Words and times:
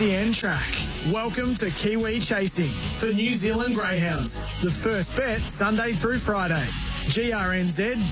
the 0.00 0.14
end 0.14 0.34
track. 0.34 0.74
Welcome 1.12 1.54
to 1.56 1.70
Kiwi 1.70 2.20
Chasing 2.20 2.70
for 2.70 3.12
New 3.12 3.34
Zealand 3.34 3.74
Greyhounds. 3.74 4.38
The 4.62 4.70
first 4.70 5.14
bet 5.14 5.42
Sunday 5.42 5.92
through 5.92 6.16
Friday. 6.18 6.66
grnz.co.nz. 7.08 8.10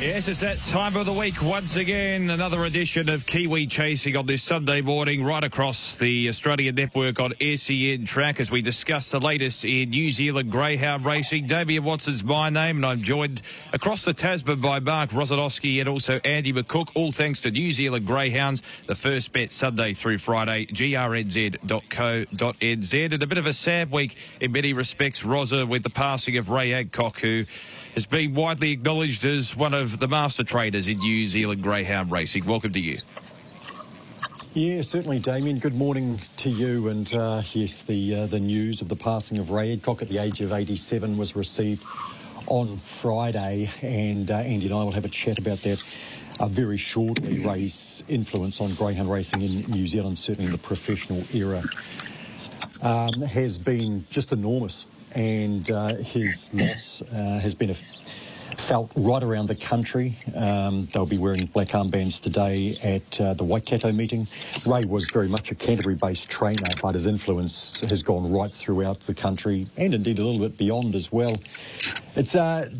Yes, 0.00 0.28
it's 0.28 0.40
that 0.40 0.62
time 0.62 0.96
of 0.96 1.04
the 1.04 1.12
week 1.12 1.42
once 1.42 1.76
again. 1.76 2.30
Another 2.30 2.64
edition 2.64 3.10
of 3.10 3.26
Kiwi 3.26 3.66
Chasing 3.66 4.16
on 4.16 4.24
this 4.24 4.42
Sunday 4.42 4.80
morning, 4.80 5.22
right 5.22 5.44
across 5.44 5.94
the 5.96 6.26
Australian 6.30 6.74
network 6.74 7.20
on 7.20 7.34
SEN 7.38 8.06
Track 8.06 8.40
as 8.40 8.50
we 8.50 8.62
discuss 8.62 9.10
the 9.10 9.20
latest 9.20 9.62
in 9.62 9.90
New 9.90 10.10
Zealand 10.10 10.50
Greyhound 10.50 11.04
racing. 11.04 11.46
Damien 11.46 11.84
Watson's 11.84 12.24
my 12.24 12.48
name, 12.48 12.76
and 12.76 12.86
I'm 12.86 13.02
joined 13.02 13.42
across 13.74 14.06
the 14.06 14.14
Tasman 14.14 14.62
by 14.62 14.80
Mark 14.80 15.10
Rosanowski 15.10 15.80
and 15.80 15.88
also 15.88 16.18
Andy 16.24 16.54
McCook. 16.54 16.88
All 16.94 17.12
thanks 17.12 17.42
to 17.42 17.50
New 17.50 17.70
Zealand 17.70 18.06
Greyhounds. 18.06 18.62
The 18.86 18.96
first 18.96 19.34
bet 19.34 19.50
Sunday 19.50 19.92
through 19.92 20.16
Friday, 20.16 20.64
grnz.co.nz. 20.64 21.54
And 23.04 23.22
a 23.22 23.26
bit 23.26 23.36
of 23.38 23.46
a 23.46 23.52
sad 23.52 23.90
week 23.90 24.16
in 24.40 24.50
many 24.50 24.72
respects, 24.72 25.26
Rosa, 25.26 25.66
with 25.66 25.82
the 25.82 25.90
passing 25.90 26.38
of 26.38 26.48
Ray 26.48 26.72
Adcock, 26.72 27.20
who 27.20 27.44
has 27.94 28.06
been 28.06 28.34
widely 28.34 28.70
acknowledged 28.72 29.24
as 29.24 29.56
one 29.56 29.74
of 29.74 29.98
the 29.98 30.08
master 30.08 30.44
trainers 30.44 30.88
in 30.88 30.98
New 30.98 31.26
Zealand 31.26 31.62
greyhound 31.62 32.10
racing. 32.10 32.44
Welcome 32.44 32.72
to 32.72 32.80
you. 32.80 32.98
Yeah, 34.54 34.82
certainly, 34.82 35.20
Damien. 35.20 35.60
Good 35.60 35.76
morning 35.76 36.20
to 36.38 36.50
you. 36.50 36.88
And 36.88 37.12
uh, 37.14 37.42
yes, 37.52 37.82
the 37.82 38.14
uh, 38.14 38.26
the 38.26 38.40
news 38.40 38.80
of 38.80 38.88
the 38.88 38.96
passing 38.96 39.38
of 39.38 39.50
Ray 39.50 39.72
Adcock 39.72 40.02
at 40.02 40.08
the 40.08 40.18
age 40.18 40.40
of 40.40 40.52
87 40.52 41.16
was 41.16 41.36
received 41.36 41.84
on 42.46 42.78
Friday, 42.78 43.70
and 43.80 44.28
uh, 44.28 44.38
Andy 44.38 44.66
and 44.66 44.74
I 44.74 44.82
will 44.82 44.90
have 44.90 45.04
a 45.04 45.08
chat 45.08 45.38
about 45.38 45.62
that 45.62 45.80
uh, 46.40 46.48
very 46.48 46.76
shortly. 46.76 47.46
Ray's 47.46 48.02
influence 48.08 48.60
on 48.60 48.74
greyhound 48.74 49.08
racing 49.08 49.42
in 49.42 49.60
New 49.70 49.86
Zealand, 49.86 50.18
certainly 50.18 50.46
in 50.46 50.52
the 50.52 50.58
professional 50.58 51.22
era, 51.32 51.62
um, 52.82 53.22
has 53.22 53.56
been 53.56 54.04
just 54.10 54.32
enormous 54.32 54.84
and 55.12 55.70
uh, 55.70 55.94
his 55.96 56.50
loss 56.52 57.02
uh, 57.02 57.38
has 57.40 57.54
been 57.54 57.74
felt 58.58 58.90
right 58.94 59.22
around 59.22 59.48
the 59.48 59.54
country. 59.54 60.16
Um, 60.34 60.88
they'll 60.92 61.06
be 61.06 61.18
wearing 61.18 61.46
black 61.46 61.68
armbands 61.68 62.20
today 62.20 62.78
at 62.82 63.20
uh, 63.20 63.34
the 63.34 63.44
Waikato 63.44 63.92
meeting. 63.92 64.26
Ray 64.66 64.82
was 64.86 65.08
very 65.10 65.28
much 65.28 65.50
a 65.50 65.54
Canterbury-based 65.54 66.28
trainer, 66.28 66.74
but 66.82 66.94
his 66.94 67.06
influence 67.06 67.80
has 67.88 68.02
gone 68.02 68.30
right 68.30 68.52
throughout 68.52 69.00
the 69.00 69.14
country 69.14 69.66
and 69.76 69.94
indeed 69.94 70.18
a 70.18 70.24
little 70.24 70.40
bit 70.40 70.56
beyond 70.58 70.94
as 70.94 71.10
well. 71.10 71.36
It's 72.16 72.34
a 72.34 72.70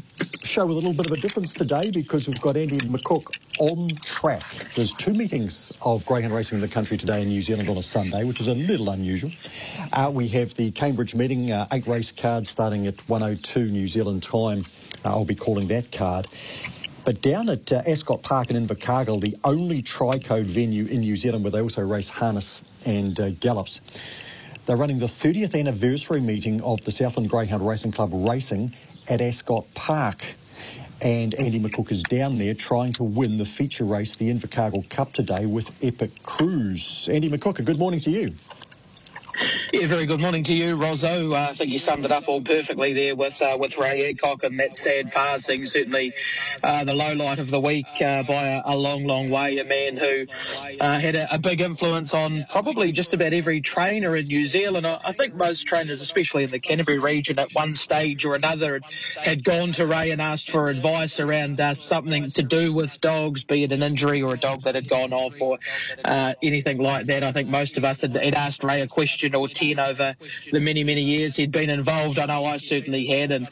show 0.42 0.67
with 0.67 0.77
a 0.77 0.81
little 0.81 0.92
bit 0.92 1.06
of 1.06 1.12
a 1.12 1.20
difference 1.20 1.53
today 1.53 1.91
because 1.91 2.27
we've 2.27 2.41
got 2.41 2.56
Andy 2.56 2.77
McCook 2.78 3.39
on 3.59 3.89
track. 4.05 4.45
There's 4.75 4.93
two 4.95 5.12
meetings 5.12 5.73
of 5.83 6.05
greyhound 6.06 6.34
racing 6.34 6.56
in 6.56 6.62
the 6.62 6.69
country 6.69 6.97
today 6.97 7.23
in 7.23 7.29
New 7.29 7.43
Zealand 7.43 7.69
on 7.69 7.77
a 7.77 7.83
Sunday, 7.83 8.25
which 8.25 8.41
is 8.41 8.48
a 8.48 8.55
little 8.55 8.91
unusual. 8.91 9.31
Uh, 9.93 10.11
we 10.12 10.29
have 10.29 10.55
the 10.55 10.70
Cambridge 10.70 11.15
meeting, 11.15 11.51
uh, 11.51 11.67
eight 11.73 11.87
race 11.87 12.12
cards 12.12 12.51
starting 12.51 12.87
at 12.87 12.97
102 13.09 13.65
New 13.67 13.89
Zealand 13.89 14.23
time. 14.23 14.65
Uh, 15.05 15.11
I'll 15.11 15.25
be 15.25 15.34
calling 15.34 15.69
that 15.69 15.91
card. 15.93 16.28
But 17.05 17.23
down 17.23 17.48
at 17.48 17.73
uh, 17.73 17.83
Ascot 17.87 18.23
Park 18.23 18.51
in 18.51 18.67
Invercargill, 18.67 19.21
the 19.21 19.37
only 19.45 19.83
tri-code 19.83 20.47
venue 20.47 20.87
in 20.87 21.01
New 21.01 21.17
Zealand 21.17 21.45
where 21.45 21.51
they 21.51 21.61
also 21.61 21.83
race 21.83 22.11
harness 22.11 22.62
and 22.84 23.19
uh, 23.19 23.31
gallops, 23.31 23.81
they're 24.67 24.77
running 24.77 24.98
the 24.98 25.06
30th 25.06 25.59
anniversary 25.59 26.21
meeting 26.21 26.61
of 26.62 26.84
the 26.84 26.91
Southland 26.91 27.31
Greyhound 27.31 27.67
Racing 27.67 27.93
Club 27.93 28.11
Racing 28.12 28.75
at 29.09 29.21
Ascot 29.21 29.67
Park. 29.75 30.25
And 31.03 31.34
Andy 31.34 31.59
McCook 31.59 31.91
is 31.93 32.03
down 32.03 32.37
there 32.37 32.53
trying 32.53 32.93
to 32.95 33.05
win 33.05 33.39
the 33.39 33.47
feature 33.47 33.84
race, 33.84 34.16
the 34.16 34.31
Invercargill 34.31 34.88
Cup 34.91 35.15
today 35.15 35.47
with 35.47 35.71
Epic 35.83 36.22
Cruise. 36.25 37.09
Andy 37.11 37.31
McCook, 37.31 37.65
good 37.65 37.78
morning 37.78 38.00
to 38.00 38.11
you. 38.11 38.34
Yeah, 39.72 39.86
very 39.86 40.04
good 40.04 40.20
morning 40.20 40.42
to 40.44 40.53
you, 40.53 40.75
Rosso. 40.75 41.32
Uh, 41.32 41.47
I 41.50 41.53
think 41.53 41.70
you 41.70 41.78
summed 41.78 42.04
it 42.04 42.10
up 42.10 42.26
all 42.26 42.41
perfectly 42.41 42.92
there 42.92 43.14
with 43.14 43.41
uh, 43.41 43.56
with 43.56 43.78
Ray 43.78 44.10
Adcock 44.10 44.42
and 44.42 44.58
that 44.58 44.76
sad 44.76 45.12
passing. 45.12 45.64
Certainly 45.64 46.12
uh, 46.64 46.82
the 46.82 46.92
low 46.92 47.12
light 47.12 47.38
of 47.38 47.50
the 47.50 47.60
week 47.60 47.86
uh, 48.00 48.25
by 48.25 48.48
a, 48.48 48.62
a, 48.64 48.76
long, 48.76 49.04
long 49.04 49.31
way. 49.31 49.58
A 49.58 49.64
man 49.64 49.97
who 49.97 50.26
uh, 50.81 50.98
had 50.98 51.14
a, 51.14 51.32
a, 51.32 51.38
big 51.38 51.60
influence 51.60 52.14
on 52.14 52.44
probably 52.48 52.91
just 52.91 53.14
about 53.14 53.32
every 53.32 53.60
trainer 53.60 54.16
in 54.16 54.26
New 54.26 54.44
Zealand. 54.44 54.88
I, 54.88 55.00
I, 55.04 55.12
think 55.12 55.34
most 55.34 55.62
trainers, 55.69 56.00
especially 56.00 56.42
in 56.42 56.50
the 56.50 56.58
Canterbury 56.58 56.98
region, 56.98 57.38
at 57.38 57.54
one 57.54 57.72
stage 57.75 58.25
or 58.25 58.34
another, 58.34 58.81
had 59.19 59.44
gone 59.44 59.70
to 59.75 59.87
Ray 59.87 60.10
and 60.10 60.20
asked 60.20 60.50
for 60.50 60.69
advice 60.69 61.20
around 61.20 61.60
uh, 61.60 61.75
something 61.75 62.28
to 62.32 62.42
do 62.42 62.72
with 62.72 63.00
dogs, 63.00 63.44
be 63.44 63.62
it 63.62 63.70
an 63.70 63.84
injury 63.84 64.20
or 64.20 64.34
a 64.34 64.38
dog 64.38 64.62
that 64.62 64.75
had 64.75 64.88
gone 64.88 65.12
off 65.12 65.41
or 65.41 65.60
anything 66.42 66.78
like 66.78 67.06
that. 67.06 67.22
I 67.22 67.31
think 67.31 67.48
most 67.48 67.78
of 67.78 67.84
us 67.84 68.00
had, 68.00 68.16
had 68.16 68.34
asked 68.34 68.64
Ray 68.64 68.81
a 68.81 68.88
question 68.88 69.37
or 69.37 69.47
10 69.60 69.78
over 69.78 70.16
the 70.50 70.60
many, 70.60 70.84
many 70.84 71.03
years 71.03 71.37
he'd 71.37 71.53
been 71.53 71.71
involved. 71.71 72.19
I 72.19 72.26
know 72.26 72.44
I 72.44 72.56
certainly 72.56 73.06
had. 73.06 73.31
And 73.31 73.48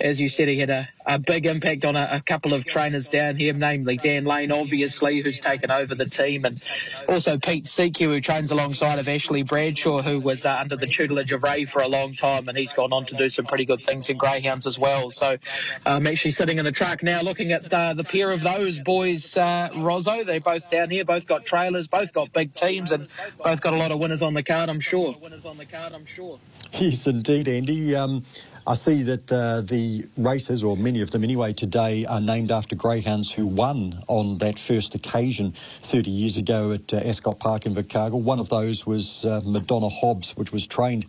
as 0.00 0.20
you 0.20 0.28
said, 0.28 0.48
he 0.48 0.58
had 0.58 0.70
a, 0.70 0.88
a 1.08 1.18
big 1.18 1.46
impact 1.46 1.84
on 1.84 1.96
a, 1.96 2.08
a 2.12 2.20
couple 2.20 2.52
of 2.52 2.66
trainers 2.66 3.08
down 3.08 3.36
here, 3.36 3.52
namely 3.54 3.96
Dan 3.96 4.24
Lane, 4.24 4.52
obviously, 4.52 5.22
who's 5.22 5.40
taken 5.40 5.70
over 5.70 5.94
the 5.94 6.04
team, 6.04 6.44
and 6.44 6.62
also 7.08 7.38
Pete 7.38 7.64
Seeku, 7.64 8.06
who 8.06 8.20
trains 8.20 8.52
alongside 8.52 8.98
of 8.98 9.08
Ashley 9.08 9.42
Bradshaw, 9.42 10.02
who 10.02 10.20
was 10.20 10.44
uh, 10.44 10.54
under 10.54 10.76
the 10.76 10.86
tutelage 10.86 11.32
of 11.32 11.42
Ray 11.42 11.64
for 11.64 11.80
a 11.80 11.88
long 11.88 12.12
time, 12.12 12.48
and 12.48 12.58
he's 12.58 12.74
gone 12.74 12.92
on 12.92 13.06
to 13.06 13.16
do 13.16 13.28
some 13.28 13.46
pretty 13.46 13.64
good 13.64 13.82
things 13.84 14.10
in 14.10 14.18
greyhounds 14.18 14.66
as 14.66 14.78
well. 14.78 15.10
So 15.10 15.38
I'm 15.86 16.06
actually 16.06 16.32
sitting 16.32 16.58
in 16.58 16.64
the 16.64 16.72
truck 16.72 17.02
now 17.02 17.22
looking 17.22 17.52
at 17.52 17.72
uh, 17.72 17.94
the 17.94 18.04
pair 18.04 18.30
of 18.30 18.42
those 18.42 18.78
boys, 18.80 19.36
uh, 19.36 19.70
Rosso. 19.76 20.24
They're 20.24 20.40
both 20.40 20.70
down 20.70 20.90
here, 20.90 21.04
both 21.04 21.26
got 21.26 21.46
trailers, 21.46 21.88
both 21.88 22.12
got 22.12 22.32
big 22.32 22.54
teams, 22.54 22.92
and 22.92 23.08
both 23.42 23.62
got 23.62 23.72
a 23.72 23.76
lot 23.78 23.92
of 23.92 23.98
winners 23.98 24.22
on 24.22 24.34
the 24.34 24.42
card, 24.42 24.68
I'm 24.68 24.80
sure 24.80 25.16
on 25.48 25.56
the 25.56 25.66
card, 25.66 25.92
I'm 25.92 26.06
sure. 26.06 26.38
Yes, 26.72 27.06
indeed, 27.06 27.48
Andy. 27.48 27.94
Um, 27.94 28.24
I 28.68 28.74
see 28.74 29.02
that 29.04 29.32
uh, 29.32 29.62
the 29.62 30.04
races, 30.18 30.62
or 30.62 30.76
many 30.76 31.00
of 31.00 31.10
them 31.10 31.24
anyway, 31.24 31.54
today 31.54 32.04
are 32.04 32.20
named 32.20 32.50
after 32.50 32.76
greyhounds 32.76 33.32
who 33.32 33.46
won 33.46 34.04
on 34.08 34.36
that 34.38 34.58
first 34.58 34.94
occasion 34.94 35.54
30 35.84 36.10
years 36.10 36.36
ago 36.36 36.72
at 36.72 36.92
uh, 36.92 36.98
Ascot 36.98 37.38
Park 37.38 37.64
in 37.64 37.74
Invercargill. 37.74 38.20
One 38.20 38.38
of 38.38 38.50
those 38.50 38.84
was 38.84 39.24
uh, 39.24 39.40
Madonna 39.42 39.88
Hobbs, 39.88 40.36
which 40.36 40.52
was 40.52 40.66
trained 40.66 41.06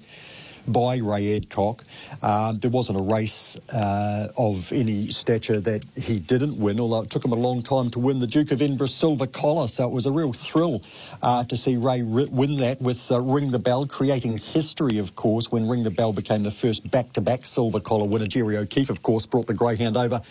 by 0.68 0.98
Ray 0.98 1.36
Adcock. 1.36 1.84
Uh, 2.22 2.54
there 2.54 2.72
wasn't 2.72 3.00
a 3.00 3.02
race 3.02 3.58
uh, 3.72 4.30
of 4.38 4.72
any 4.72 5.12
stature 5.12 5.60
that 5.60 5.86
he 5.96 6.20
didn't 6.20 6.58
win, 6.60 6.80
although 6.80 7.02
it 7.02 7.10
took 7.10 7.26
him 7.26 7.32
a 7.32 7.36
long 7.36 7.62
time 7.62 7.90
to 7.92 8.00
win 8.00 8.20
the 8.20 8.28
Duke 8.28 8.52
of 8.52 8.62
Edinburgh 8.62 8.88
Silver 8.88 9.28
Collar. 9.28 9.68
So 9.68 9.86
it 9.88 9.92
was 9.92 10.06
a 10.06 10.12
real 10.12 10.34
thrill 10.34 10.82
uh, 11.22 11.44
to 11.46 11.58
see 11.58 11.78
Ray 11.78 12.02
win 12.02 12.58
that 12.58 12.82
with 12.82 13.12
uh, 13.12 13.22
Ring 13.22 13.52
the 13.52 13.60
Bell, 13.60 13.86
creating 13.86 14.38
history, 14.38 14.98
of 14.98 15.16
course, 15.16 15.52
when 15.52 15.68
Ring 15.68 15.84
the 15.84 15.92
Bell 15.92 16.14
became 16.14 16.44
the 16.44 16.52
first 16.52 16.90
back-to-back 16.92 17.46
Silver 17.46 17.80
Collar 17.80 18.06
winner. 18.06 18.28
Jerry 18.28 18.58
O'Keefe, 18.58 18.90
of 18.90 19.02
course, 19.02 19.26
brought 19.26 19.48
the 19.48 19.54
Greyhound 19.54 19.98
over 19.98 20.22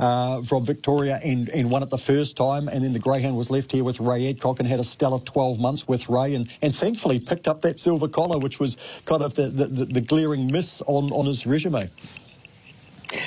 uh, 0.00 0.40
from 0.42 0.64
Victoria 0.64 1.20
and, 1.22 1.50
and 1.50 1.70
won 1.70 1.82
it 1.82 1.90
the 1.90 1.98
first 1.98 2.34
time. 2.34 2.68
And 2.68 2.82
then 2.82 2.94
the 2.94 2.98
Greyhound 2.98 3.36
was 3.36 3.50
left 3.50 3.70
here 3.70 3.84
with 3.84 4.00
Ray 4.00 4.30
Adcock 4.30 4.58
and 4.58 4.66
had 4.66 4.80
a 4.80 4.84
stellar 4.84 5.20
12 5.20 5.60
months 5.60 5.86
with 5.86 6.08
Ray 6.08 6.34
and, 6.34 6.50
and 6.62 6.74
thankfully 6.74 7.20
picked 7.20 7.46
up 7.46 7.60
that 7.60 7.78
silver 7.78 8.08
collar, 8.08 8.38
which 8.38 8.58
was 8.58 8.78
kind 9.04 9.22
of 9.22 9.34
the, 9.34 9.48
the, 9.48 9.66
the 9.66 10.00
glaring 10.00 10.50
miss 10.50 10.82
on, 10.86 11.10
on 11.12 11.26
his 11.26 11.46
resume 11.46 11.90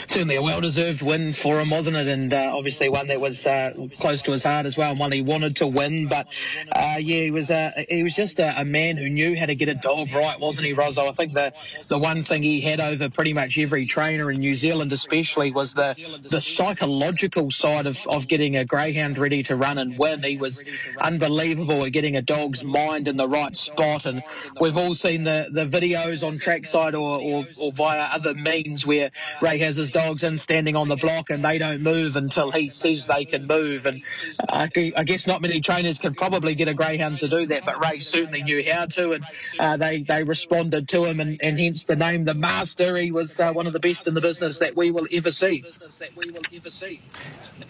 certainly 0.08 0.36
a 0.36 0.41
well-deserved 0.41 1.02
win 1.02 1.34
for 1.34 1.59
him, 1.59 1.69
wasn't 1.69 1.97
it? 1.97 2.08
And 2.08 2.34
uh, 2.34 2.52
obviously 2.56 2.90
one 2.90 3.08
that 3.08 3.19
was 3.19 3.46
uh, 3.46 3.74
close 3.97 4.22
to 4.24 4.31
his 4.31 4.44
heart 4.44 4.66
as 4.66 4.78
well, 4.78 4.91
and 4.91 5.00
one 5.00 5.12
he 5.12 5.22
wanted 5.22 5.56
to 5.58 5.68
win. 5.68 6.08
But 6.08 6.28
uh, 6.72 6.97
yeah, 7.00 7.24
he 7.24 7.31
was 7.31 7.52
uh, 7.52 7.72
he 7.90 8.03
was 8.03 8.16
just 8.16 8.40
a, 8.40 8.62
a, 8.62 8.66
man 8.66 8.97
who 8.97 9.09
knew 9.09 9.38
how 9.38 9.46
to 9.46 9.56
get 9.56 9.69
a 9.69 9.75
dog 9.75 10.12
right, 10.14 10.40
wasn't 10.40 10.68
he, 10.68 10.74
Rosso? 10.74 11.08
I 11.08 11.12
think 11.14 11.34
the 11.34 11.53
the 11.88 11.97
one 11.97 12.23
thing 12.23 12.44
he 12.44 12.61
had 12.61 12.79
over 12.79 13.09
pretty 13.09 13.34
much 13.34 13.58
every 13.58 13.85
trainer 13.85 14.32
in 14.32 14.40
New 14.40 14.53
Zealand, 14.53 14.91
especially, 14.91 15.52
was 15.52 15.73
the 15.73 15.96
the 16.29 16.41
psychological 16.41 17.52
side 17.52 17.85
of, 17.85 17.97
of 18.08 18.28
getting 18.28 18.58
a 18.58 18.66
greyhound 18.66 19.17
ready 19.17 19.44
to 19.44 19.55
run 19.55 19.78
and 19.78 19.97
win. 19.97 20.23
He 20.23 20.38
was 20.38 20.64
unbelievable 21.00 21.85
at 21.85 21.91
getting 21.91 22.16
a 22.16 22.22
dog's 22.22 22.64
mind 22.64 23.08
in 23.08 23.17
the 23.17 23.28
right 23.28 23.55
spot, 23.55 24.05
and 24.05 24.23
we've 24.59 24.78
all 24.78 24.94
seen 24.94 25.23
the, 25.23 25.47
the 25.52 25.66
videos 25.66 26.26
on 26.26 26.38
trackside 26.38 26.96
or, 26.96 27.20
or, 27.20 27.46
or 27.58 27.72
via 27.72 28.00
other 28.00 28.34
means 28.34 28.85
where 28.85 29.11
Ray 29.41 29.58
has 29.59 29.78
his 29.78 29.91
dogs 29.93 30.23
in 30.23 30.37
standing 30.37 30.75
on 30.75 30.90
the 30.90 30.95
block 30.95 31.29
and 31.29 31.43
they 31.43 31.57
don't 31.57 31.81
move 31.81 32.16
until 32.16 32.51
he 32.51 32.67
says 32.67 33.07
they 33.07 33.25
can 33.25 33.47
move. 33.47 33.85
And 33.85 34.03
I 34.49 34.67
guess 34.67 35.28
not 35.28 35.41
many 35.41 35.61
trainers 35.61 35.99
can 35.99 36.13
probably 36.16 36.55
get 36.55 36.67
a 36.67 36.73
greyhound 36.73 37.19
to 37.19 37.29
do 37.29 37.45
that, 37.47 37.66
but 37.66 37.79
Ray 37.84 37.99
certainly 37.99 38.43
knew 38.43 38.63
how 38.69 38.85
to, 38.87 39.11
and 39.11 39.25
uh, 39.59 39.78
they 39.78 40.01
they 40.01 40.23
responded 40.23 40.87
to 40.90 41.05
him, 41.05 41.19
and, 41.19 41.40
and 41.41 41.59
hence 41.59 41.84
the 41.84 41.95
name, 41.95 42.25
the 42.25 42.34
Master. 42.34 42.97
He 42.97 43.11
was 43.11 43.40
uh, 43.40 43.53
one 43.53 43.67
of 43.67 43.73
the 43.73 43.79
best 43.79 44.07
in 44.07 44.13
the 44.13 44.22
business 44.22 44.57
that 44.59 44.75
we 44.75 44.91
will 44.91 45.07
ever 45.11 45.31
see. 45.31 45.63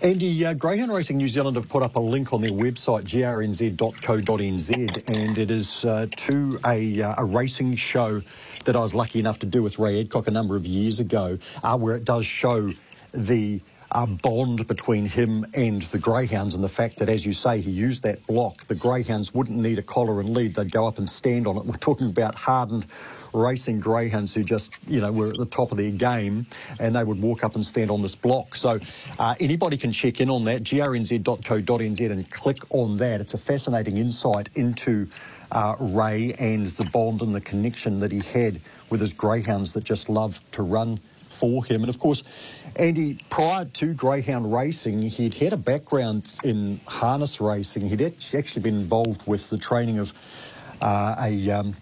Andy, 0.02 0.46
uh, 0.46 0.54
Greyhound 0.54 0.94
Racing 0.94 1.18
New 1.18 1.30
Zealand 1.30 1.56
have 1.58 1.70
put 1.70 1.84
up 1.84 1.96
a 1.96 2.00
link 2.00 2.34
on 2.34 2.42
their 2.42 2.52
website, 2.52 3.04
grnz.co.nz, 3.04 4.70
and 5.10 5.38
it 5.38 5.52
is 5.52 5.86
uh, 5.86 6.08
to 6.16 6.60
a, 6.66 7.02
uh, 7.02 7.16
a 7.18 7.26
racing 7.26 7.76
show 7.76 8.22
that 8.66 8.76
I 8.76 8.80
was 8.80 8.94
lucky 8.94 9.20
enough 9.20 9.40
to 9.40 9.46
do 9.46 9.64
with 9.64 9.80
Ray 9.80 10.00
Adcock 10.02 10.28
a 10.28 10.32
number 10.32 10.56
of 10.56 10.66
years 10.66 11.00
ago, 11.00 11.38
uh, 11.64 11.78
where 11.78 11.96
it 11.96 12.06
does 12.06 12.26
show 12.26 12.74
the 13.14 13.62
uh, 13.92 14.06
bond 14.06 14.68
between 14.68 15.06
him 15.06 15.46
and 15.54 15.84
the 15.84 16.00
greyhounds 16.00 16.56
and 16.56 16.64
the 16.64 16.70
fact 16.70 16.98
that, 16.98 17.10
as 17.10 17.26
you 17.26 17.34
say, 17.34 17.62
he 17.62 17.72
used 17.72 18.04
that 18.04 18.26
block. 18.26 18.66
The 18.68 18.76
greyhounds 18.76 19.34
wouldn't 19.34 19.58
need 19.58 19.78
a 19.80 19.84
collar 19.84 20.20
and 20.20 20.30
lead; 20.30 20.56
they'd 20.56 20.72
go 20.72 20.88
up 20.88 20.98
and 20.98 21.08
stand 21.08 21.46
on 21.48 21.58
it. 21.58 21.66
We're 21.66 21.76
talking 21.76 22.10
about 22.10 22.36
hardened 22.36 22.88
racing 23.34 23.80
greyhounds 23.80 24.34
who 24.34 24.44
just, 24.44 24.74
you 24.88 25.02
know, 25.02 25.12
were 25.12 25.28
at 25.28 25.38
the 25.38 25.46
top 25.46 25.72
of 25.72 25.78
their 25.78 25.92
game 25.92 26.46
and 26.80 26.96
they 26.96 27.04
would 27.04 27.22
walk 27.22 27.44
up 27.44 27.56
and 27.56 27.66
stand 27.66 27.90
on 27.92 28.02
this 28.02 28.16
block. 28.16 28.56
So 28.56 28.80
uh, 29.20 29.36
anybody 29.40 29.78
can 29.78 29.92
check 29.92 30.22
in 30.22 30.30
on 30.30 30.44
that, 30.46 30.64
grnz.co.nz 30.64 32.12
and 32.12 32.32
click 32.32 32.60
on 32.70 32.98
that. 32.98 33.22
It's 33.22 33.34
a 33.34 33.38
fascinating 33.38 33.98
insight 33.98 34.50
into 34.56 35.08
uh, 35.54 35.76
Ray 35.80 36.34
and 36.34 36.68
the 36.68 36.86
bond 36.86 37.22
and 37.22 37.34
the 37.34 37.42
connection 37.42 38.00
that 38.02 38.12
he 38.12 38.20
had 38.20 38.60
with 38.90 39.00
his 39.00 39.14
greyhounds 39.14 39.72
that 39.74 39.84
just 39.84 40.10
loved 40.10 40.42
to 40.54 40.64
run 40.64 41.00
for 41.30 41.64
him. 41.64 41.82
And 41.82 41.90
of 41.90 42.00
course, 42.00 42.24
Andy, 42.76 43.20
prior 43.30 43.66
to 43.66 43.94
greyhound 43.94 44.52
racing, 44.52 45.02
he'd 45.04 45.34
had 45.34 45.54
a 45.54 45.58
background 45.58 46.34
in 46.44 46.80
harness 46.88 47.40
racing. 47.40 47.88
He'd 47.88 48.02
actually 48.34 48.62
been 48.62 48.80
involved 48.80 49.26
with 49.28 49.50
the 49.50 49.58
training 49.58 50.00
of 50.00 50.14
uh, 50.82 51.16
a 51.20 51.50
um, 51.52 51.76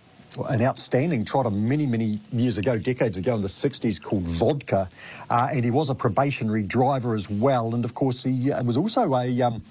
an 0.47 0.61
outstanding 0.61 1.25
trotter 1.25 1.49
many, 1.49 1.85
many 1.85 2.19
years 2.31 2.57
ago, 2.57 2.77
decades 2.77 3.17
ago 3.17 3.35
in 3.35 3.41
the 3.41 3.49
60s 3.49 4.01
called 4.01 4.23
Vodka. 4.23 4.89
Uh, 5.29 5.49
and 5.51 5.65
he 5.65 5.71
was 5.71 5.89
a 5.89 5.95
probationary 5.95 6.63
driver 6.63 7.13
as 7.13 7.29
well. 7.29 7.75
And 7.75 7.83
of 7.83 7.93
course, 7.93 8.23
he 8.23 8.51
uh, 8.51 8.63
was 8.63 8.77
also 8.77 9.13
a, 9.13 9.41
um, 9.41 9.61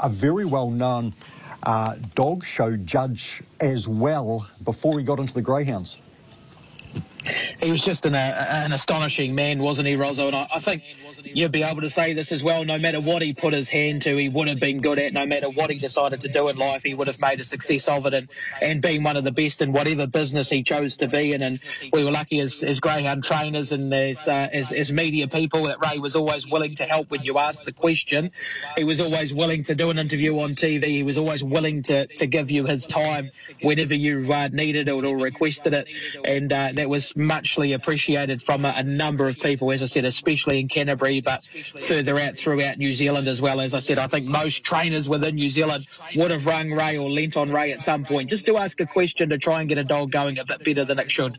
a 0.00 0.08
very 0.08 0.44
well 0.44 0.68
known 0.68 1.14
uh, 1.62 1.96
dog 2.14 2.44
show 2.44 2.76
judge 2.76 3.42
as 3.60 3.86
well 3.86 4.48
before 4.64 4.98
he 4.98 5.04
got 5.04 5.18
into 5.18 5.34
the 5.34 5.42
Greyhounds 5.42 5.96
he 7.60 7.70
was 7.70 7.82
just 7.82 8.06
an, 8.06 8.14
an 8.14 8.72
astonishing 8.72 9.34
man, 9.34 9.58
wasn't 9.58 9.88
he, 9.88 9.96
Rozzo? 9.96 10.28
And 10.28 10.36
I, 10.36 10.48
I, 10.54 10.60
think 10.60 10.82
you'd 11.24 11.52
be 11.52 11.62
able 11.62 11.82
to 11.82 11.90
say 11.90 12.14
this 12.14 12.32
as 12.32 12.42
well. 12.42 12.64
No 12.64 12.78
matter 12.78 13.00
what 13.00 13.22
he 13.22 13.34
put 13.34 13.52
his 13.52 13.68
hand 13.68 14.02
to, 14.02 14.16
he 14.16 14.28
would 14.28 14.48
have 14.48 14.60
been 14.60 14.80
good 14.80 14.98
at. 14.98 15.12
No 15.12 15.26
matter 15.26 15.50
what 15.50 15.70
he 15.70 15.78
decided 15.78 16.20
to 16.20 16.28
do 16.28 16.48
in 16.48 16.56
life, 16.56 16.82
he 16.82 16.94
would 16.94 17.08
have 17.08 17.20
made 17.20 17.40
a 17.40 17.44
success 17.44 17.88
of 17.88 18.06
it 18.06 18.14
and, 18.14 18.28
and 18.62 18.82
being 18.82 19.02
one 19.02 19.16
of 19.16 19.24
the 19.24 19.32
best 19.32 19.62
in 19.62 19.72
whatever 19.72 20.06
business 20.06 20.48
he 20.48 20.62
chose 20.62 20.96
to 20.98 21.08
be 21.08 21.32
in. 21.32 21.42
And 21.42 21.60
we 21.92 22.04
were 22.04 22.10
lucky 22.10 22.40
as, 22.40 22.62
as 22.62 22.80
greyhound 22.80 23.24
trainers 23.24 23.72
and 23.72 23.92
as, 23.92 24.26
uh, 24.26 24.48
as, 24.52 24.72
as 24.72 24.92
media 24.92 25.28
people 25.28 25.64
that 25.64 25.78
Ray 25.84 25.98
was 25.98 26.16
always 26.16 26.48
willing 26.48 26.76
to 26.76 26.84
help 26.84 27.10
when 27.10 27.22
you 27.22 27.38
asked 27.38 27.64
the 27.64 27.72
question. 27.72 28.30
He 28.76 28.84
was 28.84 29.00
always 29.00 29.34
willing 29.34 29.64
to 29.64 29.74
do 29.74 29.90
an 29.90 29.98
interview 29.98 30.38
on 30.38 30.54
TV. 30.54 30.84
He 30.86 31.02
was 31.02 31.18
always 31.18 31.44
willing 31.44 31.82
to, 31.84 32.06
to 32.06 32.26
give 32.26 32.50
you 32.50 32.64
his 32.64 32.86
time 32.86 33.30
whenever 33.62 33.94
you 33.94 34.32
uh, 34.32 34.48
needed 34.52 34.88
it 34.88 34.92
or 34.92 35.16
requested 35.16 35.74
it. 35.74 35.88
And 36.24 36.52
uh, 36.52 36.72
that 36.74 36.88
was 36.88 37.09
muchly 37.16 37.72
appreciated 37.72 38.42
from 38.42 38.64
a, 38.64 38.72
a, 38.76 38.82
number 38.82 39.28
of 39.28 39.38
people, 39.38 39.72
as 39.72 39.82
I 39.82 39.86
said, 39.86 40.04
especially 40.04 40.60
in 40.60 40.68
Canterbury, 40.68 41.20
but 41.20 41.44
further 41.44 42.18
out 42.18 42.36
throughout 42.36 42.78
New 42.78 42.92
Zealand 42.92 43.28
as 43.28 43.40
well. 43.40 43.60
As 43.60 43.74
I 43.74 43.78
said, 43.78 43.98
I 43.98 44.06
think 44.06 44.26
most 44.26 44.64
trainers 44.64 45.08
within 45.08 45.34
New 45.36 45.50
Zealand 45.50 45.86
would 46.16 46.30
have 46.30 46.46
rung 46.46 46.70
Ray 46.70 46.96
or 46.98 47.10
lent 47.10 47.36
on 47.36 47.50
Ray 47.52 47.72
at 47.72 47.84
some 47.84 48.04
point 48.04 48.28
just 48.28 48.46
to 48.46 48.56
ask 48.56 48.80
a 48.80 48.86
question 48.86 49.30
to 49.30 49.38
try 49.38 49.60
and 49.60 49.68
get 49.68 49.78
a 49.78 49.84
dog 49.84 50.10
going 50.10 50.38
a 50.38 50.44
bit 50.44 50.64
better 50.64 50.84
than 50.84 50.98
it 50.98 51.10
should. 51.10 51.38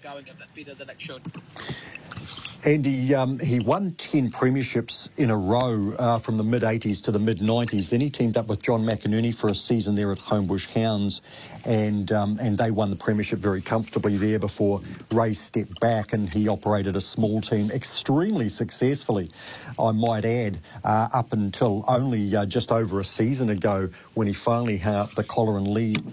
Andy, 2.64 3.16
um, 3.16 3.40
he 3.40 3.60
won 3.60 3.94
10 3.94 4.30
premierships 4.32 5.10
in 5.18 5.32
a 5.32 5.38
row 5.38 5.96
uh, 5.98 6.20
from 6.20 6.38
the 6.38 6.44
mid 6.44 6.62
80s 6.62 7.02
to 7.04 7.12
the 7.12 7.18
mid 7.18 7.40
90s. 7.40 7.90
Then 7.90 8.02
he 8.02 8.12
teamed 8.12 8.38
up 8.38 8.48
with 8.48 8.62
John 8.62 8.84
McInerney 8.84 9.34
for 9.34 9.48
a 9.50 9.56
season 9.56 9.96
there 9.96 10.12
at 10.12 10.20
Homebush 10.20 10.68
Hounds, 10.68 11.24
and 11.66 12.12
um, 12.12 12.38
and 12.40 12.60
they 12.60 12.70
won 12.70 12.92
the 12.92 12.96
premiership 12.96 13.40
very 13.40 13.62
comfortably 13.64 14.16
there 14.18 14.38
before 14.38 14.80
Ray 15.12 15.34
stepped 15.34 15.80
back 15.80 16.14
and 16.14 16.32
he 16.32 16.48
operated 16.48 16.96
a 16.96 17.02
small 17.02 17.42
team 17.42 17.72
extremely 17.72 18.48
successfully, 18.48 19.32
I 19.80 19.92
might 19.92 20.24
add, 20.24 20.60
uh, 20.84 21.10
up 21.14 21.34
until 21.34 21.84
only 21.88 22.36
uh, 22.36 22.46
just 22.46 22.72
over 22.72 23.00
a 23.00 23.06
season 23.06 23.50
ago 23.50 23.90
when 24.14 24.28
he 24.28 24.34
finally 24.34 24.78
had 24.78 25.08
the 25.16 25.24
collar 25.24 25.58
and 25.58 25.68
lead 25.68 26.04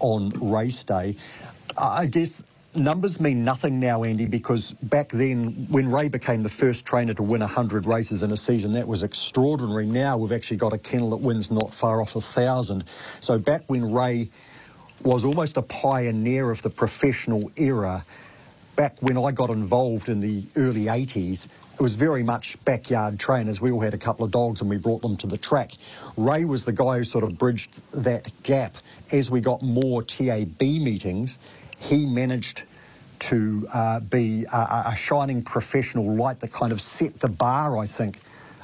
on 0.00 0.30
race 0.40 0.84
day. 0.84 1.16
I 1.76 2.06
guess 2.06 2.42
numbers 2.74 3.20
mean 3.20 3.44
nothing 3.44 3.78
now, 3.80 4.04
Andy, 4.04 4.26
because 4.26 4.72
back 4.82 5.10
then, 5.10 5.66
when 5.68 5.90
Ray 5.90 6.08
became 6.08 6.42
the 6.42 6.48
first 6.48 6.86
trainer 6.86 7.14
to 7.14 7.22
win 7.22 7.40
100 7.40 7.86
races 7.86 8.22
in 8.22 8.30
a 8.30 8.36
season, 8.36 8.72
that 8.72 8.86
was 8.86 9.02
extraordinary. 9.02 9.86
Now 9.86 10.16
we've 10.16 10.32
actually 10.32 10.56
got 10.56 10.72
a 10.72 10.78
kennel 10.78 11.10
that 11.10 11.18
wins 11.18 11.50
not 11.50 11.72
far 11.72 12.00
off 12.00 12.16
a 12.16 12.20
thousand. 12.20 12.84
So 13.20 13.38
back 13.38 13.64
when 13.66 13.92
Ray 13.92 14.30
was 15.02 15.24
almost 15.24 15.56
a 15.56 15.62
pioneer 15.62 16.50
of 16.50 16.62
the 16.62 16.70
professional 16.70 17.50
era, 17.56 18.04
back 18.76 18.96
when 19.00 19.18
I 19.18 19.32
got 19.32 19.50
involved 19.50 20.08
in 20.08 20.20
the 20.20 20.44
early 20.56 20.84
80s, 20.84 21.46
it 21.74 21.80
was 21.80 21.94
very 21.96 22.22
much 22.22 22.62
backyard 22.64 23.18
trainers. 23.18 23.60
We 23.60 23.70
all 23.70 23.80
had 23.80 23.94
a 23.94 23.98
couple 23.98 24.24
of 24.24 24.30
dogs 24.30 24.60
and 24.60 24.70
we 24.70 24.76
brought 24.76 25.02
them 25.02 25.16
to 25.18 25.26
the 25.26 25.38
track. 25.38 25.72
Ray 26.16 26.44
was 26.44 26.64
the 26.64 26.72
guy 26.72 26.98
who 26.98 27.04
sort 27.04 27.24
of 27.24 27.36
bridged 27.38 27.70
that 27.92 28.30
gap 28.42 28.76
as 29.10 29.30
we 29.30 29.40
got 29.40 29.62
more 29.62 30.02
TAB 30.02 30.60
meetings 30.60 31.38
he 31.82 32.06
managed 32.06 32.62
to 33.18 33.68
uh, 33.72 34.00
be 34.00 34.44
a, 34.52 34.84
a, 34.86 34.96
shining 34.96 35.42
professional 35.42 36.14
light 36.14 36.40
that 36.40 36.52
kind 36.52 36.72
of 36.72 36.80
set 36.80 37.18
the 37.20 37.28
bar, 37.28 37.78
I 37.78 37.86
think, 37.86 38.18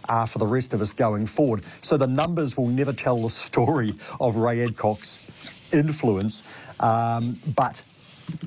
uh, 0.09 0.27
for 0.27 0.39
the 0.39 0.47
rest 0.47 0.73
of 0.73 0.81
us 0.81 0.93
going 0.93 1.27
forward. 1.27 1.63
So 1.81 1.97
the 1.97 2.07
numbers 2.07 2.57
will 2.57 2.69
never 2.69 2.93
tell 2.93 3.23
the 3.23 3.31
story 3.31 3.95
of 4.21 4.37
Ray 4.37 4.65
Adcock's 4.65 5.19
influence, 5.73 6.43
um, 6.81 7.39
but 7.55 7.83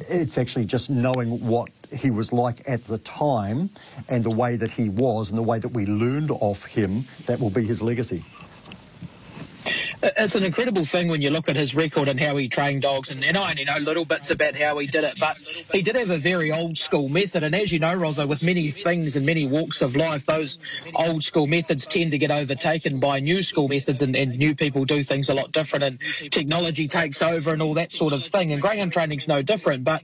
it's 0.10 0.38
actually 0.38 0.66
just 0.66 0.90
knowing 0.90 1.46
what 1.46 1.70
he 1.94 2.12
was 2.12 2.32
like 2.32 2.62
at 2.68 2.84
the 2.86 2.98
time 3.00 3.70
and 4.08 4.24
the 4.24 4.30
way 4.30 4.56
that 4.56 4.72
he 4.72 4.90
was 4.90 5.30
and 5.30 5.38
the 5.38 5.44
way 5.44 5.60
that 5.60 5.70
we 5.70 5.86
learned 5.86 6.32
of 6.42 6.64
him 6.64 7.06
that 7.26 7.40
will 7.40 7.50
be 7.50 7.64
his 7.66 7.82
legacy 7.82 8.24
it's 10.04 10.36
an 10.36 10.44
incredible 10.44 10.86
thing 10.86 11.08
when 11.08 11.22
you 11.22 11.30
look 11.30 11.50
at 11.50 11.56
his 11.56 11.76
record 11.76 12.08
and 12.08 12.20
how 12.20 12.36
he 12.38 12.48
trained 12.48 12.82
dogs. 12.82 13.12
And, 13.12 13.24
and 13.24 13.38
I 13.38 13.52
only 13.52 13.66
know 13.66 13.76
little 13.76 14.06
bits 14.06 14.32
about 14.32 14.56
how 14.56 14.78
he 14.80 14.88
did 14.88 15.04
it, 15.04 15.16
but 15.20 15.38
he 15.72 15.82
did 15.82 15.96
have 15.96 16.10
a 16.10 16.18
very 16.18 16.52
old 16.52 16.78
school 16.78 17.10
method. 17.10 17.44
And 17.44 17.56
as 17.56 17.72
you 17.72 17.80
know, 17.80 17.94
Rosa, 17.94 18.26
with 18.26 18.44
many 18.44 18.72
things 18.72 19.16
and 19.16 19.26
many 19.26 19.48
walks 19.48 19.82
of 19.82 19.96
life, 19.96 20.26
those 20.26 20.60
old 20.96 21.24
school 21.24 21.48
methods 21.48 21.86
tend 21.86 22.12
to 22.12 22.18
get 22.18 22.32
overtaken 22.32 23.00
by 23.00 23.20
new 23.20 23.44
school 23.44 23.68
methods, 23.68 24.02
and, 24.02 24.16
and 24.16 24.38
new 24.38 24.56
people 24.56 24.86
do 24.86 25.04
things 25.04 25.30
a 25.30 25.34
lot 25.34 25.52
different, 25.52 25.84
and 25.84 26.00
technology 26.32 26.88
takes 26.88 27.22
over 27.22 27.54
and 27.54 27.62
all 27.62 27.76
that 27.76 27.92
sort 27.92 28.14
of 28.14 28.24
thing. 28.24 28.52
And 28.52 28.62
greyhound 28.62 28.92
training's 28.92 29.28
no 29.28 29.42
different. 29.42 29.84
But 29.84 30.02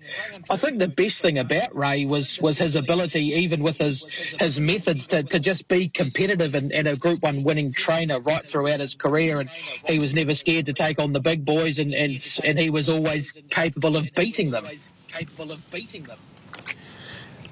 I 0.49 0.57
think 0.57 0.79
the 0.79 0.87
best 0.87 1.21
thing 1.21 1.37
about 1.37 1.75
Ray 1.75 2.05
was 2.05 2.39
was 2.39 2.57
his 2.57 2.75
ability, 2.75 3.33
even 3.33 3.63
with 3.63 3.77
his 3.77 4.05
his 4.39 4.59
methods, 4.59 5.07
to, 5.07 5.23
to 5.23 5.39
just 5.39 5.67
be 5.67 5.89
competitive 5.89 6.55
and, 6.55 6.71
and 6.71 6.87
a 6.87 6.95
Group 6.95 7.23
One 7.23 7.43
winning 7.43 7.73
trainer 7.73 8.19
right 8.19 8.47
throughout 8.47 8.79
his 8.79 8.95
career. 8.95 9.39
And 9.39 9.49
he 9.87 9.99
was 9.99 10.13
never 10.13 10.33
scared 10.33 10.65
to 10.67 10.73
take 10.73 10.99
on 10.99 11.13
the 11.13 11.19
big 11.19 11.45
boys, 11.45 11.79
and, 11.79 11.93
and, 11.93 12.39
and 12.43 12.59
he 12.59 12.69
was 12.69 12.89
always 12.89 13.33
capable 13.49 13.97
of 13.97 14.07
beating 14.15 14.51
them. 14.51 14.67
Capable 15.07 15.51
of 15.51 15.71
beating 15.71 16.03
them. 16.03 16.17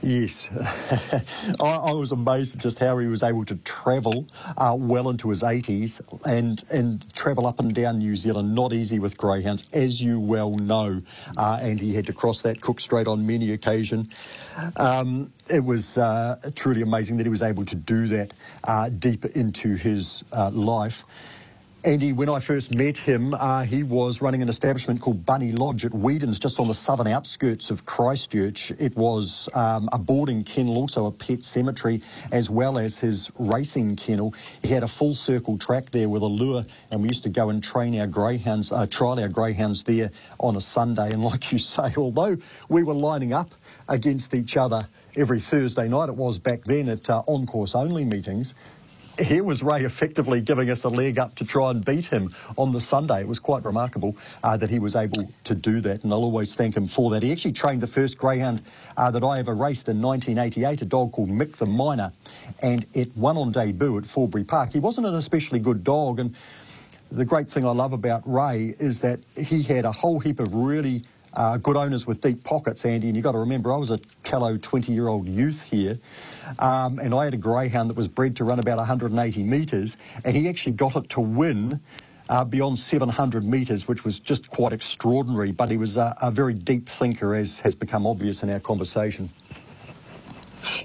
Yes, 0.05 0.47
I, 1.59 1.65
I, 1.65 1.91
was 1.93 2.11
amazed 2.11 2.55
at 2.55 2.61
just 2.61 2.77
how 2.77 2.99
he 2.99 3.07
was 3.07 3.23
able 3.23 3.43
to 3.45 3.55
travel 3.55 4.27
uh, 4.55 4.75
well 4.77 5.09
into 5.09 5.29
his 5.29 5.41
80s 5.41 5.99
and 6.27 6.63
and 6.69 7.11
travel 7.15 7.47
up 7.47 7.59
and 7.59 7.73
down 7.73 7.97
New 7.97 8.15
Zealand. 8.15 8.53
Not 8.53 8.71
easy 8.71 8.99
with 8.99 9.17
greyhounds, 9.17 9.63
as 9.73 9.99
you 9.99 10.19
well 10.19 10.51
know. 10.57 11.01
Uh, 11.35 11.57
and 11.59 11.79
he 11.79 11.95
had 11.95 12.05
to 12.05 12.13
cross 12.13 12.43
that 12.43 12.61
Cook 12.61 12.79
Strait 12.81 13.07
on 13.07 13.25
many 13.25 13.51
occasions. 13.53 14.09
Um, 14.75 15.33
it 15.49 15.65
was 15.65 15.97
uh, 15.97 16.51
truly 16.53 16.83
amazing 16.83 17.17
that 17.17 17.25
he 17.25 17.31
was 17.31 17.41
able 17.41 17.65
to 17.65 17.75
do 17.75 18.07
that 18.09 18.31
uh, 18.65 18.89
deep 18.89 19.25
into 19.25 19.73
his 19.73 20.23
uh, 20.31 20.51
life. 20.51 21.03
Andy, 21.85 22.13
when 22.13 22.29
I 22.29 22.39
first 22.39 22.73
met 22.73 22.97
him, 22.97 23.35
uh, 23.35 23.61
he 23.61 23.83
was 23.83 24.19
running 24.19 24.41
an 24.41 24.49
establishment 24.49 24.99
called 24.99 25.23
Bunny 25.23 25.51
Lodge 25.51 25.85
at 25.85 25.93
Weedons, 25.93 26.39
just 26.39 26.59
on 26.59 26.67
the 26.67 26.73
southern 26.73 27.05
outskirts 27.05 27.69
of 27.69 27.85
Christchurch. 27.85 28.71
It 28.79 28.97
was 28.97 29.47
um, 29.53 29.87
a 29.91 29.99
boarding 29.99 30.43
kennel, 30.43 30.77
also 30.77 31.05
a 31.05 31.11
pet 31.11 31.43
cemetery, 31.43 32.01
as 32.31 32.49
well 32.49 32.79
as 32.79 32.97
his 32.97 33.29
racing 33.37 33.97
kennel. 33.97 34.33
He 34.63 34.69
had 34.69 34.81
a 34.81 34.87
full 34.87 35.13
circle 35.13 35.59
track 35.59 35.91
there 35.91 36.09
with 36.09 36.23
a 36.23 36.27
lure, 36.27 36.65
and 36.89 37.03
we 37.03 37.09
used 37.09 37.21
to 37.21 37.29
go 37.29 37.51
and 37.51 37.63
train 37.63 37.99
our 37.99 38.07
greyhounds, 38.07 38.71
uh, 38.71 38.87
trial 38.87 39.19
our 39.19 39.29
greyhounds 39.29 39.83
there 39.83 40.09
on 40.39 40.55
a 40.55 40.61
Sunday. 40.61 41.11
And 41.11 41.23
like 41.23 41.51
you 41.51 41.59
say, 41.59 41.93
although 41.97 42.35
we 42.67 42.81
were 42.81 42.95
lining 42.95 43.31
up 43.31 43.53
against 43.87 44.33
each 44.33 44.57
other 44.57 44.87
every 45.15 45.39
Thursday 45.39 45.87
night 45.87 46.09
it 46.09 46.15
was 46.15 46.39
back 46.39 46.63
then 46.63 46.89
at 46.89 47.09
uh, 47.09 47.21
on-course 47.27 47.75
only 47.75 48.03
meetings, 48.03 48.55
here 49.19 49.43
was 49.43 49.63
Ray 49.63 49.84
effectively 49.84 50.41
giving 50.41 50.69
us 50.69 50.84
a 50.84 50.89
leg 50.89 51.19
up 51.19 51.36
to 51.36 51.45
try 51.45 51.72
and 51.72 51.84
beat 51.84 52.05
him 52.07 52.34
on 52.57 52.72
the 52.72 52.81
Sunday. 52.81 53.22
It 53.22 53.27
was 53.27 53.39
quite 53.39 53.63
remarkable 53.63 54.15
uh, 54.43 54.57
that 54.57 54.69
he 54.69 54.79
was 54.79 54.95
able 54.95 55.29
to 55.45 55.55
do 55.55 55.81
that, 55.81 56.03
and 56.03 56.12
I'll 56.12 56.24
always 56.24 56.55
thank 56.55 56.75
him 56.75 56.88
for 56.88 57.12
that. 57.12 57.24
He 57.24 57.31
actually 57.31 57.53
trained 57.53 57.81
the 57.81 57.88
first 57.88 58.17
greyhound 58.17 58.62
uh, 58.98 59.12
that 59.12 59.24
I 59.24 59.39
ever 59.39 59.53
raced 59.53 59.88
in 59.89 60.01
1988, 60.01 60.81
a 60.81 60.86
dog 60.86 61.12
called 61.12 61.29
Mick 61.29 61.55
the 61.57 61.65
Miner, 61.65 62.12
and 62.62 62.86
it 62.93 63.15
won 63.15 63.38
on 63.38 63.51
debut 63.51 63.98
at 63.98 64.05
Forbury 64.05 64.43
Park. 64.43 64.72
He 64.72 64.79
wasn't 64.79 65.07
an 65.07 65.15
especially 65.15 65.60
good 65.60 65.84
dog, 65.84 66.19
and 66.19 66.36
the 67.12 67.25
great 67.25 67.48
thing 67.48 67.65
I 67.65 67.72
love 67.72 67.93
about 67.93 68.24
Ray 68.25 68.75
is 68.79 69.00
that 69.01 69.19
he 69.38 69.63
had 69.63 69.86
a 69.86 69.91
whole 69.91 70.19
heap 70.19 70.39
of 70.39 70.53
really 70.53 71.03
uh, 71.35 71.57
good 71.57 71.75
owners 71.75 72.07
with 72.07 72.21
deep 72.21 72.43
pockets, 72.43 72.85
Andy. 72.85 73.07
And 73.07 73.15
you've 73.15 73.23
got 73.23 73.33
to 73.33 73.39
remember, 73.39 73.73
I 73.73 73.77
was 73.77 73.91
a 73.91 73.99
callow 74.23 74.57
20-year-old 74.57 75.27
youth 75.27 75.61
here, 75.63 75.99
um, 76.59 76.99
and 76.99 77.13
I 77.13 77.25
had 77.25 77.33
a 77.33 77.37
greyhound 77.37 77.89
that 77.89 77.97
was 77.97 78.07
bred 78.07 78.35
to 78.37 78.43
run 78.43 78.59
about 78.59 78.77
180 78.77 79.43
metres, 79.43 79.97
and 80.23 80.35
he 80.35 80.47
actually 80.49 80.73
got 80.73 80.95
it 80.95 81.09
to 81.09 81.19
win 81.21 81.79
uh, 82.29 82.43
beyond 82.43 82.79
700 82.79 83.43
metres, 83.43 83.87
which 83.87 84.03
was 84.03 84.19
just 84.19 84.49
quite 84.49 84.73
extraordinary. 84.73 85.51
But 85.51 85.69
he 85.69 85.77
was 85.77 85.97
a 85.97 86.31
very 86.31 86.53
deep 86.53 86.89
thinker, 86.89 87.35
as 87.35 87.59
has 87.59 87.75
become 87.75 88.07
obvious 88.07 88.43
in 88.43 88.49
our 88.49 88.59
conversation. 88.59 89.29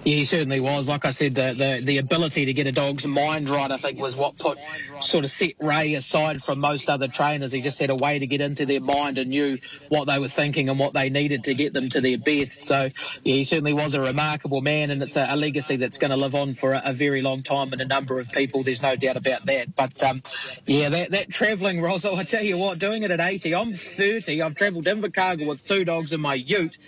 Yeah, 0.05 0.15
he 0.17 0.25
certainly 0.25 0.61
was. 0.61 0.89
Like 0.89 1.05
I 1.05 1.11
said, 1.11 1.35
the, 1.35 1.55
the, 1.57 1.85
the 1.85 1.99
ability 1.99 2.47
to 2.47 2.53
get 2.53 2.67
a 2.67 2.73
dog's 2.73 3.07
mind 3.07 3.49
right, 3.49 3.71
I 3.71 3.79
think, 3.79 3.99
was 3.99 4.17
what 4.17 4.37
put 4.37 4.59
sort 5.01 5.25
of 5.25 5.31
set 5.31 5.55
Ray 5.61 5.95
aside 5.95 6.43
from 6.43 6.61
most 6.61 6.89
other 6.89 7.09
trainers. 7.09 7.53
He 7.53 7.61
just 7.61 7.79
had 7.79 7.91
a 7.91 7.95
way 7.95 8.19
to 8.19 8.27
get 8.27 8.41
into 8.41 8.67
their 8.67 8.81
mind 8.81 9.19
and 9.19 9.31
knew 9.31 9.59
what 9.89 10.07
they 10.07 10.19
were 10.19 10.29
thinking 10.29 10.69
and 10.69 10.79
what 10.79 10.95
they 10.95 11.11
needed 11.11 11.45
to 11.45 11.55
get 11.55 11.73
them 11.73 11.89
to 11.91 12.01
their 12.01 12.19
best. 12.19 12.63
So, 12.63 12.91
yeah, 13.25 13.35
he 13.35 13.45
certainly 13.45 13.73
was 13.73 13.95
a 13.95 14.01
remarkable 14.01 14.61
man, 14.61 14.91
and 14.91 15.03
it's 15.03 15.17
a, 15.17 15.27
a 15.29 15.37
legacy 15.37 15.77
that's 15.77 15.99
going 15.99 16.11
to 16.11 16.17
live 16.17 16.35
on 16.35 16.55
for 16.55 16.73
a, 16.73 16.83
a, 16.87 16.93
very 16.93 17.23
long 17.23 17.43
time 17.43 17.73
and 17.73 17.81
a 17.81 17.87
number 17.87 18.19
of 18.19 18.29
people. 18.29 18.63
There's 18.63 18.83
no 18.83 18.95
doubt 18.97 19.17
about 19.17 19.47
that. 19.47 19.75
But 19.75 20.03
um, 20.03 20.23
yeah, 20.67 20.89
that, 20.91 21.13
that 21.13 21.31
travelling, 21.31 21.81
Rosso, 21.81 22.15
I 22.15 22.25
tell 22.25 22.43
you 22.43 22.59
what, 22.59 22.79
doing 22.79 23.03
it 23.03 23.11
at 23.11 23.21
80, 23.21 23.55
I'm 23.55 23.75
30. 23.75 24.43
I've 24.43 24.55
travelled 24.55 24.85
Invercargill 24.85 25.49
with 25.49 25.67
two 25.67 25.85
dogs 25.85 26.13
in 26.13 26.21
my 26.21 26.35
ute. 26.35 26.79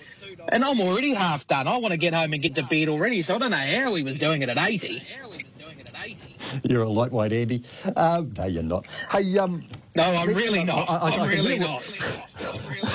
And 0.50 0.64
I'm 0.64 0.80
already 0.80 1.14
half 1.14 1.46
done. 1.46 1.68
I 1.68 1.76
want 1.76 1.92
to 1.92 1.96
get 1.96 2.14
home 2.14 2.32
and 2.32 2.42
get 2.42 2.54
to 2.56 2.62
bed 2.62 2.88
already, 2.92 3.22
so 3.22 3.34
I 3.34 3.38
don't 3.38 3.50
know 3.50 3.56
how 3.56 3.94
he 3.94 4.02
was 4.02 4.18
doing 4.18 4.42
it 4.42 4.48
at 4.48 4.58
80. 4.58 5.02
You're 6.64 6.82
a 6.82 6.88
lightweight, 6.88 7.32
Andy. 7.32 7.64
Um, 7.96 8.32
no, 8.36 8.44
you're 8.46 8.62
not. 8.62 8.86
Hey, 9.10 9.38
um. 9.38 9.64
No, 9.94 10.04
I'm 10.04 10.28
really 10.32 10.64
not. 10.64 10.88
I, 10.88 11.14
am 11.14 11.28
really 11.28 11.58
not. 11.58 11.82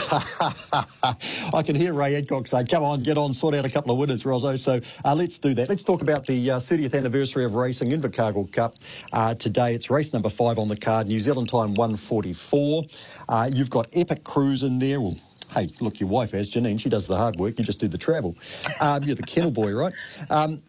I 1.53 1.61
can 1.61 1.75
hear 1.75 1.93
Ray 1.93 2.15
Adcock 2.15 2.47
say, 2.47 2.63
come 2.65 2.83
on, 2.83 3.03
get 3.03 3.19
on, 3.19 3.35
sort 3.35 3.53
out 3.53 3.65
a 3.65 3.69
couple 3.69 3.91
of 3.91 3.99
winners, 3.99 4.25
Rosso. 4.25 4.55
So 4.55 4.81
uh, 5.05 5.13
let's 5.13 5.37
do 5.37 5.53
that. 5.53 5.69
Let's 5.69 5.83
talk 5.83 6.01
about 6.01 6.25
the 6.25 6.51
uh, 6.51 6.59
30th 6.59 6.95
anniversary 6.95 7.45
of 7.45 7.53
racing 7.53 7.91
Invercargill 7.91 8.51
Cup. 8.51 8.77
Uh, 9.13 9.35
today 9.35 9.75
it's 9.75 9.91
race 9.91 10.11
number 10.11 10.29
five 10.29 10.57
on 10.57 10.69
the 10.69 10.77
card, 10.77 11.05
New 11.05 11.19
Zealand 11.19 11.49
time 11.49 11.75
144. 11.75 12.83
Uh, 13.29 13.49
you've 13.53 13.69
got 13.69 13.87
Epic 13.93 14.23
Cruise 14.23 14.63
in 14.63 14.79
there. 14.79 14.99
Well, 14.99 15.17
hey, 15.53 15.71
look, 15.79 15.99
your 15.99 16.09
wife 16.09 16.31
has, 16.31 16.49
Janine, 16.49 16.79
she 16.79 16.89
does 16.89 17.07
the 17.07 17.17
hard 17.17 17.37
work, 17.37 17.57
you 17.57 17.65
just 17.65 17.79
do 17.79 17.87
the 17.87 17.97
travel. 17.97 18.35
Um, 18.79 19.03
you're 19.03 19.15
the 19.15 19.23
kennel 19.23 19.51
boy, 19.51 19.73
right? 19.73 19.93
Um, 20.29 20.61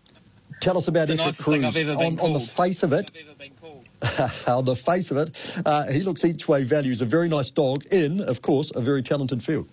tell 0.60 0.76
us 0.76 0.88
about 0.88 1.10
Epic 1.10 1.36
Cruise. 1.38 1.76
On, 1.76 2.18
on, 2.20 2.32
the 2.32 2.40
face 2.40 2.82
of 2.82 2.92
it, 2.92 3.10
on 4.46 4.64
the 4.64 4.76
face 4.76 5.10
of 5.10 5.16
it, 5.16 5.34
uh, 5.64 5.86
he 5.86 6.00
looks 6.00 6.24
each 6.24 6.48
way 6.48 6.64
values 6.64 7.02
a 7.02 7.06
very 7.06 7.28
nice 7.28 7.50
dog 7.50 7.84
in, 7.86 8.20
of 8.20 8.42
course, 8.42 8.72
a 8.74 8.80
very 8.80 9.02
talented 9.02 9.42
field 9.42 9.68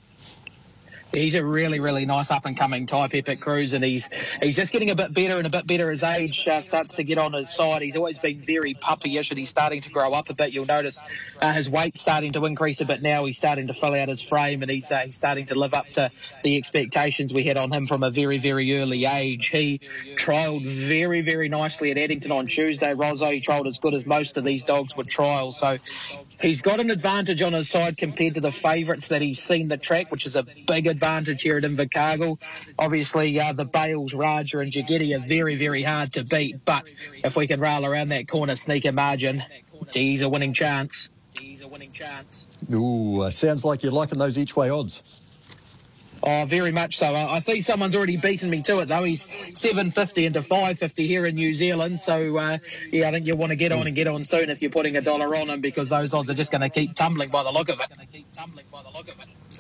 he's 1.16 1.36
a 1.36 1.46
really, 1.46 1.80
really 1.80 2.06
nice 2.06 2.32
up 2.32 2.46
and 2.46 2.58
coming 2.58 2.86
type 2.86 3.12
Epic 3.14 3.42
Cruise, 3.42 3.74
and 3.74 3.84
he's 3.84 4.10
he's 4.42 4.56
just 4.56 4.72
getting 4.72 4.90
a 4.90 4.96
bit 4.96 5.14
better 5.14 5.38
and 5.38 5.48
a 5.48 5.50
bit 5.50 5.66
better 5.68 5.90
as 5.90 6.04
age 6.04 6.48
uh, 6.48 6.62
starts 6.62 6.94
to 6.96 7.04
get 7.04 7.18
on 7.18 7.34
his 7.34 7.50
side. 7.50 7.82
He's 7.82 7.96
always 7.96 8.20
been 8.20 8.42
very 8.46 8.74
puppyish, 8.74 9.30
and 9.32 9.40
he's 9.40 9.50
starting 9.50 9.82
to 9.82 9.90
grow 9.90 10.14
up 10.14 10.30
a 10.30 10.34
bit. 10.34 10.52
You'll 10.52 10.66
notice 10.66 11.00
uh, 11.42 11.54
his 11.54 11.70
weight 11.70 11.98
starting 11.98 12.34
to 12.34 12.46
increase 12.46 12.82
a 12.82 12.86
bit 12.86 13.02
now. 13.02 13.26
He's 13.26 13.38
starting 13.38 13.68
to 13.68 13.74
fill 13.74 13.96
out 13.96 14.10
his 14.10 14.22
frame, 14.22 14.62
and 14.62 14.72
he's, 14.72 14.92
uh, 14.92 15.00
he's 15.06 15.16
starting 15.16 15.48
to 15.48 15.56
live 15.56 15.74
up 15.74 15.90
to 15.92 16.12
the 16.44 16.58
expectations 16.58 17.34
we 17.34 17.44
had 17.44 17.58
on 17.58 17.72
him 17.72 17.88
from 17.88 18.04
a 18.04 18.10
very, 18.10 18.38
very 18.38 18.78
early 18.78 19.06
age. 19.06 19.48
He 19.48 19.80
trialled 20.16 20.66
very, 20.66 21.22
very 21.22 21.50
nicely 21.50 21.92
at 21.92 21.98
Addington 21.98 22.32
on 22.32 22.48
Tuesday. 22.48 22.94
Rosso, 22.94 23.30
he 23.30 23.42
trialled 23.42 23.68
as 23.68 23.80
good 23.80 23.94
as 23.94 24.06
most 24.06 24.38
of 24.38 24.44
these 24.44 24.64
dogs 24.64 24.96
would 24.96 25.08
trial. 25.08 25.52
So 25.52 25.78
he's 26.42 26.62
got 26.62 26.80
an 26.80 26.90
advantage 26.92 27.42
on 27.42 27.54
his 27.54 27.70
side 27.70 27.98
compared 27.98 28.36
to 28.36 28.42
the 28.42 28.52
favourites 28.52 29.08
that 29.10 29.22
he's 29.22 29.42
seen 29.42 29.68
the 29.68 29.78
track, 29.78 30.12
which 30.12 30.26
is 30.26 30.36
a 30.36 30.46
big 30.68 30.88
advantage 30.88 31.42
here 31.42 31.58
at 31.58 31.64
Invercargill. 31.64 32.40
Obviously, 32.80 33.40
uh, 33.40 33.54
the 33.54 33.66
Bales, 33.66 34.14
Raja, 34.14 34.60
and 34.60 34.72
Jageti 34.72 35.16
are 35.16 35.26
very, 35.28 35.56
very 35.56 35.84
hard 35.84 36.14
to 36.14 36.24
beat. 36.24 36.64
But 36.66 36.92
if 37.24 37.36
we 37.36 37.48
can 37.48 37.60
rail 37.60 37.86
around 37.86 38.10
that 38.10 38.28
corner 38.28 38.56
sneaker 38.56 38.92
margin, 38.92 39.44
he's 39.92 40.22
a 40.22 40.30
winning 40.30 40.54
chance. 40.54 41.10
He's 41.34 41.62
a 41.62 41.68
winning 41.68 41.92
chance. 41.92 42.48
Ooh, 42.74 43.22
uh, 43.22 43.30
sounds 43.30 43.66
like 43.66 43.84
you're 43.84 43.92
liking 43.92 44.20
those 44.20 44.38
each 44.38 44.56
way 44.56 44.70
odds. 44.70 45.04
Oh, 46.26 46.46
very 46.46 46.72
much 46.72 46.98
so. 46.98 47.14
I 47.14 47.38
see 47.38 47.62
someone's 47.62 47.96
already 47.96 48.18
beaten 48.18 48.50
me 48.50 48.64
to 48.64 48.80
it, 48.80 48.88
though. 48.88 49.04
He's 49.04 49.28
750 49.54 50.26
into 50.26 50.42
550 50.42 51.06
here 51.06 51.26
in 51.26 51.36
New 51.36 51.54
Zealand. 51.54 52.00
So, 52.00 52.36
uh, 52.38 52.58
yeah, 52.92 53.10
I 53.10 53.12
think 53.12 53.28
you'll 53.28 53.38
want 53.38 53.52
to 53.52 53.56
get 53.56 53.72
on 53.72 53.86
and 53.86 53.96
get 53.96 54.08
on 54.08 54.24
soon 54.24 54.50
if 54.50 54.62
you're 54.62 54.72
putting 54.72 54.98
a 54.98 55.02
dollar 55.02 55.36
on 55.36 55.50
him 55.50 55.62
because 55.62 55.90
those 55.90 56.14
odds 56.16 56.30
are 56.32 56.34
just 56.34 56.52
going 56.52 56.62
to 56.62 56.70
keep 56.70 56.96
tumbling 56.96 57.30
by 57.30 57.44
the 57.44 57.52
look 57.52 57.70
of 57.70 57.80
it. 57.80 57.92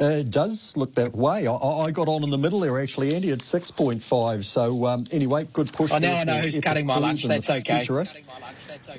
Uh, 0.02 0.06
it 0.06 0.32
does 0.32 0.74
look 0.76 0.94
that 0.96 1.16
way. 1.16 1.48
I, 1.48 1.54
I, 1.54 1.92
got 1.92 2.10
on 2.10 2.24
in 2.24 2.30
the 2.30 2.38
middle 2.38 2.60
there, 2.60 2.82
actually, 2.82 3.16
Andy, 3.16 3.32
at 3.32 3.40
6.5. 3.40 4.44
So, 4.44 4.86
um, 4.88 5.06
anyway, 5.12 5.48
good 5.54 5.72
push. 5.72 5.92
I 5.92 6.00
know, 6.00 6.14
I 6.14 6.24
know 6.24 6.38
who's 6.40 6.60
cutting 6.60 6.86
my 6.86 6.98
lunch. 6.98 7.24
That's 7.24 7.50
okay. 7.50 7.88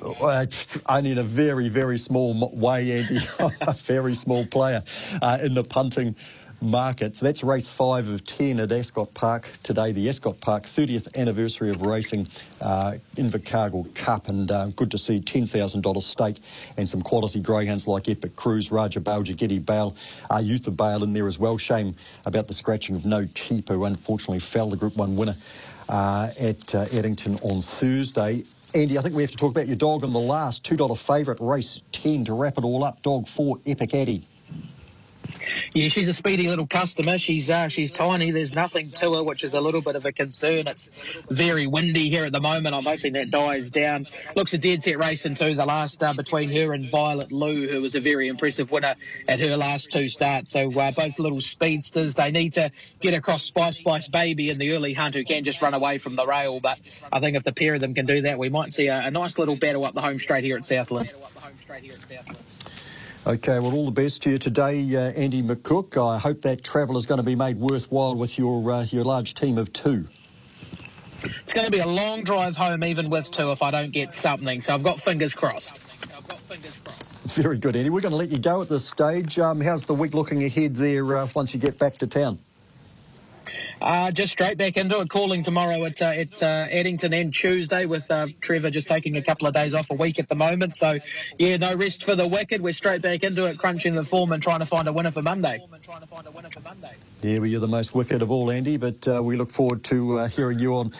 Uh, 0.01 0.45
only 0.89 1.11
in 1.11 1.17
a 1.17 1.23
very, 1.23 1.69
very 1.69 1.97
small 1.97 2.49
way, 2.51 2.99
Andy. 2.99 3.19
a 3.61 3.73
very 3.73 4.15
small 4.15 4.45
player 4.45 4.83
uh, 5.21 5.37
in 5.41 5.53
the 5.53 5.63
punting 5.63 6.15
market. 6.61 7.17
So 7.17 7.25
that's 7.25 7.43
race 7.43 7.69
five 7.69 8.07
of 8.09 8.25
10 8.25 8.59
at 8.59 8.71
Ascot 8.71 9.13
Park 9.13 9.49
today, 9.63 9.91
the 9.91 10.09
Ascot 10.09 10.39
Park 10.41 10.63
30th 10.63 11.15
anniversary 11.15 11.69
of 11.69 11.81
racing 11.81 12.27
uh, 12.61 12.95
Invercargill 13.15 13.93
Cup. 13.95 14.27
And 14.27 14.51
uh, 14.51 14.67
good 14.67 14.91
to 14.91 14.97
see 14.97 15.19
$10,000 15.19 16.03
stake 16.03 16.37
and 16.77 16.89
some 16.89 17.01
quality 17.01 17.39
greyhounds 17.39 17.87
like 17.87 18.09
Epic 18.09 18.35
Cruise, 18.35 18.71
Raja 18.71 18.99
Bale, 18.99 19.23
Jageti 19.23 19.63
Bale, 19.63 19.95
uh, 20.31 20.39
Youth 20.39 20.67
of 20.67 20.77
Bale 20.77 21.03
in 21.03 21.13
there 21.13 21.27
as 21.27 21.39
well. 21.39 21.57
Shame 21.57 21.95
about 22.25 22.47
the 22.47 22.53
scratching 22.53 22.95
of 22.95 23.05
No 23.05 23.25
Keep, 23.33 23.69
who 23.69 23.85
unfortunately 23.85 24.39
fell, 24.39 24.69
the 24.69 24.77
Group 24.77 24.95
1 24.95 25.15
winner 25.15 25.35
uh, 25.89 26.31
at 26.39 26.73
uh, 26.73 26.85
Addington 26.91 27.39
on 27.43 27.61
Thursday. 27.61 28.43
Andy, 28.73 28.97
I 28.97 29.01
think 29.01 29.15
we 29.15 29.23
have 29.23 29.31
to 29.31 29.37
talk 29.37 29.51
about 29.51 29.67
your 29.67 29.77
dog 29.77 30.03
in 30.03 30.11
the 30.11 30.19
last 30.19 30.63
$2 30.65 30.97
favourite 30.97 31.39
race 31.39 31.81
10 31.93 32.25
to 32.25 32.33
wrap 32.33 32.57
it 32.57 32.63
all 32.63 32.83
up. 32.83 33.01
Dog 33.01 33.27
4, 33.27 33.59
Epic 33.65 33.93
Addy. 33.93 34.27
Yeah, 35.73 35.87
she's 35.89 36.07
a 36.07 36.13
speedy 36.13 36.47
little 36.47 36.67
customer. 36.67 37.17
She's 37.17 37.49
uh, 37.49 37.67
she's 37.67 37.91
tiny. 37.91 38.31
There's 38.31 38.55
nothing 38.55 38.91
to 38.91 39.13
her, 39.15 39.23
which 39.23 39.43
is 39.43 39.53
a 39.53 39.61
little 39.61 39.81
bit 39.81 39.95
of 39.95 40.05
a 40.05 40.11
concern. 40.11 40.67
It's 40.67 40.89
very 41.29 41.67
windy 41.67 42.09
here 42.09 42.25
at 42.25 42.31
the 42.31 42.39
moment. 42.39 42.75
I'm 42.75 42.83
hoping 42.83 43.13
that 43.13 43.31
dies 43.31 43.71
down. 43.71 44.07
Looks 44.35 44.53
a 44.53 44.57
dead 44.57 44.83
set 44.83 44.97
race 44.97 45.25
into 45.25 45.53
the 45.55 45.65
last 45.65 46.03
uh, 46.03 46.13
between 46.13 46.49
her 46.49 46.73
and 46.73 46.89
Violet 46.89 47.31
Lou, 47.31 47.67
who 47.67 47.81
was 47.81 47.95
a 47.95 48.01
very 48.01 48.27
impressive 48.27 48.71
winner 48.71 48.95
at 49.27 49.39
her 49.39 49.57
last 49.57 49.91
two 49.91 50.09
starts. 50.09 50.51
So 50.51 50.71
uh, 50.71 50.91
both 50.91 51.19
little 51.19 51.41
speedsters. 51.41 52.15
They 52.15 52.31
need 52.31 52.53
to 52.53 52.71
get 52.99 53.13
across 53.13 53.43
Spice 53.43 53.77
Spice 53.77 54.07
Baby 54.07 54.49
in 54.49 54.57
the 54.57 54.71
early 54.71 54.93
hunt, 54.93 55.15
who 55.15 55.23
can 55.23 55.43
just 55.43 55.61
run 55.61 55.73
away 55.73 55.97
from 55.97 56.15
the 56.15 56.25
rail. 56.25 56.59
But 56.59 56.79
I 57.11 57.19
think 57.19 57.37
if 57.37 57.43
the 57.43 57.53
pair 57.53 57.75
of 57.75 57.81
them 57.81 57.93
can 57.93 58.05
do 58.05 58.23
that, 58.23 58.37
we 58.37 58.49
might 58.49 58.71
see 58.71 58.87
a, 58.87 58.99
a 58.99 59.11
nice 59.11 59.37
little 59.37 59.55
battle 59.55 59.85
up 59.85 59.93
the 59.93 60.01
home 60.01 60.19
straight 60.19 60.43
here 60.43 60.57
at 60.57 60.65
Southland. 60.65 61.11
Okay, 63.27 63.59
well, 63.59 63.73
all 63.73 63.83
the 63.83 63.91
best 63.91 64.23
to 64.23 64.29
you 64.29 64.39
today, 64.39 64.95
uh, 64.95 65.11
Andy 65.11 65.43
McCook. 65.43 66.01
I 66.01 66.17
hope 66.17 66.43
that 66.43 66.63
travel 66.63 66.95
is 66.95 67.05
going 67.05 67.17
to 67.17 67.23
be 67.23 67.35
made 67.35 67.59
worthwhile 67.59 68.15
with 68.15 68.37
your 68.37 68.71
uh, 68.71 68.85
your 68.85 69.03
large 69.03 69.33
team 69.33 69.57
of 69.57 69.73
two. 69.73 70.07
It's 71.23 71.51
going 71.51 71.65
to 71.65 71.71
be 71.71 71.79
a 71.79 71.85
long 71.85 72.23
drive 72.23 72.55
home, 72.55 72.85
even 72.85 73.09
with 73.09 73.29
two, 73.29 73.51
if 73.51 73.61
I 73.61 73.69
don't 73.69 73.91
get 73.91 74.13
something. 74.13 74.61
So 74.61 74.75
I've 74.75 74.83
got 74.83 75.01
fingers 75.01 75.35
crossed. 75.35 75.81
Very 77.25 77.57
good, 77.57 77.75
Andy. 77.75 77.89
We're 77.89 77.99
going 77.99 78.11
to 78.11 78.17
let 78.17 78.29
you 78.29 78.39
go 78.39 78.61
at 78.61 78.69
this 78.69 78.85
stage. 78.85 79.37
Um, 79.39 79.59
how's 79.59 79.85
the 79.85 79.93
week 79.93 80.13
looking 80.13 80.45
ahead 80.45 80.77
there 80.77 81.17
uh, 81.17 81.27
once 81.35 81.53
you 81.53 81.59
get 81.59 81.77
back 81.77 81.97
to 81.97 82.07
town? 82.07 82.39
Uh, 83.81 84.11
just 84.11 84.33
straight 84.33 84.57
back 84.57 84.77
into 84.77 84.99
it. 84.99 85.09
Calling 85.09 85.43
tomorrow 85.43 85.85
at, 85.85 86.01
uh, 86.01 86.05
at 86.05 86.41
uh, 86.41 86.67
Addington 86.71 87.13
and 87.13 87.33
Tuesday 87.33 87.85
with 87.85 88.09
uh, 88.09 88.27
Trevor 88.41 88.71
just 88.71 88.87
taking 88.87 89.17
a 89.17 89.21
couple 89.21 89.47
of 89.47 89.53
days 89.53 89.73
off 89.73 89.89
a 89.89 89.93
week 89.93 90.19
at 90.19 90.27
the 90.29 90.35
moment. 90.35 90.75
So, 90.75 90.99
yeah, 91.37 91.57
no 91.57 91.75
rest 91.75 92.03
for 92.03 92.15
the 92.15 92.27
wicked. 92.27 92.61
We're 92.61 92.73
straight 92.73 93.01
back 93.01 93.23
into 93.23 93.45
it, 93.45 93.59
crunching 93.59 93.93
the 93.93 94.05
form 94.05 94.31
and 94.31 94.41
trying 94.41 94.59
to 94.59 94.65
find 94.65 94.87
a 94.87 94.93
winner 94.93 95.11
for 95.11 95.21
Monday. 95.21 95.59
Yeah, 97.23 97.39
well, 97.39 97.47
you're 97.47 97.59
the 97.59 97.67
most 97.67 97.95
wicked 97.95 98.21
of 98.21 98.29
all, 98.29 98.51
Andy, 98.51 98.77
but 98.77 99.07
uh, 99.07 99.23
we 99.23 99.37
look 99.37 99.49
forward 99.49 99.83
to 99.85 100.19
uh, 100.19 100.27
hearing 100.27 100.59
you 100.59 100.75
on 100.75 100.93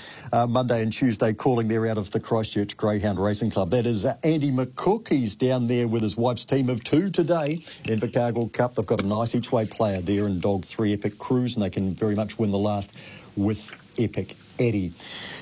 Monday 0.49 0.81
and 0.81 0.91
Tuesday 0.91 1.31
calling 1.31 1.67
there 1.67 1.85
out 1.85 1.99
of 1.99 2.09
the 2.09 2.19
Christchurch 2.19 2.75
Greyhound 2.75 3.23
Racing 3.23 3.51
Club. 3.51 3.69
That 3.69 3.85
is 3.85 4.03
Andy 4.03 4.51
McCook. 4.51 5.09
He's 5.09 5.35
down 5.35 5.67
there 5.67 5.87
with 5.87 6.01
his 6.01 6.17
wife's 6.17 6.43
team 6.43 6.69
of 6.69 6.83
two 6.83 7.11
today 7.11 7.63
Invercargill 7.83 8.51
Cup. 8.51 8.73
They've 8.73 8.85
got 8.85 8.99
a 9.03 9.05
nice 9.05 9.35
each 9.35 9.51
way 9.51 9.67
player 9.67 10.01
there 10.01 10.25
in 10.25 10.39
Dog 10.39 10.65
3 10.65 10.93
Epic 10.93 11.19
Cruise, 11.19 11.53
and 11.53 11.63
they 11.63 11.69
can 11.69 11.93
very 11.93 12.15
much 12.15 12.39
win 12.39 12.49
the 12.49 12.57
last 12.57 12.89
with 13.35 13.69
Epic 13.99 14.35
Eddie. 14.57 14.93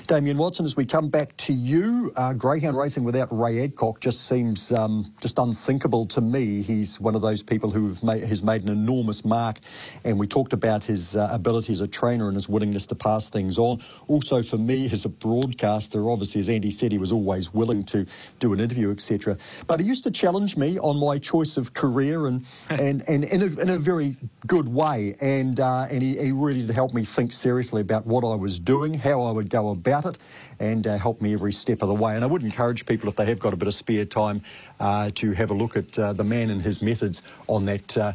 Damien 0.06 0.38
Watson, 0.38 0.64
as 0.64 0.76
we 0.76 0.86
come 0.86 1.08
back 1.08 1.36
to 1.36 1.52
you, 1.52 2.12
uh, 2.14 2.32
greyhound 2.32 2.76
racing 2.76 3.02
without 3.02 3.26
Ray 3.36 3.64
Adcock 3.64 4.00
just 4.00 4.28
seems 4.28 4.70
um, 4.70 5.12
just 5.20 5.36
unthinkable 5.38 6.06
to 6.06 6.20
me. 6.20 6.62
He's 6.62 7.00
one 7.00 7.16
of 7.16 7.22
those 7.22 7.42
people 7.42 7.70
who 7.70 7.96
made, 8.04 8.22
has 8.22 8.40
made 8.40 8.62
an 8.62 8.68
enormous 8.68 9.24
mark, 9.24 9.58
and 10.04 10.16
we 10.16 10.28
talked 10.28 10.52
about 10.52 10.84
his 10.84 11.16
uh, 11.16 11.28
ability 11.32 11.72
as 11.72 11.80
a 11.80 11.88
trainer 11.88 12.28
and 12.28 12.36
his 12.36 12.48
willingness 12.48 12.86
to 12.86 12.94
pass 12.94 13.28
things 13.28 13.58
on. 13.58 13.82
Also, 14.06 14.44
for 14.44 14.58
me 14.58 14.88
as 14.92 15.04
a 15.06 15.08
broadcaster, 15.08 16.08
obviously, 16.08 16.38
as 16.38 16.48
Andy 16.50 16.70
said, 16.70 16.92
he 16.92 16.98
was 16.98 17.10
always 17.10 17.52
willing 17.52 17.82
to 17.86 18.06
do 18.38 18.52
an 18.52 18.60
interview, 18.60 18.92
etc. 18.92 19.36
But 19.66 19.80
he 19.80 19.86
used 19.86 20.04
to 20.04 20.12
challenge 20.12 20.56
me 20.56 20.78
on 20.78 20.98
my 20.98 21.18
choice 21.18 21.56
of 21.56 21.74
career, 21.74 22.28
and 22.28 22.46
and, 22.70 23.02
and 23.08 23.24
in, 23.24 23.42
a, 23.42 23.46
in 23.60 23.70
a 23.70 23.78
very 23.78 24.16
good 24.46 24.68
way, 24.68 25.16
and 25.20 25.58
uh, 25.58 25.88
and 25.90 26.00
he, 26.00 26.16
he 26.16 26.30
really 26.30 26.64
did 26.64 26.76
help 26.76 26.94
me 26.94 27.04
think 27.04 27.32
seriously 27.32 27.80
about 27.80 28.06
what 28.06 28.24
I 28.24 28.36
was 28.36 28.60
doing, 28.60 28.94
how 28.94 29.22
I 29.22 29.32
would 29.32 29.50
go 29.50 29.70
about 29.70 29.95
about 29.96 30.14
it 30.14 30.20
and 30.58 30.86
uh, 30.86 30.96
help 30.96 31.20
me 31.20 31.34
every 31.34 31.52
step 31.52 31.82
of 31.82 31.88
the 31.88 31.94
way. 31.94 32.14
And 32.14 32.24
I 32.24 32.26
would 32.26 32.42
encourage 32.42 32.86
people, 32.86 33.08
if 33.08 33.16
they 33.16 33.26
have 33.26 33.38
got 33.38 33.52
a 33.52 33.56
bit 33.56 33.68
of 33.68 33.74
spare 33.74 34.04
time, 34.04 34.42
uh, 34.80 35.10
to 35.16 35.32
have 35.32 35.50
a 35.50 35.54
look 35.54 35.76
at 35.76 35.98
uh, 35.98 36.12
the 36.12 36.24
man 36.24 36.50
and 36.50 36.62
his 36.62 36.82
methods 36.82 37.22
on 37.46 37.64
that 37.66 37.96
uh, 37.96 38.12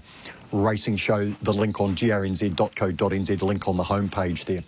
racing 0.51 0.97
show, 0.97 1.33
the 1.41 1.53
link 1.53 1.79
on 1.79 1.95
grnz.co.nz, 1.95 3.41
link 3.41 3.67
on 3.67 3.77
the 3.77 3.83
homepage 3.83 4.45
there. 4.45 4.63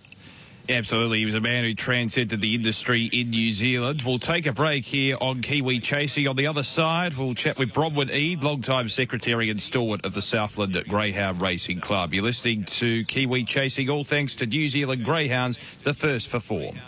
Absolutely. 0.69 1.19
He 1.19 1.25
was 1.25 1.33
a 1.33 1.41
man 1.41 1.65
who 1.65 1.73
transcended 1.73 2.39
the 2.39 2.55
industry 2.55 3.09
in 3.11 3.31
New 3.31 3.51
Zealand. 3.51 4.01
We'll 4.05 4.17
take 4.17 4.45
a 4.45 4.53
break 4.53 4.85
here 4.85 5.17
on 5.19 5.41
Kiwi 5.41 5.81
Chasing. 5.81 6.25
On 6.25 6.37
the 6.37 6.47
other 6.47 6.63
side, 6.63 7.17
we'll 7.17 7.33
chat 7.33 7.59
with 7.59 7.73
Bronwyn 7.73 8.09
Eade, 8.09 8.43
long-time 8.43 8.87
secretary 8.87 9.49
and 9.49 9.61
stalwart 9.61 10.05
of 10.05 10.13
the 10.13 10.21
Southland 10.21 10.81
Greyhound 10.87 11.41
Racing 11.41 11.81
Club. 11.81 12.13
You're 12.13 12.23
listening 12.23 12.63
to 12.63 13.03
Kiwi 13.03 13.43
Chasing, 13.43 13.89
all 13.89 14.05
thanks 14.05 14.35
to 14.35 14.45
New 14.45 14.69
Zealand 14.69 15.03
Greyhounds, 15.03 15.59
the 15.83 15.93
first 15.93 16.29
for 16.29 16.39
form. 16.39 16.79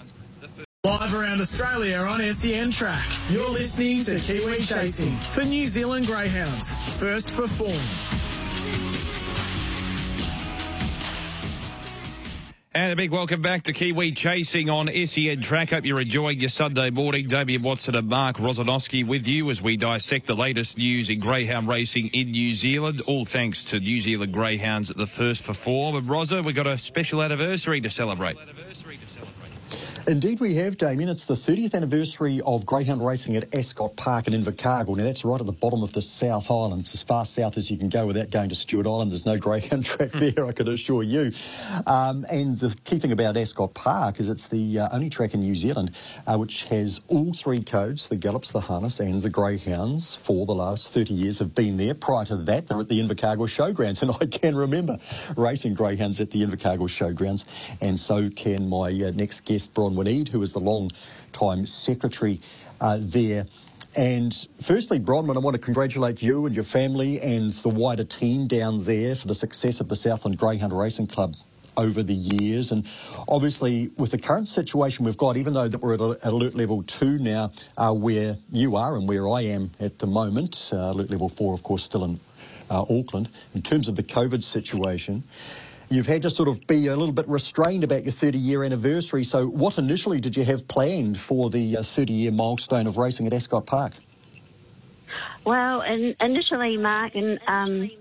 Live 0.86 1.16
around 1.16 1.42
Australia 1.42 1.98
on 1.98 2.22
SEN 2.32 2.70
Track. 2.70 3.04
You're 3.28 3.50
listening 3.50 4.04
to 4.04 4.20
Kiwi 4.20 4.62
Chasing 4.62 5.18
for 5.18 5.44
New 5.44 5.66
Zealand 5.66 6.06
Greyhounds. 6.06 6.74
First 7.00 7.32
for 7.32 7.48
form. 7.48 7.72
And 12.76 12.92
a 12.92 12.96
big 12.96 13.10
welcome 13.10 13.42
back 13.42 13.64
to 13.64 13.74
Kiwi 13.74 14.12
Chasing 14.12 14.70
on 14.70 14.88
SEN 15.08 15.42
Track. 15.42 15.72
Hope 15.72 15.86
you're 15.86 16.02
enjoying 16.02 16.40
your 16.40 16.50
Sunday 16.50 16.92
morning. 16.92 17.28
Damien 17.28 17.64
Watson 17.64 17.96
and 17.96 18.08
Mark 18.08 18.38
Rosanowski 18.38 19.08
with 19.08 19.28
you 19.28 19.50
as 19.50 19.64
we 19.64 19.78
dissect 19.78 20.28
the 20.28 20.36
latest 20.36 20.78
news 20.78 21.10
in 21.10 21.20
greyhound 21.20 21.68
racing 21.68 22.10
in 22.10 22.30
New 22.30 22.54
Zealand. 22.54 23.02
All 23.08 23.26
thanks 23.26 23.64
to 23.64 23.80
New 23.80 24.00
Zealand 24.00 24.34
Greyhounds 24.34 24.92
at 24.92 24.98
the 24.98 25.08
first 25.08 25.42
for 25.42 25.56
form. 25.56 25.96
And 25.96 26.08
Rosa, 26.08 26.44
we've 26.44 26.54
got 26.54 26.68
a 26.68 26.78
special 26.78 27.24
anniversary 27.24 27.82
to 27.82 27.90
celebrate. 27.90 28.38
Indeed, 30.08 30.40
we 30.40 30.54
have, 30.58 30.78
Damien. 30.78 31.10
It's 31.10 31.26
the 31.26 31.34
30th 31.34 31.74
anniversary 31.74 32.40
of 32.46 32.64
greyhound 32.64 33.04
racing 33.04 33.36
at 33.38 33.56
Ascot 33.56 33.96
Park 33.96 34.28
in 34.28 34.34
Invercargill. 34.34 34.96
Now, 34.96 35.04
that's 35.04 35.26
right 35.26 35.40
at 35.40 35.48
the 35.48 35.52
bottom 35.52 35.82
of 35.82 35.94
the 35.94 36.02
South 36.04 36.52
Island. 36.52 36.82
It's 36.82 36.94
as 36.94 37.02
far 37.02 37.26
south 37.26 37.58
as 37.58 37.72
you 37.72 37.78
can 37.78 37.90
go 37.90 38.06
without 38.06 38.30
going 38.30 38.50
to 38.50 38.56
Stewart 38.56 38.86
Island. 38.86 39.10
There's 39.10 39.26
no 39.26 39.40
greyhound 39.40 39.84
track 39.86 40.12
there, 40.12 40.46
I 40.46 40.52
can 40.52 40.68
assure 40.68 41.02
you. 41.02 41.32
Um, 41.88 42.24
and 42.30 42.60
the 42.60 42.76
key 42.84 43.00
thing 43.00 43.14
about 43.14 43.36
Ascot 43.36 43.74
Park 43.74 44.20
is 44.20 44.30
it's 44.30 44.48
the 44.48 44.82
uh, 44.82 44.90
only 44.92 45.10
track 45.10 45.34
in 45.34 45.40
New 45.40 45.56
Zealand 45.56 45.90
uh, 46.28 46.38
which 46.38 46.66
has 46.66 47.02
all 47.08 47.34
three 47.34 47.64
codes, 47.64 48.08
the 48.08 48.16
gallops, 48.16 48.52
the 48.52 48.62
harness 48.62 49.00
and 49.00 49.20
the 49.24 49.30
greyhounds 49.32 50.18
for 50.18 50.46
the 50.46 50.54
last 50.54 50.90
30 50.90 51.16
years 51.16 51.40
have 51.40 51.56
been 51.56 51.78
there. 51.78 51.96
Prior 51.96 52.26
to 52.26 52.36
that, 52.36 52.68
they're 52.68 52.80
at 52.80 52.90
the 52.90 53.00
Invercargill 53.00 53.48
Showgrounds. 53.48 54.02
And 54.06 54.12
I 54.22 54.28
can 54.28 54.56
remember 54.56 55.00
racing 55.36 55.74
greyhounds 55.74 56.22
at 56.22 56.30
the 56.30 56.44
Invercargill 56.44 56.90
Showgrounds. 56.90 57.46
And 57.82 58.00
so 58.00 58.30
can 58.30 58.70
my 58.70 58.90
uh, 58.90 59.12
next 59.16 59.46
guest, 59.46 59.74
Bron 59.74 59.95
Bronwyn 59.96 60.28
who 60.28 60.40
was 60.40 60.54
the 60.54 60.60
long-time 60.60 61.66
secretary 61.66 62.40
uh, 62.82 62.98
there. 63.00 63.46
And 63.96 64.48
firstly, 64.62 65.00
Bronwyn, 65.00 65.36
I 65.36 65.40
want 65.40 65.54
to 65.54 65.60
congratulate 65.60 66.22
you 66.22 66.46
and 66.46 66.54
your 66.54 66.66
family 66.66 67.22
and 67.22 67.52
the 67.52 67.70
wider 67.70 68.04
team 68.04 68.46
down 68.48 68.84
there 68.84 69.16
for 69.16 69.28
the 69.28 69.36
success 69.36 69.80
of 69.80 69.88
the 69.88 69.96
Southland 69.96 70.38
Greyhound 70.38 70.78
Racing 70.78 71.08
Club 71.08 71.36
over 71.78 72.04
the 72.04 72.14
years. 72.14 72.72
And 72.72 72.86
obviously, 73.28 73.92
with 73.98 74.12
the 74.12 74.18
current 74.18 74.48
situation 74.48 75.06
we've 75.06 75.18
got, 75.18 75.38
even 75.38 75.54
though 75.54 75.68
that 75.68 75.82
we're 75.82 75.94
at, 75.94 76.20
alert 76.24 76.56
level 76.56 76.84
two 76.84 77.18
now, 77.20 77.52
uh, 77.78 77.94
where 77.94 78.38
you 78.52 78.76
are 78.76 78.98
and 78.98 79.08
where 79.08 79.30
I 79.30 79.42
am 79.42 79.72
at 79.80 80.00
the 80.00 80.08
moment, 80.08 80.72
uh, 80.74 80.78
alert 80.78 81.10
level 81.10 81.30
four, 81.30 81.54
of 81.54 81.64
course, 81.64 81.84
still 81.84 82.04
in 82.04 82.20
uh, 82.70 82.82
Auckland, 82.90 83.30
in 83.54 83.62
terms 83.62 83.88
of 83.88 83.96
the 83.96 84.04
COVID 84.04 84.44
situation, 84.44 85.24
You've 85.90 86.08
had 86.08 86.24
to 86.24 86.30
sort 86.30 86.50
of 86.50 86.66
be 86.68 86.88
a 86.88 86.96
little 86.96 87.14
bit 87.14 87.28
restrained 87.28 87.84
about 87.84 88.04
your 88.04 88.12
30 88.12 88.38
year 88.38 88.64
anniversary. 88.64 89.24
So, 89.24 89.48
what 89.48 89.78
initially 89.78 90.20
did 90.20 90.36
you 90.36 90.44
have 90.46 90.68
planned 90.68 91.20
for 91.20 91.50
the 91.50 91.76
30 91.76 92.14
uh, 92.14 92.16
year 92.16 92.32
milestone 92.32 92.88
of 92.88 92.98
racing 92.98 93.28
at 93.28 93.34
Ascot 93.34 93.66
Park? 93.66 93.94
Well, 95.46 95.82
in, 95.82 96.16
initially, 96.20 96.76
Mark, 96.78 97.14
and 97.14 97.40
um, 97.48 97.92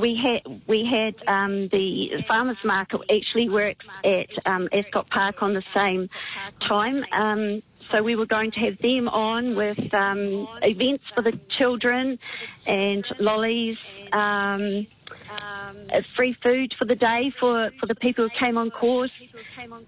we 0.00 0.16
had 0.16 0.62
we 0.68 0.88
had 0.88 1.16
um, 1.26 1.68
the 1.72 2.22
farmers 2.28 2.56
market 2.64 3.00
actually 3.10 3.48
works 3.48 3.84
at 4.04 4.28
um, 4.46 4.68
Ascot 4.72 5.10
Park 5.10 5.42
on 5.42 5.54
the 5.54 5.64
same 5.74 6.08
time. 6.68 7.04
So 7.92 8.02
we 8.02 8.16
were 8.16 8.26
going 8.26 8.50
to 8.52 8.60
have 8.60 8.78
them 8.78 9.08
on 9.08 9.56
with 9.56 9.94
um, 9.94 10.48
events 10.62 11.04
for 11.14 11.22
the 11.22 11.38
children 11.58 12.18
and 12.66 13.04
lollies. 13.18 13.76
Um, 14.12 14.86
free 16.16 16.36
food 16.42 16.72
for 16.78 16.84
the 16.84 16.94
day 16.94 17.32
for, 17.38 17.70
for 17.78 17.86
the 17.86 17.94
people 17.94 18.28
who 18.28 18.44
came 18.44 18.56
on 18.58 18.70
course, 18.70 19.10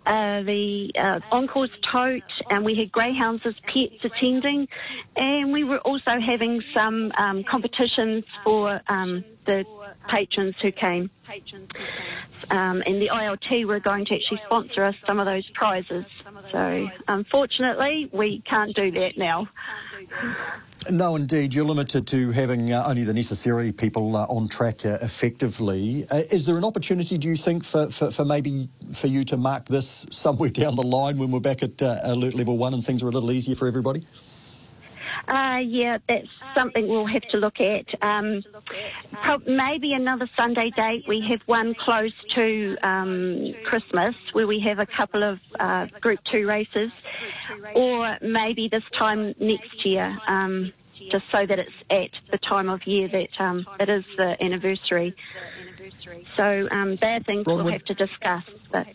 uh, 0.06 0.42
the 0.42 0.92
uh, 0.98 1.20
on 1.34 1.48
course 1.48 1.70
tote, 1.92 2.22
and 2.50 2.64
we 2.64 2.74
had 2.76 2.92
greyhounds 2.92 3.42
as 3.44 3.54
pets 3.64 4.04
attending, 4.04 4.68
and 5.16 5.52
we 5.52 5.64
were 5.64 5.78
also 5.78 6.18
having 6.20 6.62
some 6.74 7.12
um, 7.18 7.44
competitions 7.44 8.24
for 8.44 8.80
um, 8.88 9.24
the 9.46 9.64
patrons 10.08 10.54
who 10.62 10.72
came. 10.72 11.10
Um, 12.50 12.82
and 12.86 13.00
the 13.00 13.10
ILT 13.12 13.66
were 13.66 13.80
going 13.80 14.04
to 14.06 14.14
actually 14.14 14.40
sponsor 14.46 14.84
us 14.84 14.94
some 15.06 15.18
of 15.18 15.26
those 15.26 15.48
prizes. 15.50 16.04
So 16.52 16.88
unfortunately, 17.08 18.08
we 18.12 18.42
can't 18.48 18.74
do 18.74 18.90
that 18.92 19.16
now. 19.16 19.48
No, 20.90 21.16
indeed. 21.16 21.52
You're 21.52 21.64
limited 21.64 22.06
to 22.08 22.30
having 22.30 22.72
uh, 22.72 22.84
only 22.86 23.02
the 23.02 23.12
necessary 23.12 23.72
people 23.72 24.16
uh, 24.16 24.24
on 24.28 24.46
track 24.48 24.84
uh, 24.86 24.98
effectively. 25.02 26.06
Uh, 26.10 26.22
is 26.30 26.46
there 26.46 26.56
an 26.56 26.64
opportunity, 26.64 27.18
do 27.18 27.28
you 27.28 27.36
think, 27.36 27.64
for, 27.64 27.90
for, 27.90 28.10
for, 28.10 28.24
maybe 28.24 28.68
for 28.92 29.08
you 29.08 29.24
to 29.24 29.36
mark 29.36 29.66
this 29.66 30.06
somewhere 30.10 30.50
down 30.60 30.76
the 30.76 30.82
line 30.82 31.18
when 31.18 31.30
we're 31.30 31.40
back 31.40 31.62
at 31.62 31.80
uh, 31.82 32.00
alert 32.04 32.34
level 32.34 32.56
one 32.56 32.72
and 32.74 32.84
things 32.84 33.02
are 33.02 33.08
a 33.08 33.10
little 33.10 33.32
easier 33.32 33.56
for 33.56 33.66
everybody? 33.66 34.06
Uh, 35.28 35.58
yeah, 35.60 35.98
that's 36.08 36.28
something 36.56 36.86
we'll 36.86 37.06
have 37.06 37.22
to 37.30 37.36
look 37.38 37.60
at. 37.60 37.86
Um, 38.02 38.42
maybe 39.46 39.92
another 39.92 40.28
Sunday 40.38 40.70
date. 40.70 41.04
We 41.08 41.26
have 41.30 41.40
one 41.46 41.74
close 41.74 42.12
to 42.36 42.76
um, 42.82 43.54
Christmas 43.64 44.14
where 44.32 44.46
we 44.46 44.60
have 44.60 44.78
a 44.78 44.86
couple 44.86 45.24
of 45.24 45.40
uh, 45.58 45.86
Group 46.00 46.20
2 46.30 46.46
races, 46.46 46.90
or 47.74 48.18
maybe 48.22 48.68
this 48.68 48.84
time 48.92 49.34
next 49.40 49.84
year. 49.84 50.16
Um, 50.28 50.72
just 51.10 51.24
so 51.30 51.46
that 51.46 51.58
it's 51.58 51.70
at 51.90 52.10
the 52.32 52.38
time 52.38 52.68
of 52.68 52.84
year 52.86 53.06
that 53.08 53.28
um, 53.38 53.66
it 53.78 53.88
is 53.88 54.04
the 54.16 54.42
anniversary. 54.42 55.14
So 56.36 56.68
um, 56.70 56.96
they're 56.96 57.20
things 57.20 57.46
we'll 57.46 57.66
have 57.66 57.84
to 57.84 57.94
discuss. 57.94 58.44
But. 58.72 58.86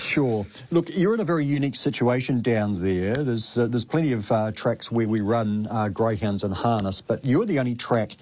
Sure. 0.00 0.46
Look, 0.70 0.88
you're 0.94 1.14
in 1.14 1.20
a 1.20 1.24
very 1.24 1.44
unique 1.44 1.76
situation 1.76 2.40
down 2.40 2.82
there. 2.82 3.14
There's 3.14 3.58
uh, 3.58 3.66
there's 3.66 3.84
plenty 3.84 4.12
of 4.12 4.30
uh, 4.30 4.52
tracks 4.52 4.90
where 4.90 5.08
we 5.08 5.20
run 5.20 5.66
uh, 5.70 5.88
greyhounds 5.88 6.44
and 6.44 6.54
harness, 6.54 7.00
but 7.00 7.24
you're 7.24 7.44
the 7.44 7.58
only 7.58 7.74
track 7.74 8.16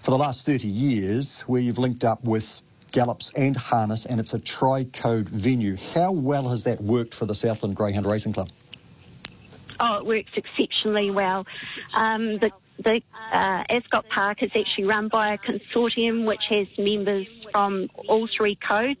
for 0.00 0.10
the 0.10 0.18
last 0.18 0.46
30 0.46 0.68
years 0.68 1.42
where 1.42 1.60
you've 1.60 1.78
linked 1.78 2.04
up 2.04 2.22
with 2.24 2.62
gallops 2.92 3.30
and 3.36 3.56
harness, 3.56 4.06
and 4.06 4.20
it's 4.20 4.34
a 4.34 4.38
tri-code 4.38 5.28
venue. 5.28 5.76
How 5.94 6.12
well 6.12 6.48
has 6.48 6.64
that 6.64 6.80
worked 6.80 7.14
for 7.14 7.26
the 7.26 7.34
Southland 7.34 7.76
Greyhound 7.76 8.06
Racing 8.06 8.32
Club? 8.32 8.48
Oh, 9.80 9.98
it 9.98 10.06
works 10.06 10.30
exceptionally 10.34 11.10
well. 11.10 11.46
Um, 11.94 12.38
the 12.38 12.50
the 12.78 13.00
uh, 13.32 13.64
Ascot 13.68 14.06
Park 14.08 14.42
is 14.42 14.50
actually 14.54 14.84
run 14.84 15.08
by 15.08 15.34
a 15.34 15.38
consortium 15.38 16.26
which 16.26 16.42
has 16.48 16.66
members 16.78 17.26
from 17.50 17.88
all 18.08 18.28
three 18.36 18.56
codes, 18.56 19.00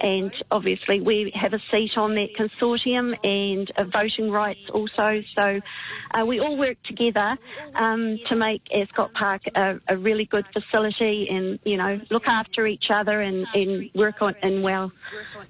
and 0.00 0.32
obviously 0.50 1.00
we 1.00 1.32
have 1.34 1.52
a 1.52 1.60
seat 1.70 1.90
on 1.96 2.14
that 2.14 2.28
consortium 2.38 3.14
and 3.24 3.70
voting 3.92 4.30
rights 4.30 4.60
also. 4.72 5.22
So 5.34 5.60
uh, 6.12 6.24
we 6.24 6.40
all 6.40 6.56
work 6.56 6.76
together 6.84 7.36
um, 7.74 8.18
to 8.28 8.36
make 8.36 8.62
Ascot 8.72 9.12
Park 9.14 9.42
a, 9.54 9.80
a, 9.88 9.96
really 9.96 10.24
good 10.24 10.46
facility, 10.52 11.28
and 11.30 11.58
you 11.64 11.76
know 11.76 12.00
look 12.10 12.26
after 12.26 12.66
each 12.66 12.86
other 12.90 13.20
and, 13.20 13.46
and 13.54 13.90
work 13.94 14.22
on 14.22 14.34
and 14.42 14.62
well. 14.62 14.92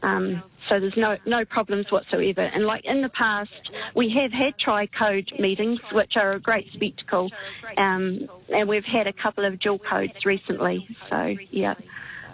Um, 0.02 0.42
so 0.70 0.78
there's 0.78 0.96
no 0.96 1.18
no 1.26 1.44
problems 1.44 1.90
whatsoever. 1.90 2.42
And 2.42 2.64
like 2.64 2.84
in 2.84 3.02
the 3.02 3.08
past, 3.10 3.50
we 3.94 4.08
have 4.10 4.32
had 4.32 4.56
tri-code 4.58 5.28
meetings, 5.38 5.80
which 5.92 6.12
are 6.16 6.32
a 6.32 6.40
great 6.40 6.68
spectacle, 6.72 7.30
um, 7.76 8.28
and 8.54 8.68
we've 8.68 8.84
had 8.84 9.06
a 9.06 9.12
couple 9.12 9.44
of 9.44 9.58
dual 9.58 9.80
codes 9.80 10.24
recently. 10.24 10.86
So 11.10 11.34
yeah. 11.50 11.74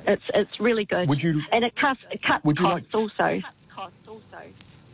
it's 0.06 0.22
it's 0.34 0.60
really 0.60 0.84
good. 0.84 1.08
Would 1.08 1.22
you- 1.22 1.42
And 1.50 1.64
it 1.64 1.74
cuts 1.74 2.00
it 2.12 2.22
cuts 2.22 2.44
Would 2.44 2.58
you 2.58 2.66
costs 2.66 2.94
like- 2.94 3.02
also. 3.02 3.42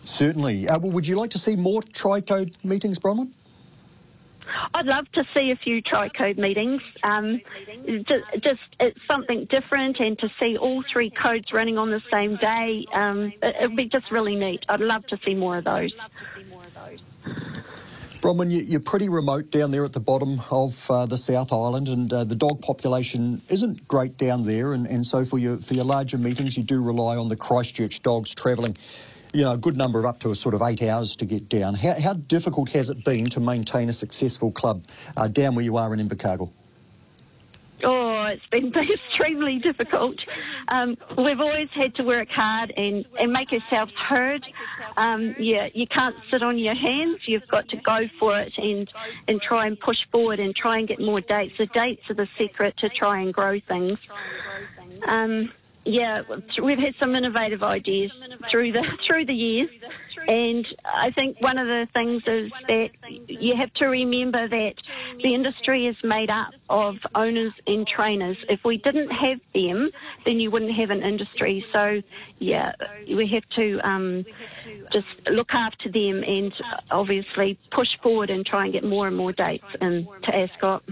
Certainly. 0.05 0.69
Uh, 0.69 0.79
well, 0.81 0.91
would 0.91 1.07
you 1.07 1.15
like 1.15 1.31
to 1.31 1.39
see 1.39 1.55
more 1.55 1.81
tri-code 1.81 2.57
meetings, 2.65 2.99
Bronwyn? 2.99 3.31
I'd 4.75 4.87
love 4.87 5.11
to 5.13 5.25
see 5.37 5.51
a 5.51 5.57
few 5.57 5.83
tricode 5.83 6.39
meetings. 6.39 6.83
Um, 7.03 7.41
just, 7.87 8.45
just 8.45 8.61
it's 8.81 9.01
something 9.11 9.47
different, 9.51 9.99
and 10.01 10.19
to 10.19 10.29
see 10.41 10.57
all 10.57 10.83
three 10.93 11.11
codes 11.11 11.53
running 11.53 11.79
on 11.79 11.91
the 11.91 12.03
same 12.11 12.37
day, 12.37 12.85
um, 12.95 13.33
it, 13.43 13.57
it'd 13.63 13.77
be 13.77 13.89
just 13.89 14.11
really 14.11 14.37
neat. 14.37 14.65
I'd 14.69 14.81
love 14.81 15.07
to 15.09 15.19
see 15.25 15.35
more 15.35 15.59
of 15.59 15.65
those. 15.65 15.93
Bronwyn, 18.23 18.53
you, 18.53 18.61
you're 18.61 18.79
pretty 18.79 19.09
remote 19.09 19.51
down 19.51 19.73
there 19.73 19.85
at 19.85 19.93
the 19.93 20.01
bottom 20.01 20.41
of 20.49 20.89
uh, 20.89 21.07
the 21.07 21.17
South 21.17 21.53
Island, 21.53 21.89
and 21.89 22.13
uh, 22.13 22.23
the 22.23 22.37
dog 22.37 22.63
population 22.63 23.43
isn't 23.49 23.89
great 23.89 24.17
down 24.17 24.45
there. 24.45 24.75
And, 24.75 24.87
and 24.87 25.05
so, 25.05 25.25
for 25.25 25.39
your 25.39 25.59
for 25.59 25.75
your 25.75 25.85
larger 25.85 26.19
meetings, 26.19 26.57
you 26.57 26.63
do 26.63 26.83
rely 26.83 27.17
on 27.17 27.29
the 27.29 27.37
Christchurch 27.37 28.01
dogs 28.03 28.33
travelling, 28.33 28.77
you 29.33 29.43
know, 29.43 29.53
a 29.53 29.57
good 29.59 29.77
number 29.77 29.99
of 29.99 30.05
up 30.05 30.19
to 30.21 30.31
a 30.31 30.35
sort 30.35 30.55
of 30.55 30.63
eight 30.63 30.83
hours 30.83 31.17
to 31.17 31.25
get 31.25 31.49
down. 31.49 31.75
How, 31.75 31.99
how 31.99 32.15
difficult 32.15 32.69
has 32.71 32.91
it 32.91 33.05
been 33.05 33.27
to 33.27 33.41
maintain 33.41 33.89
a 33.89 33.93
successful 33.93 34.53
club 34.53 34.85
uh, 35.17 35.29
down 35.29 35.55
where 35.55 35.65
you 35.65 35.77
are 35.77 35.95
in 35.95 36.07
Invercargill? 36.07 36.51
Oh, 37.85 38.25
it's 38.27 38.47
been 38.51 38.73
extremely 38.93 39.59
difficult. 39.59 40.17
Um, 40.69 40.97
we've 41.17 41.41
always 41.41 41.69
had 41.75 41.95
to 41.97 42.05
work 42.05 42.29
hard 42.29 42.73
and, 42.77 43.05
and 43.19 43.33
make 43.33 43.49
ourselves 43.53 43.93
heard. 44.09 44.45
Um, 44.97 45.35
yeah, 45.39 45.69
you 45.75 45.87
can't 45.87 46.15
sit 46.31 46.43
on 46.43 46.59
your 46.59 46.75
hands. 46.75 47.19
You've 47.27 47.49
got 47.49 47.69
to 47.71 47.77
go 47.79 48.01
for 48.21 48.39
it 48.39 48.53
and, 48.57 48.89
and 49.27 49.41
try 49.41 49.67
and 49.67 49.81
push 49.81 49.97
forward 50.13 50.39
and 50.39 50.55
try 50.55 50.79
and 50.79 50.87
get 50.87 51.01
more 51.01 51.21
dates. 51.21 51.55
The 51.59 51.67
dates 51.67 52.03
are 52.11 52.15
the 52.15 52.29
secret 52.39 52.77
to 52.79 52.89
try 52.89 53.21
and 53.21 53.33
grow 53.33 53.59
things. 53.67 53.99
Um, 55.09 55.51
yeah, 55.85 56.23
we've 56.63 56.79
had 56.79 56.95
some 57.01 57.15
innovative 57.15 57.63
ideas 57.63 58.13
through 58.51 58.73
the 58.73 58.85
through 59.07 59.27
the 59.27 59.35
years, 59.35 59.71
and 60.29 60.67
I 60.85 61.11
think 61.11 61.41
one 61.41 61.59
of 61.59 61.67
the 61.67 61.89
things 61.93 62.23
is 62.27 62.53
that 62.69 62.91
you 63.27 63.57
have 63.57 63.73
to 63.75 63.87
remember 63.87 64.49
that 64.49 64.75
the 65.23 65.35
industry 65.35 65.87
is 65.87 65.97
made 66.05 66.31
up 66.31 66.53
of 66.71 66.97
owners 67.15 67.53
and 67.67 67.87
trainers. 67.87 68.37
If 68.49 68.61
we 68.65 68.77
didn't 68.79 69.11
have 69.11 69.41
them, 69.55 69.91
then 70.25 70.39
you 70.39 70.51
wouldn't 70.51 70.75
have 70.77 70.91
an 70.91 71.03
industry. 71.03 71.65
So, 71.73 72.03
yeah, 72.39 72.73
we 73.09 73.29
have 73.35 73.49
to 73.57 73.81
um, 73.87 74.25
just 74.93 75.07
look 75.31 75.51
after 75.53 75.91
them 75.91 76.23
and 76.23 76.53
obviously 76.91 77.59
push 77.73 77.89
forward 78.03 78.31
and 78.31 78.47
try 78.47 78.65
and 78.65 78.73
get 78.73 78.85
more 78.85 79.09
and 79.09 79.17
more 79.17 79.33
dates 79.33 79.65
in 79.81 80.07
to 80.25 80.35
Ascot. 80.35 80.85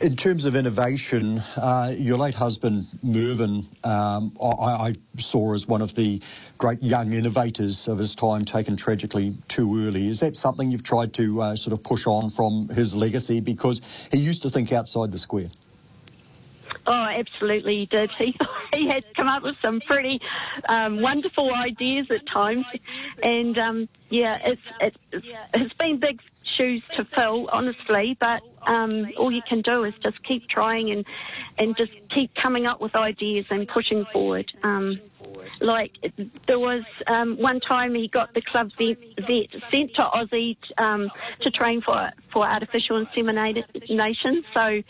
In 0.00 0.14
terms 0.14 0.44
of 0.44 0.54
innovation, 0.54 1.42
uh, 1.56 1.92
your 1.96 2.18
late 2.18 2.34
husband 2.34 2.86
Mervyn, 3.02 3.66
um, 3.82 4.32
I, 4.40 4.46
I 4.46 4.94
saw 5.18 5.54
as 5.54 5.66
one 5.66 5.82
of 5.82 5.92
the 5.96 6.22
great 6.56 6.80
young 6.80 7.12
innovators 7.12 7.88
of 7.88 7.98
his 7.98 8.14
time, 8.14 8.44
taken 8.44 8.76
tragically 8.76 9.36
too 9.48 9.88
early. 9.88 10.08
Is 10.08 10.20
that 10.20 10.36
something 10.36 10.70
you've 10.70 10.84
tried 10.84 11.14
to 11.14 11.42
uh, 11.42 11.56
sort 11.56 11.72
of 11.72 11.82
push 11.82 12.06
on 12.06 12.30
from 12.30 12.68
his 12.68 12.94
legacy? 12.94 13.40
Because 13.40 13.80
he 14.12 14.18
used 14.18 14.42
to 14.42 14.50
think 14.50 14.72
outside 14.72 15.10
the 15.10 15.18
square. 15.18 15.50
Oh, 16.86 16.92
absolutely, 16.92 17.78
he 17.80 17.86
did. 17.86 18.10
He, 18.18 18.34
he 18.72 18.88
had 18.88 19.02
come 19.16 19.28
up 19.28 19.42
with 19.42 19.56
some 19.60 19.80
pretty 19.80 20.20
um, 20.68 21.00
wonderful 21.00 21.52
ideas 21.54 22.06
at 22.10 22.20
times, 22.32 22.66
and 23.22 23.56
um, 23.58 23.88
yeah, 24.10 24.38
it's, 24.44 24.62
it's 25.12 25.26
it's 25.54 25.74
been 25.74 25.98
big 25.98 26.20
shoes 26.58 26.82
to 26.96 27.06
fill, 27.14 27.48
honestly. 27.52 28.16
But 28.18 28.42
um, 28.66 29.06
all 29.16 29.32
you 29.32 29.42
can 29.48 29.62
do 29.62 29.84
is 29.84 29.94
just 30.02 30.22
keep 30.24 30.48
trying 30.48 30.90
and 30.90 31.04
and 31.56 31.76
just 31.76 31.92
keep 32.14 32.30
coming 32.42 32.66
up 32.66 32.80
with 32.80 32.94
ideas 32.94 33.46
and 33.50 33.66
pushing 33.68 34.04
forward. 34.12 34.50
Um, 34.62 35.00
like 35.60 35.92
there 36.46 36.58
was 36.58 36.84
um, 37.06 37.36
one 37.38 37.60
time 37.60 37.94
he 37.94 38.08
got 38.08 38.32
the 38.34 38.42
club 38.42 38.70
vet, 38.78 38.98
vet 39.16 39.62
sent 39.70 39.94
to 39.94 40.02
Aussie 40.02 40.56
um, 40.78 41.10
to 41.42 41.50
train 41.50 41.82
for 41.82 42.10
for 42.32 42.46
artificial 42.46 42.98
insemination. 42.98 44.44
So, 44.54 44.82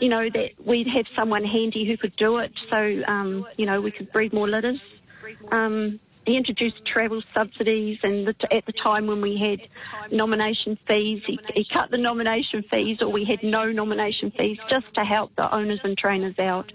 you 0.00 0.08
know 0.08 0.28
that 0.32 0.50
we'd 0.64 0.86
have 0.88 1.06
someone 1.16 1.44
handy 1.44 1.86
who 1.86 1.96
could 1.96 2.16
do 2.16 2.38
it. 2.38 2.52
So, 2.70 3.02
um, 3.06 3.46
you 3.56 3.66
know, 3.66 3.80
we 3.80 3.90
could 3.90 4.12
breed 4.12 4.32
more 4.32 4.48
litters. 4.48 4.80
Um, 5.50 6.00
he 6.26 6.36
introduced 6.36 6.84
travel 6.86 7.22
subsidies, 7.34 7.98
and 8.02 8.26
the, 8.26 8.34
at 8.52 8.64
the 8.66 8.72
time 8.72 9.06
when 9.06 9.20
we 9.20 9.36
had 9.38 10.12
nomination 10.12 10.78
fees, 10.86 11.22
he, 11.26 11.38
he 11.54 11.66
cut 11.72 11.90
the 11.90 11.98
nomination 11.98 12.64
fees, 12.70 12.98
or 13.00 13.08
we 13.08 13.24
had 13.24 13.42
no 13.42 13.64
nomination 13.70 14.30
fees, 14.30 14.58
just 14.70 14.86
to 14.94 15.04
help 15.04 15.34
the 15.36 15.54
owners 15.54 15.80
and 15.84 15.96
trainers 15.98 16.38
out. 16.38 16.72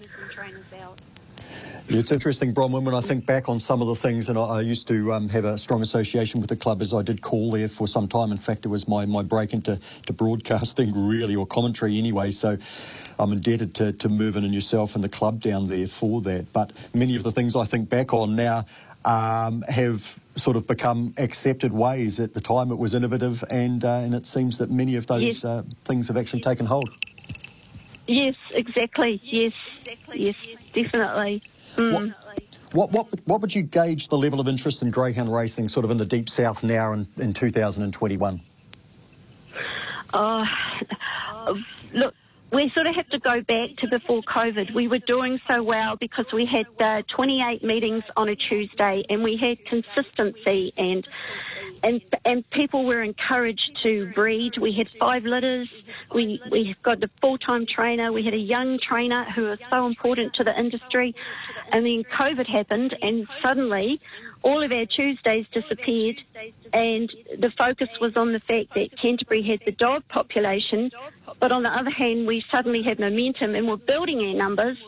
It's 1.92 2.12
interesting, 2.12 2.54
Bronwyn, 2.54 2.84
when 2.84 2.94
I 2.94 3.00
think 3.00 3.26
back 3.26 3.48
on 3.48 3.58
some 3.58 3.82
of 3.82 3.88
the 3.88 3.96
things, 3.96 4.28
and 4.28 4.38
I, 4.38 4.42
I 4.42 4.60
used 4.60 4.86
to 4.86 5.12
um, 5.12 5.28
have 5.30 5.44
a 5.44 5.58
strong 5.58 5.82
association 5.82 6.40
with 6.40 6.48
the 6.48 6.54
club 6.54 6.82
as 6.82 6.94
I 6.94 7.02
did 7.02 7.20
call 7.20 7.50
there 7.50 7.66
for 7.66 7.88
some 7.88 8.06
time. 8.06 8.30
In 8.30 8.38
fact, 8.38 8.64
it 8.64 8.68
was 8.68 8.86
my, 8.86 9.04
my 9.06 9.24
break 9.24 9.52
into 9.52 9.80
to 10.06 10.12
broadcasting, 10.12 10.92
really, 10.94 11.34
or 11.34 11.46
commentary 11.46 11.98
anyway. 11.98 12.30
So 12.30 12.56
I'm 13.18 13.32
indebted 13.32 13.74
to, 13.76 13.92
to 13.94 14.08
Mervyn 14.08 14.44
and 14.44 14.54
yourself 14.54 14.94
and 14.94 15.02
the 15.02 15.08
club 15.08 15.40
down 15.42 15.66
there 15.66 15.88
for 15.88 16.20
that. 16.22 16.52
But 16.52 16.72
many 16.94 17.16
of 17.16 17.24
the 17.24 17.32
things 17.32 17.56
I 17.56 17.64
think 17.64 17.88
back 17.88 18.14
on 18.14 18.36
now 18.36 18.66
um, 19.04 19.62
have 19.62 20.18
sort 20.36 20.56
of 20.56 20.66
become 20.66 21.14
accepted 21.16 21.72
ways. 21.72 22.20
At 22.20 22.34
the 22.34 22.40
time, 22.40 22.70
it 22.70 22.78
was 22.78 22.94
innovative, 22.94 23.44
and, 23.50 23.84
uh, 23.84 23.94
and 23.94 24.14
it 24.14 24.26
seems 24.26 24.58
that 24.58 24.70
many 24.70 24.96
of 24.96 25.06
those 25.06 25.22
Yes. 25.22 25.44
uh, 25.44 25.62
things 25.84 26.08
have 26.08 26.16
actually 26.16 26.40
taken 26.40 26.66
hold. 26.66 26.90
Yes, 28.06 28.34
exactly. 28.54 29.20
Yes, 29.24 29.52
yes, 30.14 30.34
definitely. 30.74 31.42
Mm. 31.76 32.14
What, 32.72 32.92
what, 32.92 33.06
what 33.26 33.40
would 33.40 33.54
you 33.54 33.62
gauge 33.62 34.08
the 34.08 34.18
level 34.18 34.40
of 34.40 34.48
interest 34.48 34.82
in 34.82 34.90
greyhound 34.90 35.32
racing 35.32 35.68
sort 35.68 35.84
of 35.84 35.90
in 35.90 35.96
the 35.96 36.06
deep 36.06 36.28
south 36.28 36.62
now 36.62 36.92
in, 36.92 37.06
in 37.18 37.32
2021? 37.34 38.40
Oh, 40.12 40.44
look, 41.92 42.14
we 42.52 42.70
sort 42.74 42.86
of 42.86 42.94
have 42.96 43.08
to 43.08 43.18
go 43.18 43.40
back 43.42 43.76
to 43.78 43.88
before 43.88 44.22
COVID. 44.22 44.74
We 44.74 44.88
were 44.88 45.00
doing 45.06 45.38
so 45.50 45.62
well 45.62 45.96
because 45.96 46.26
we 46.32 46.46
had 46.46 46.66
uh, 46.84 47.02
28 47.14 47.62
meetings 47.62 48.02
on 48.16 48.28
a 48.28 48.36
Tuesday, 48.36 49.04
and 49.08 49.22
we 49.22 49.38
had 49.40 49.58
consistency 49.66 50.72
and. 50.76 51.06
And, 51.82 52.02
and 52.24 52.48
people 52.50 52.84
were 52.84 53.02
encouraged 53.02 53.78
to 53.82 54.12
breed. 54.14 54.52
We 54.60 54.72
had 54.72 54.88
five 54.98 55.24
litters. 55.24 55.68
We 56.14 56.40
we 56.50 56.76
got 56.82 57.02
a 57.02 57.10
full 57.20 57.38
time 57.38 57.64
trainer. 57.66 58.12
We 58.12 58.24
had 58.24 58.34
a 58.34 58.38
young 58.38 58.78
trainer 58.86 59.24
who 59.34 59.44
was 59.44 59.58
so 59.70 59.86
important 59.86 60.34
to 60.34 60.44
the 60.44 60.58
industry. 60.58 61.14
And 61.72 61.86
then 61.86 62.04
COVID 62.18 62.46
happened, 62.46 62.94
and 63.00 63.26
suddenly 63.42 64.00
all 64.42 64.62
of 64.62 64.72
our 64.72 64.86
Tuesdays 64.86 65.46
disappeared, 65.52 66.16
and 66.72 67.12
the 67.38 67.50
focus 67.58 67.88
was 68.00 68.16
on 68.16 68.32
the 68.32 68.40
fact 68.40 68.74
that 68.74 68.88
Canterbury 69.00 69.42
had 69.42 69.60
the 69.66 69.72
dog 69.72 70.02
population, 70.08 70.90
but 71.38 71.52
on 71.52 71.62
the 71.62 71.68
other 71.68 71.90
hand, 71.90 72.26
we 72.26 72.42
suddenly 72.50 72.82
had 72.82 72.98
momentum 72.98 73.54
and 73.54 73.68
we're 73.68 73.76
building 73.76 74.20
our 74.20 74.34
numbers, 74.34 74.78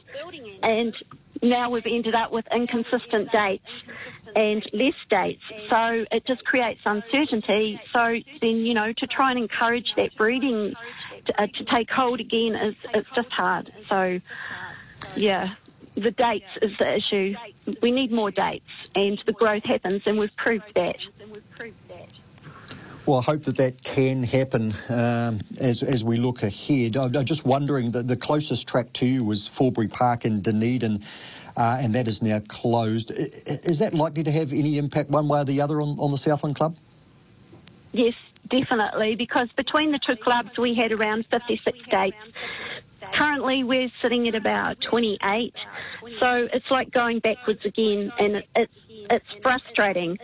and 0.62 0.94
now 1.42 1.68
we've 1.70 1.87
ended 1.87 2.14
up 2.14 2.33
with 2.33 2.46
inconsistent 2.55 3.31
dates 3.33 3.68
and 4.35 4.64
less 4.73 4.95
dates. 5.11 5.42
So 5.71 6.05
it 6.11 6.27
just 6.27 6.45
creates 6.45 6.81
uncertainty. 6.85 7.81
So 7.92 8.16
then, 8.40 8.57
you 8.59 8.75
know, 8.75 8.92
to 8.92 9.07
try 9.07 9.31
and 9.31 9.38
encourage 9.38 9.92
that 9.97 10.16
breeding 10.16 10.75
to, 11.27 11.42
uh, 11.42 11.47
to 11.47 11.64
take 11.64 11.90
hold 11.90 12.21
again 12.21 12.55
is 12.55 12.75
it's 12.95 13.09
just 13.14 13.31
hard. 13.31 13.73
So, 13.88 14.21
yeah 15.16 15.55
the 15.95 16.11
dates 16.11 16.47
is 16.61 16.73
the 16.79 16.97
issue. 16.97 17.35
We 17.83 17.90
need 17.90 18.12
more 18.12 18.31
dates, 18.31 18.64
and 18.95 19.21
the 19.27 19.33
growth 19.33 19.64
happens, 19.64 20.03
and 20.07 20.18
we've 20.18 20.35
proved 20.37 20.64
that. 20.75 20.97
Well, 23.05 23.18
I 23.18 23.23
hope 23.23 23.42
that 23.42 23.57
that 23.57 23.83
can 23.83 24.23
happen 24.23 24.75
um, 24.88 25.40
as, 25.59 25.83
as 25.83 26.05
we 26.05 26.18
look 26.18 26.45
ahead. 26.45 26.97
I'm 26.97 27.25
just 27.25 27.45
wondering 27.45 27.90
that 27.92 28.07
the 28.07 28.16
closest 28.16 28.68
track 28.68 28.92
to 28.95 29.07
you 29.07 29.25
was 29.25 29.49
Forbury 29.49 29.88
Park 29.88 30.25
in 30.25 30.40
Dunedin, 30.40 31.03
uh, 31.57 31.79
and 31.81 31.95
that 31.95 32.09
is 32.09 32.23
now 32.23 32.41
closed. 32.49 33.11
Is 33.11 33.79
that 33.79 33.95
likely 33.95 34.23
to 34.23 34.33
have 34.33 34.53
any 34.53 34.79
impact 34.79 35.11
one 35.11 35.29
way 35.29 35.41
or 35.41 35.45
the 35.45 35.61
other 35.61 35.81
on, 35.81 35.99
on 35.99 36.11
the 36.11 36.19
Southland 36.19 36.57
Club? 36.57 36.77
Yes, 37.93 38.15
definitely, 38.51 39.17
because 39.17 39.49
between 39.57 39.93
the 39.93 40.01
two 40.07 40.17
clubs, 40.17 40.51
we 40.59 40.75
had 40.75 40.93
around 40.93 41.27
56 41.31 41.79
dates. 41.91 42.17
Currently, 43.19 43.65
we're 43.65 43.91
sitting 44.01 44.27
at 44.29 44.35
about 44.35 44.77
28, 44.88 45.53
so 46.21 46.49
it's 46.53 46.71
like 46.71 46.91
going 46.91 47.19
backwards 47.19 47.61
again, 47.65 48.11
and 48.19 48.43
it's 48.57 48.73
it's 49.11 49.27
frustrating. 49.43 50.19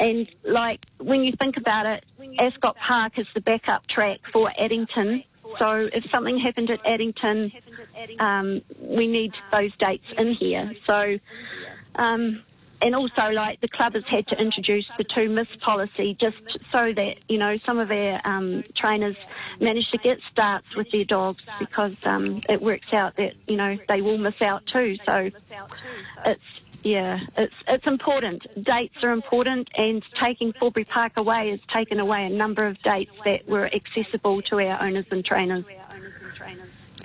And 0.00 0.26
like 0.44 0.80
when 0.98 1.22
you 1.22 1.32
think 1.38 1.56
about 1.56 1.86
it, 1.86 2.04
Ascot 2.40 2.76
Park 2.76 3.18
is 3.18 3.26
the 3.34 3.40
backup 3.40 3.86
track 3.86 4.20
for 4.32 4.50
Addington. 4.58 5.22
So 5.58 5.88
if 5.92 6.04
something 6.10 6.38
happened 6.38 6.70
at 6.70 6.80
Addington, 6.86 7.52
um, 8.18 8.62
we 8.80 9.06
need 9.06 9.32
those 9.52 9.70
dates 9.78 10.06
in 10.16 10.34
here. 10.34 10.72
So 10.86 11.18
um, 11.96 12.42
and 12.82 12.94
also, 12.94 13.30
like 13.30 13.60
the 13.60 13.68
club 13.68 13.94
has 13.94 14.04
had 14.10 14.26
to 14.28 14.36
introduce 14.36 14.86
the 14.98 15.04
two 15.04 15.30
miss 15.30 15.46
policy 15.64 16.16
just 16.20 16.36
so 16.72 16.92
that 16.92 17.14
you 17.28 17.38
know 17.38 17.56
some 17.64 17.78
of 17.78 17.90
our 17.90 18.20
um, 18.26 18.64
trainers 18.76 19.16
manage 19.60 19.88
to 19.92 19.98
get 19.98 20.18
starts 20.30 20.66
with 20.76 20.90
their 20.92 21.04
dogs 21.04 21.42
because 21.58 21.94
um, 22.04 22.24
it 22.48 22.60
works 22.60 22.92
out 22.92 23.16
that 23.16 23.32
you 23.46 23.56
know 23.56 23.76
they 23.88 24.02
will 24.02 24.18
miss 24.18 24.40
out 24.42 24.62
too. 24.72 24.96
So 25.06 25.30
it's 26.26 26.42
yeah, 26.82 27.18
it's 27.36 27.54
it's 27.66 27.86
important. 27.86 28.42
Dates 28.62 29.02
are 29.02 29.10
important, 29.10 29.68
and 29.76 30.02
taking 30.22 30.52
Forbury 30.52 30.84
Park 30.84 31.12
away 31.16 31.50
has 31.50 31.60
taken 31.74 31.98
away 31.98 32.26
a 32.26 32.30
number 32.30 32.66
of 32.66 32.80
dates 32.82 33.12
that 33.24 33.48
were 33.48 33.70
accessible 33.72 34.42
to 34.42 34.60
our 34.60 34.82
owners 34.82 35.06
and 35.10 35.24
trainers. 35.24 35.64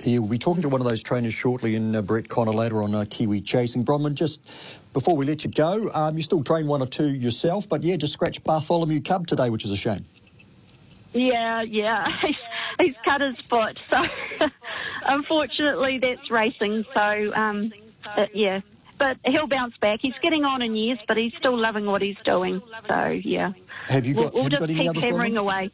Yeah, 0.04 0.18
we'll 0.18 0.28
be 0.28 0.38
talking 0.38 0.62
to 0.62 0.68
one 0.68 0.80
of 0.80 0.86
those 0.86 1.02
trainers 1.02 1.32
shortly 1.32 1.76
in 1.76 1.94
uh, 1.94 2.02
Brett 2.02 2.28
Connor 2.28 2.52
later 2.52 2.82
on 2.82 2.94
uh, 2.94 3.04
Kiwi 3.08 3.40
Chasing. 3.40 3.84
Bronwyn, 3.84 4.14
just 4.14 4.40
before 4.92 5.16
we 5.16 5.24
let 5.24 5.44
you 5.44 5.50
go, 5.50 5.90
um, 5.94 6.16
you 6.16 6.22
still 6.22 6.42
train 6.42 6.66
one 6.66 6.82
or 6.82 6.86
two 6.86 7.10
yourself, 7.10 7.68
but 7.68 7.82
yeah, 7.82 7.96
just 7.96 8.12
scratch 8.12 8.42
Bartholomew 8.42 9.00
Cub 9.02 9.26
today, 9.26 9.48
which 9.48 9.64
is 9.64 9.70
a 9.70 9.76
shame. 9.76 10.04
Yeah, 11.12 11.62
yeah, 11.62 12.04
he's, 12.26 12.36
he's 12.80 12.94
cut 13.04 13.20
his 13.20 13.36
foot, 13.48 13.78
so 13.90 14.02
unfortunately 15.06 15.98
that's 15.98 16.30
racing. 16.30 16.84
So 16.94 17.32
um, 17.34 17.72
uh, 18.04 18.26
yeah, 18.34 18.60
but 18.98 19.18
he'll 19.24 19.46
bounce 19.46 19.76
back. 19.80 20.00
He's 20.02 20.14
getting 20.22 20.44
on 20.44 20.62
in 20.62 20.74
years, 20.74 20.98
but 21.06 21.16
he's 21.16 21.32
still 21.38 21.56
loving 21.58 21.86
what 21.86 22.02
he's 22.02 22.16
doing. 22.24 22.60
So 22.88 23.06
yeah. 23.22 23.52
Have 23.86 24.06
you 24.06 24.14
got? 24.14 24.32
We'll, 24.32 24.32
we'll 24.32 24.42
have 24.44 24.50
just 24.50 24.60
got 24.60 24.68
keep 24.68 24.78
any 24.78 24.88
others, 24.88 25.02
hammering 25.04 25.36
away. 25.36 25.70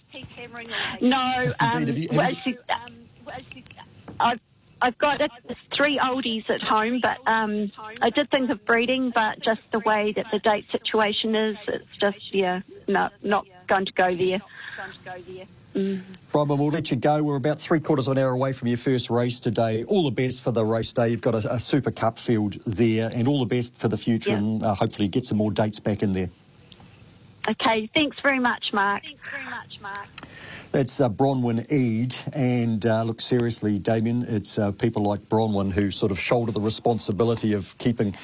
No, 1.00 1.52
um, 1.60 1.86
have 1.86 1.96
you- 1.96 2.08
have 2.08 2.16
well, 2.16 2.30
you- 2.30 2.36
actually, 2.36 2.58
I've, 4.20 4.40
I've 4.80 4.98
got 4.98 5.20
three 5.76 5.98
oldies 5.98 6.48
at 6.50 6.60
home, 6.60 7.00
but 7.02 7.18
um, 7.30 7.72
I 8.00 8.10
did 8.10 8.30
think 8.30 8.50
of 8.50 8.64
breeding, 8.64 9.12
but 9.14 9.40
just 9.42 9.60
the 9.72 9.80
way 9.80 10.12
that 10.16 10.26
the 10.32 10.38
date 10.38 10.66
situation 10.70 11.34
is, 11.34 11.56
it's 11.66 11.96
just, 12.00 12.34
yeah, 12.34 12.60
no, 12.86 13.08
not 13.22 13.46
going 13.68 13.86
to 13.86 13.92
go 13.92 14.14
there. 14.16 14.40
Bronwyn, 16.32 16.58
we'll 16.58 16.68
let 16.68 16.90
you 16.90 16.96
go. 16.96 17.22
We're 17.22 17.36
about 17.36 17.60
three 17.60 17.80
quarters 17.80 18.08
of 18.08 18.16
an 18.16 18.22
hour 18.22 18.30
away 18.30 18.52
from 18.52 18.68
your 18.68 18.78
first 18.78 19.10
race 19.10 19.38
today. 19.38 19.84
All 19.84 20.04
the 20.04 20.10
best 20.10 20.42
for 20.42 20.50
the 20.50 20.64
race 20.64 20.92
day. 20.92 21.08
You've 21.10 21.20
got 21.20 21.34
a, 21.34 21.54
a 21.54 21.60
super 21.60 21.90
cup 21.90 22.18
field 22.18 22.56
there, 22.66 23.10
and 23.12 23.28
all 23.28 23.40
the 23.40 23.46
best 23.46 23.76
for 23.76 23.88
the 23.88 23.96
future, 23.96 24.30
Yeah. 24.30 24.38
and 24.38 24.62
uh, 24.64 24.74
hopefully 24.74 25.08
get 25.08 25.24
some 25.26 25.38
more 25.38 25.50
dates 25.50 25.78
back 25.78 26.02
in 26.02 26.12
there. 26.12 26.30
Okay, 27.48 27.88
thanks 27.94 28.16
very 28.22 28.38
much, 28.38 28.64
Mark. 28.72 29.02
Thanks 29.02 29.22
very 29.30 29.44
much, 29.44 29.80
Mark. 29.80 30.06
That's 30.70 31.00
uh, 31.00 31.08
Bronwyn 31.08 31.70
Eade. 31.72 32.14
And 32.34 32.84
uh, 32.84 33.02
look, 33.02 33.22
seriously, 33.22 33.78
Damien, 33.78 34.24
it's 34.28 34.58
uh, 34.58 34.70
people 34.72 35.02
like 35.02 35.26
Bronwyn 35.30 35.72
who 35.72 35.90
sort 35.90 36.12
of 36.12 36.20
shoulder 36.20 36.52
the 36.52 36.60
responsibility 36.60 37.54
of 37.54 37.76
keeping 37.78 38.14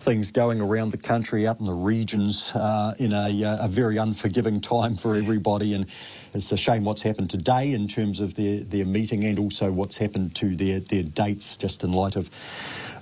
things 0.00 0.30
going 0.30 0.60
around 0.60 0.92
the 0.92 0.98
country, 0.98 1.46
out 1.46 1.60
in 1.60 1.66
the 1.66 1.72
regions, 1.72 2.52
uh, 2.54 2.94
in 2.98 3.14
a, 3.14 3.42
uh, 3.42 3.64
a 3.64 3.68
very 3.68 3.96
unforgiving 3.96 4.60
time 4.60 4.96
for 4.96 5.16
everybody. 5.16 5.72
And 5.72 5.86
it's 6.34 6.52
a 6.52 6.58
shame 6.58 6.84
what's 6.84 7.00
happened 7.00 7.30
today 7.30 7.72
in 7.72 7.88
terms 7.88 8.20
of 8.20 8.34
their, 8.34 8.60
their 8.60 8.84
meeting 8.84 9.24
and 9.24 9.38
also 9.38 9.72
what's 9.72 9.96
happened 9.96 10.34
to 10.36 10.54
their, 10.54 10.80
their 10.80 11.04
dates, 11.04 11.56
just 11.56 11.84
in 11.84 11.92
light 11.92 12.16
of 12.16 12.28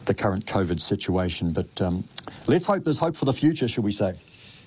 the 0.04 0.14
current 0.14 0.46
COVID 0.46 0.80
situation. 0.80 1.52
But 1.52 1.82
um, 1.82 2.04
let's 2.46 2.66
hope 2.66 2.84
there's 2.84 2.98
hope 2.98 3.16
for 3.16 3.24
the 3.24 3.32
future, 3.32 3.66
should 3.66 3.84
we 3.84 3.92
say. 3.92 4.14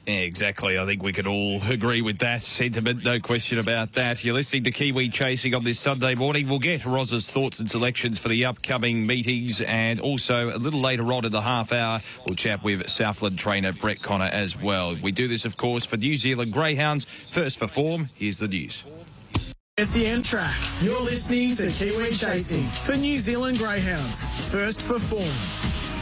Yeah, 0.08 0.18
exactly. 0.18 0.78
I 0.78 0.86
think 0.86 1.02
we 1.02 1.13
can 1.13 1.26
all 1.26 1.60
agree 1.63 2.04
with 2.04 2.20
that 2.20 2.44
sentiment. 2.44 3.04
No 3.04 3.20
question 3.20 3.58
about 3.58 3.94
that. 3.94 4.24
You're 4.24 4.36
listening 4.36 4.63
to 4.65 4.72
Kiwi 4.72 5.10
Chasing 5.10 5.56
on 5.56 5.63
this 5.63 5.80
Sunday 5.80 6.13
morning. 6.13 6.48
We'll 6.48 6.60
get 6.60 6.86
Roz's 6.86 7.32
thoughts 7.32 7.60
and 7.60 7.68
selections 7.68 8.20
for 8.20 8.30
the 8.30 8.46
upcoming 8.46 9.08
meetings, 9.08 9.62
and 9.62 10.00
also 10.00 10.50
a 10.50 10.60
little 10.60 10.80
later 10.80 11.12
on 11.12 11.26
in 11.26 11.32
the 11.32 11.41
half 11.41 11.74
hour, 11.74 12.02
we'll 12.28 12.36
chat 12.36 12.63
with 12.63 12.88
Southland 12.88 13.39
trainer 13.39 13.74
Brett 13.74 14.00
Connor 14.04 14.26
as 14.26 14.56
well. 14.56 14.96
We 15.02 15.12
do 15.12 15.28
this, 15.28 15.44
of 15.44 15.58
course, 15.58 15.86
for 15.86 15.98
New 15.98 16.18
Zealand 16.18 16.54
Greyhounds. 16.54 17.06
First 17.06 17.58
for 17.58 17.68
form, 17.68 18.10
here's 18.13 18.38
the 18.38 18.48
news. 18.48 18.84
SEN 19.80 20.22
track. 20.22 20.56
You're 20.82 21.02
listening 21.02 21.56
to 21.56 21.72
Kiwi 21.72 22.12
Chasing 22.12 22.68
for 22.84 22.96
New 22.96 23.18
Zealand 23.18 23.58
Greyhounds. 23.58 24.24
First 24.52 24.84
for 24.84 25.00
form. 25.00 25.94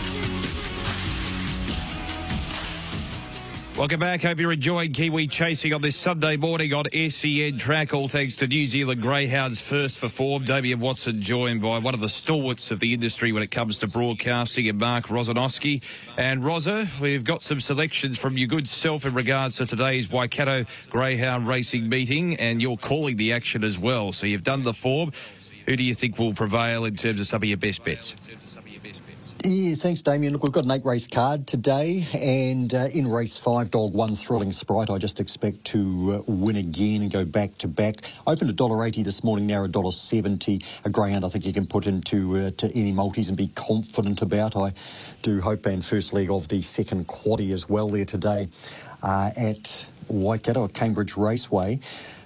Welcome 3.75 4.01
back. 4.01 4.21
Hope 4.21 4.39
you're 4.39 4.51
enjoying 4.51 4.93
Kiwi 4.93 5.25
Chasing 5.27 5.73
on 5.73 5.81
this 5.81 5.95
Sunday 5.95 6.37
morning 6.37 6.73
on 6.75 6.85
SEN 7.09 7.57
track. 7.57 7.91
All 7.91 8.07
thanks 8.07 8.35
to 8.35 8.47
New 8.47 8.67
Zealand 8.67 9.01
Greyhounds 9.01 9.59
first 9.59 9.97
for 9.97 10.09
form. 10.09 10.45
Damien 10.45 10.79
Watson 10.79 11.19
joined 11.23 11.63
by 11.63 11.79
one 11.79 11.95
of 11.95 11.99
the 11.99 12.07
stalwarts 12.07 12.69
of 12.69 12.79
the 12.79 12.93
industry 12.93 13.31
when 13.31 13.41
it 13.41 13.49
comes 13.49 13.79
to 13.79 13.87
broadcasting 13.87 14.69
and 14.69 14.77
Mark 14.77 15.07
Rosanowski. 15.07 15.81
And 16.17 16.45
Rosa, 16.45 16.87
we've 17.01 17.23
got 17.23 17.41
some 17.41 17.59
selections 17.59 18.19
from 18.19 18.37
your 18.37 18.47
good 18.47 18.67
self 18.67 19.07
in 19.07 19.15
regards 19.15 19.57
to 19.57 19.65
today's 19.65 20.07
Waikato 20.07 20.65
Greyhound 20.91 21.47
Racing 21.47 21.89
meeting 21.89 22.35
and 22.35 22.61
you're 22.61 22.77
calling 22.77 23.17
the 23.17 23.33
action 23.33 23.63
as 23.63 23.79
well. 23.79 24.11
So 24.11 24.27
you've 24.27 24.43
done 24.43 24.61
the 24.61 24.73
form. 24.73 25.11
Who 25.65 25.75
do 25.75 25.83
you 25.83 25.95
think 25.95 26.19
will 26.19 26.33
prevail 26.33 26.85
in 26.85 26.95
terms 26.95 27.19
of 27.19 27.25
some 27.25 27.41
of 27.41 27.45
your 27.45 27.57
best 27.57 27.83
bets? 27.83 28.13
Yeah, 29.45 29.75
thanks, 29.75 30.01
Damien. 30.01 30.31
Look, 30.31 30.43
we've 30.43 30.53
got 30.53 30.63
an 30.63 30.71
eight 30.71 30.85
race 30.85 31.05
card 31.05 31.47
today, 31.47 32.07
and 32.13 32.73
uh, 32.73 32.87
in 32.93 33.09
race 33.09 33.37
five, 33.37 33.71
dog 33.71 33.93
one, 33.93 34.15
Thrilling 34.15 34.53
Sprite. 34.53 34.89
I 34.89 34.97
just 34.97 35.19
expect 35.19 35.65
to 35.65 36.23
uh, 36.27 36.31
win 36.31 36.55
again 36.55 37.01
and 37.01 37.11
go 37.11 37.25
back 37.25 37.57
to 37.57 37.67
back. 37.67 38.03
Opened 38.25 38.51
a 38.51 38.53
dollar 38.53 38.85
eighty 38.85 39.03
this 39.03 39.21
morning, 39.21 39.45
now 39.45 39.65
a 39.65 39.67
dollar 39.67 39.91
seventy. 39.91 40.61
A 40.85 40.89
greyhound, 40.89 41.25
I 41.25 41.29
think 41.29 41.45
you 41.45 41.51
can 41.51 41.65
put 41.67 41.87
into 41.87 42.37
uh, 42.37 42.51
to 42.51 42.67
any 42.73 42.93
multis 42.93 43.27
and 43.27 43.35
be 43.37 43.49
confident 43.49 44.21
about. 44.21 44.55
I 44.55 44.73
do 45.23 45.41
hope, 45.41 45.65
and 45.65 45.83
first 45.83 46.13
leg 46.13 46.31
of 46.31 46.47
the 46.47 46.61
second 46.61 47.07
quaddy 47.07 47.51
as 47.51 47.67
well 47.67 47.89
there 47.89 48.05
today 48.05 48.47
uh, 49.01 49.31
at 49.35 49.85
Waikato 50.07 50.63
at 50.63 50.73
Cambridge 50.73 51.17
Raceway. 51.17 51.81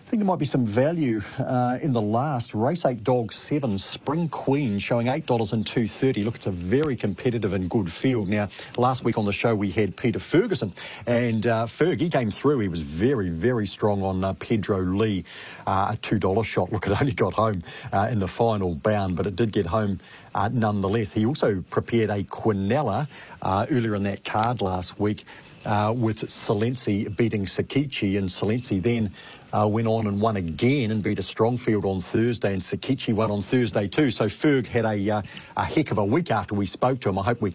I 0.07 0.09
think 0.09 0.21
there 0.21 0.27
might 0.27 0.39
be 0.39 0.45
some 0.45 0.65
value 0.65 1.21
uh, 1.37 1.79
in 1.81 1.91
the 1.91 2.01
last 2.01 2.53
race 2.53 2.85
eight 2.85 3.03
dog 3.03 3.33
seven 3.33 3.77
Spring 3.77 4.29
Queen 4.29 4.79
showing 4.79 5.09
eight 5.09 5.25
dollars 5.25 5.51
and 5.51 5.67
two 5.67 5.85
thirty. 5.85 6.23
Look, 6.23 6.35
it's 6.35 6.47
a 6.47 6.51
very 6.51 6.95
competitive 6.95 7.51
and 7.51 7.69
good 7.69 7.91
field. 7.91 8.29
Now, 8.29 8.47
last 8.77 9.03
week 9.03 9.17
on 9.17 9.25
the 9.25 9.33
show 9.33 9.53
we 9.53 9.69
had 9.69 9.97
Peter 9.97 10.19
Ferguson, 10.19 10.71
and 11.07 11.45
uh, 11.45 11.65
Ferg 11.65 11.99
he 11.99 12.09
came 12.09 12.31
through. 12.31 12.59
He 12.59 12.69
was 12.69 12.83
very 12.83 13.27
very 13.27 13.67
strong 13.67 14.01
on 14.01 14.23
uh, 14.23 14.31
Pedro 14.31 14.79
Lee, 14.79 15.25
uh, 15.67 15.89
a 15.91 15.97
two 15.97 16.19
dollar 16.19 16.45
shot. 16.45 16.71
Look, 16.71 16.87
it 16.87 17.01
only 17.01 17.11
got 17.11 17.33
home 17.33 17.61
uh, 17.91 18.07
in 18.09 18.19
the 18.19 18.29
final 18.29 18.75
bound, 18.75 19.17
but 19.17 19.27
it 19.27 19.35
did 19.35 19.51
get 19.51 19.65
home 19.65 19.99
uh, 20.33 20.47
nonetheless. 20.53 21.11
He 21.11 21.25
also 21.25 21.65
prepared 21.69 22.09
a 22.11 22.23
Quinella 22.23 23.09
earlier 23.43 23.93
in 23.93 24.03
that 24.03 24.23
card 24.23 24.61
last 24.61 25.01
week 25.01 25.25
with 25.65 26.29
Salensi 26.29 27.13
beating 27.17 27.45
Sakichi, 27.45 28.17
and 28.17 28.29
Salensi 28.29 28.81
then 28.81 29.13
uh, 29.57 29.67
went 29.67 29.87
on 29.87 30.07
and 30.07 30.21
won 30.21 30.37
again 30.37 30.91
and 30.91 31.01
beat 31.01 31.19
a 31.19 31.23
strong 31.23 31.57
field 31.57 31.85
on 31.85 31.99
Thursday, 31.99 32.53
and 32.53 32.61
Sakichi 32.61 33.13
won 33.13 33.31
on 33.31 33.41
Thursday 33.41 33.87
too. 33.87 34.09
So 34.09 34.25
Ferg 34.25 34.67
had 34.67 34.85
a, 34.85 35.09
uh, 35.09 35.21
a 35.55 35.65
heck 35.65 35.91
of 35.91 35.97
a 35.97 36.05
week 36.05 36.31
after 36.31 36.55
we 36.55 36.65
spoke 36.65 36.99
to 37.01 37.09
him. 37.09 37.17
I 37.17 37.23
hope 37.23 37.41
we 37.41 37.53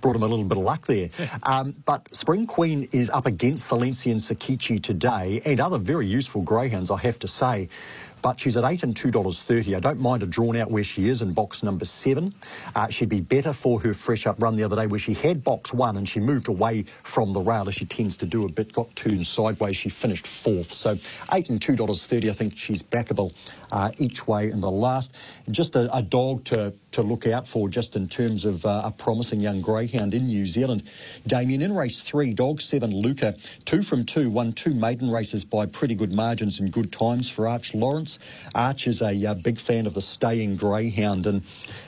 brought 0.00 0.16
him 0.16 0.22
a 0.22 0.26
little 0.26 0.44
bit 0.44 0.58
of 0.58 0.64
luck 0.64 0.86
there. 0.86 1.10
um, 1.44 1.74
but 1.84 2.12
Spring 2.14 2.46
Queen 2.46 2.88
is 2.92 3.10
up 3.10 3.26
against 3.26 3.70
Salensi 3.70 4.10
and 4.10 4.20
Sakichi 4.20 4.82
today, 4.82 5.42
and 5.44 5.60
other 5.60 5.78
very 5.78 6.06
useful 6.06 6.42
greyhounds, 6.42 6.90
I 6.90 6.98
have 6.98 7.18
to 7.20 7.28
say 7.28 7.68
but 8.24 8.40
she's 8.40 8.56
at 8.56 8.64
eight 8.64 8.82
and 8.82 8.96
two 8.96 9.10
dollars 9.10 9.42
thirty. 9.42 9.74
I 9.74 9.80
don't 9.80 10.00
mind 10.00 10.22
a 10.22 10.26
drawn 10.26 10.56
out 10.56 10.70
where 10.70 10.82
she 10.82 11.10
is 11.10 11.20
in 11.20 11.34
box 11.34 11.62
number 11.62 11.84
seven. 11.84 12.34
Uh, 12.74 12.88
she'd 12.88 13.10
be 13.10 13.20
better 13.20 13.52
for 13.52 13.78
her 13.80 13.92
fresh 13.92 14.26
up 14.26 14.42
run 14.42 14.56
the 14.56 14.64
other 14.64 14.76
day 14.76 14.86
where 14.86 14.98
she 14.98 15.12
had 15.12 15.44
box 15.44 15.74
one 15.74 15.98
and 15.98 16.08
she 16.08 16.20
moved 16.20 16.48
away 16.48 16.86
from 17.02 17.34
the 17.34 17.40
rail 17.40 17.68
as 17.68 17.74
she 17.74 17.84
tends 17.84 18.16
to 18.16 18.24
do 18.24 18.46
a 18.46 18.48
bit. 18.48 18.72
Got 18.72 18.96
turned 18.96 19.26
sideways. 19.26 19.76
She 19.76 19.90
finished 19.90 20.26
fourth. 20.26 20.72
So 20.72 20.96
eight 21.34 21.50
and 21.50 21.60
two 21.60 21.76
dollars 21.76 22.06
thirty. 22.06 22.30
I 22.30 22.32
think 22.32 22.56
she's 22.56 22.82
backable 22.82 23.34
uh, 23.72 23.90
each 23.98 24.26
way 24.26 24.50
in 24.50 24.62
the 24.62 24.70
last. 24.70 25.12
Just 25.50 25.76
a, 25.76 25.94
a 25.94 26.00
dog 26.00 26.44
to 26.44 26.72
to 26.94 27.02
look 27.02 27.26
out 27.26 27.46
for 27.46 27.68
just 27.68 27.96
in 27.96 28.08
terms 28.08 28.44
of 28.44 28.64
uh, 28.64 28.82
a 28.84 28.90
promising 28.90 29.40
young 29.40 29.60
greyhound 29.60 30.14
in 30.14 30.26
New 30.26 30.46
Zealand. 30.46 30.84
Damien 31.26 31.60
in 31.60 31.74
race 31.74 32.00
three, 32.00 32.32
dog 32.32 32.60
seven, 32.60 32.94
Luca, 32.94 33.36
two 33.64 33.82
from 33.82 34.06
two, 34.06 34.30
won 34.30 34.52
two 34.52 34.72
maiden 34.74 35.10
races 35.10 35.44
by 35.44 35.66
pretty 35.66 35.96
good 35.96 36.12
margins 36.12 36.60
and 36.60 36.72
good 36.72 36.92
times 36.92 37.28
for 37.28 37.48
Arch 37.48 37.74
Lawrence. 37.74 38.20
Arch 38.54 38.86
is 38.86 39.02
a 39.02 39.26
uh, 39.26 39.34
big 39.34 39.58
fan 39.58 39.86
of 39.86 39.94
the 39.94 40.00
staying 40.00 40.56
greyhound 40.56 41.26
and 41.26 41.42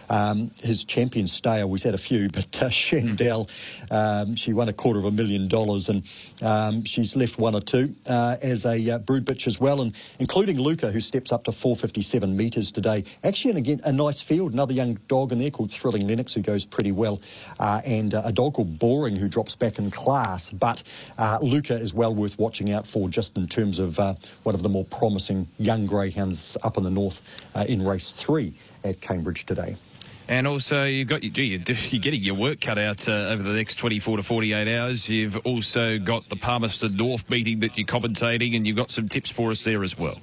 um, 0.09 0.51
his 0.63 0.85
champion 0.85 1.27
stayer, 1.27 1.67
we've 1.67 1.83
had 1.83 1.95
a 1.95 1.99
few, 1.99 2.29
but 2.33 2.63
uh, 2.63 2.69
Shendell, 2.69 3.49
um, 3.91 4.37
she 4.37 4.53
won 4.53 4.69
a 4.69 4.73
quarter 4.73 4.99
of 4.99 5.05
a 5.05 5.11
million 5.11 5.49
dollars 5.49 5.89
and 5.89 6.03
um, 6.43 6.85
she's 6.85 7.17
left 7.17 7.39
one 7.39 7.55
or 7.55 7.61
two 7.61 7.95
uh, 8.07 8.37
as 8.43 8.65
a 8.67 8.91
uh, 8.91 8.99
brood 8.99 9.25
bitch 9.25 9.47
as 9.47 9.61
well, 9.61 9.81
and 9.81 9.95
including 10.19 10.59
Luca, 10.59 10.91
who 10.91 11.01
steps 11.01 11.33
up 11.33 11.45
to 11.45 11.53
457 11.53 12.37
metres 12.37 12.71
today. 12.71 13.05
Actually, 13.25 13.51
and 13.51 13.59
again, 13.59 13.81
a 13.85 13.93
nice 13.93 14.21
field, 14.21 14.53
another 14.53 14.73
young 14.73 14.95
dog 15.09 15.33
in 15.33 15.39
there 15.39 15.51
called 15.51 15.71
Thrilling 15.71 16.07
Lennox, 16.07 16.35
who 16.35 16.41
goes 16.41 16.65
pretty 16.65 16.93
well, 16.93 17.21
uh, 17.59 17.81
and 17.85 18.15
uh, 18.15 18.23
a 18.25 18.33
dog 18.33 18.55
called 18.55 18.79
Boring, 18.79 19.17
who 19.17 19.29
drops 19.29 19.57
back 19.57 19.79
in 19.79 19.91
class. 19.91 20.51
But 20.51 20.83
uh, 21.19 21.39
Luca 21.43 21.75
is 21.75 21.95
well 21.95 22.15
worth 22.15 22.39
watching 22.39 22.73
out 22.73 22.87
for 22.87 23.09
just 23.09 23.37
in 23.37 23.47
terms 23.47 23.79
of 23.79 23.99
uh, 23.99 24.15
one 24.43 24.55
of 24.55 24.63
the 24.63 24.69
more 24.69 24.85
promising 24.85 25.49
young 25.59 25.87
greyhounds 25.87 26.57
up 26.63 26.77
in 26.77 26.85
the 26.85 26.91
north 26.91 27.23
in 27.67 27.85
race 27.85 28.11
three 28.11 28.55
at 28.85 29.01
Cambridge 29.01 29.47
today. 29.47 29.77
And 30.29 30.47
also, 30.47 30.85
you've 30.85 31.09
got 31.09 31.21
gee, 31.21 31.45
you're 31.45 32.01
getting 32.01 32.23
your 32.23 32.35
work 32.35 32.61
cut 32.61 32.79
out 32.79 33.09
uh, 33.09 33.13
over 33.13 33.43
the 33.43 33.53
next 33.53 33.77
24 33.77 34.17
to 34.17 34.23
48 34.25 34.77
hours. 34.77 35.09
You've 35.09 35.37
also 35.47 35.99
got 35.99 36.29
the 36.29 36.37
Palmerston 36.37 36.95
North 36.95 37.29
meeting 37.31 37.61
that 37.61 37.79
you're 37.79 37.87
commentating, 37.87 38.57
and 38.57 38.67
you've 38.67 38.77
got 38.77 38.91
some 38.91 39.09
tips 39.09 39.31
for 39.31 39.51
us 39.51 39.63
there 39.63 39.85
as 39.85 39.97
well. 39.97 40.19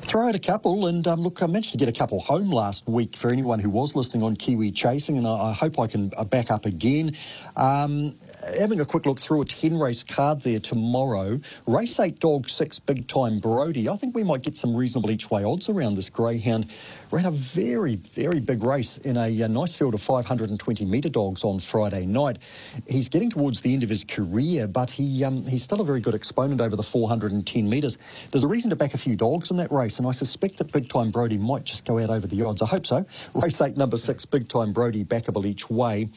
Throw 0.00 0.28
out 0.28 0.34
a 0.34 0.38
couple, 0.38 0.86
and 0.86 1.06
um, 1.08 1.20
look, 1.22 1.42
I 1.42 1.46
managed 1.46 1.72
to 1.72 1.78
get 1.78 1.88
a 1.88 1.92
couple 1.92 2.20
home 2.20 2.50
last 2.50 2.86
week 2.88 3.16
for 3.16 3.30
anyone 3.30 3.58
who 3.58 3.70
was 3.70 3.94
listening 3.94 4.22
on 4.22 4.36
Kiwi 4.36 4.72
Chasing, 4.72 5.16
and 5.18 5.26
I, 5.26 5.50
I 5.50 5.52
hope 5.52 5.78
I 5.78 5.86
can 5.86 6.12
uh, 6.16 6.24
back 6.24 6.50
up 6.50 6.66
again. 6.66 7.16
Um, 7.56 8.18
having 8.58 8.80
a 8.80 8.84
quick 8.84 9.06
look 9.06 9.20
through 9.20 9.42
a 9.42 9.44
10 9.44 9.78
race 9.78 10.02
card 10.02 10.40
there 10.42 10.58
tomorrow. 10.58 11.40
Race 11.66 11.98
8 11.98 12.18
Dog 12.18 12.48
6 12.48 12.80
Big 12.80 13.06
Time 13.08 13.38
Brody. 13.38 13.88
I 13.88 13.96
think 13.96 14.14
we 14.14 14.24
might 14.24 14.42
get 14.42 14.56
some 14.56 14.74
reasonable 14.74 15.10
each 15.10 15.30
way 15.30 15.44
odds 15.44 15.68
around 15.68 15.96
this 15.96 16.10
greyhound. 16.10 16.72
Ran 17.10 17.26
a 17.26 17.30
very, 17.30 17.96
very 17.96 18.40
big 18.40 18.64
race 18.64 18.98
in 18.98 19.16
a, 19.16 19.42
a 19.42 19.48
nice 19.48 19.74
field 19.74 19.94
of 19.94 20.02
520 20.02 20.84
metre 20.84 21.08
dogs 21.08 21.44
on 21.44 21.60
Friday 21.60 22.06
night. 22.06 22.38
He's 22.86 23.08
getting 23.08 23.30
towards 23.30 23.60
the 23.60 23.72
end 23.72 23.82
of 23.82 23.88
his 23.88 24.04
career, 24.04 24.66
but 24.66 24.90
he 24.90 25.24
um, 25.24 25.46
he's 25.46 25.62
still 25.62 25.80
a 25.80 25.84
very 25.84 26.00
good 26.00 26.14
exponent 26.14 26.60
over 26.60 26.74
the 26.74 26.82
410 26.82 27.68
metres. 27.68 27.98
There's 28.30 28.44
a 28.44 28.48
reason 28.48 28.70
to 28.70 28.76
back 28.76 28.94
a 28.94 28.98
few 28.98 29.16
dogs 29.16 29.50
in 29.50 29.56
that 29.58 29.61
race, 29.70 29.98
and 29.98 30.06
I 30.06 30.10
suspect 30.10 30.56
that 30.58 30.72
Big 30.72 30.88
Time 30.88 31.10
Brody 31.10 31.38
might 31.38 31.64
just 31.64 31.84
go 31.84 31.98
out 31.98 32.10
over 32.10 32.26
the 32.26 32.42
odds. 32.42 32.62
I 32.62 32.66
hope 32.66 32.86
so. 32.86 33.04
Race 33.34 33.60
8, 33.60 33.76
number 33.76 33.96
6, 33.96 34.24
Big 34.26 34.48
Time 34.48 34.72
Brody, 34.72 35.04
backable 35.04 35.44
each 35.44 35.68
way. 35.70 36.08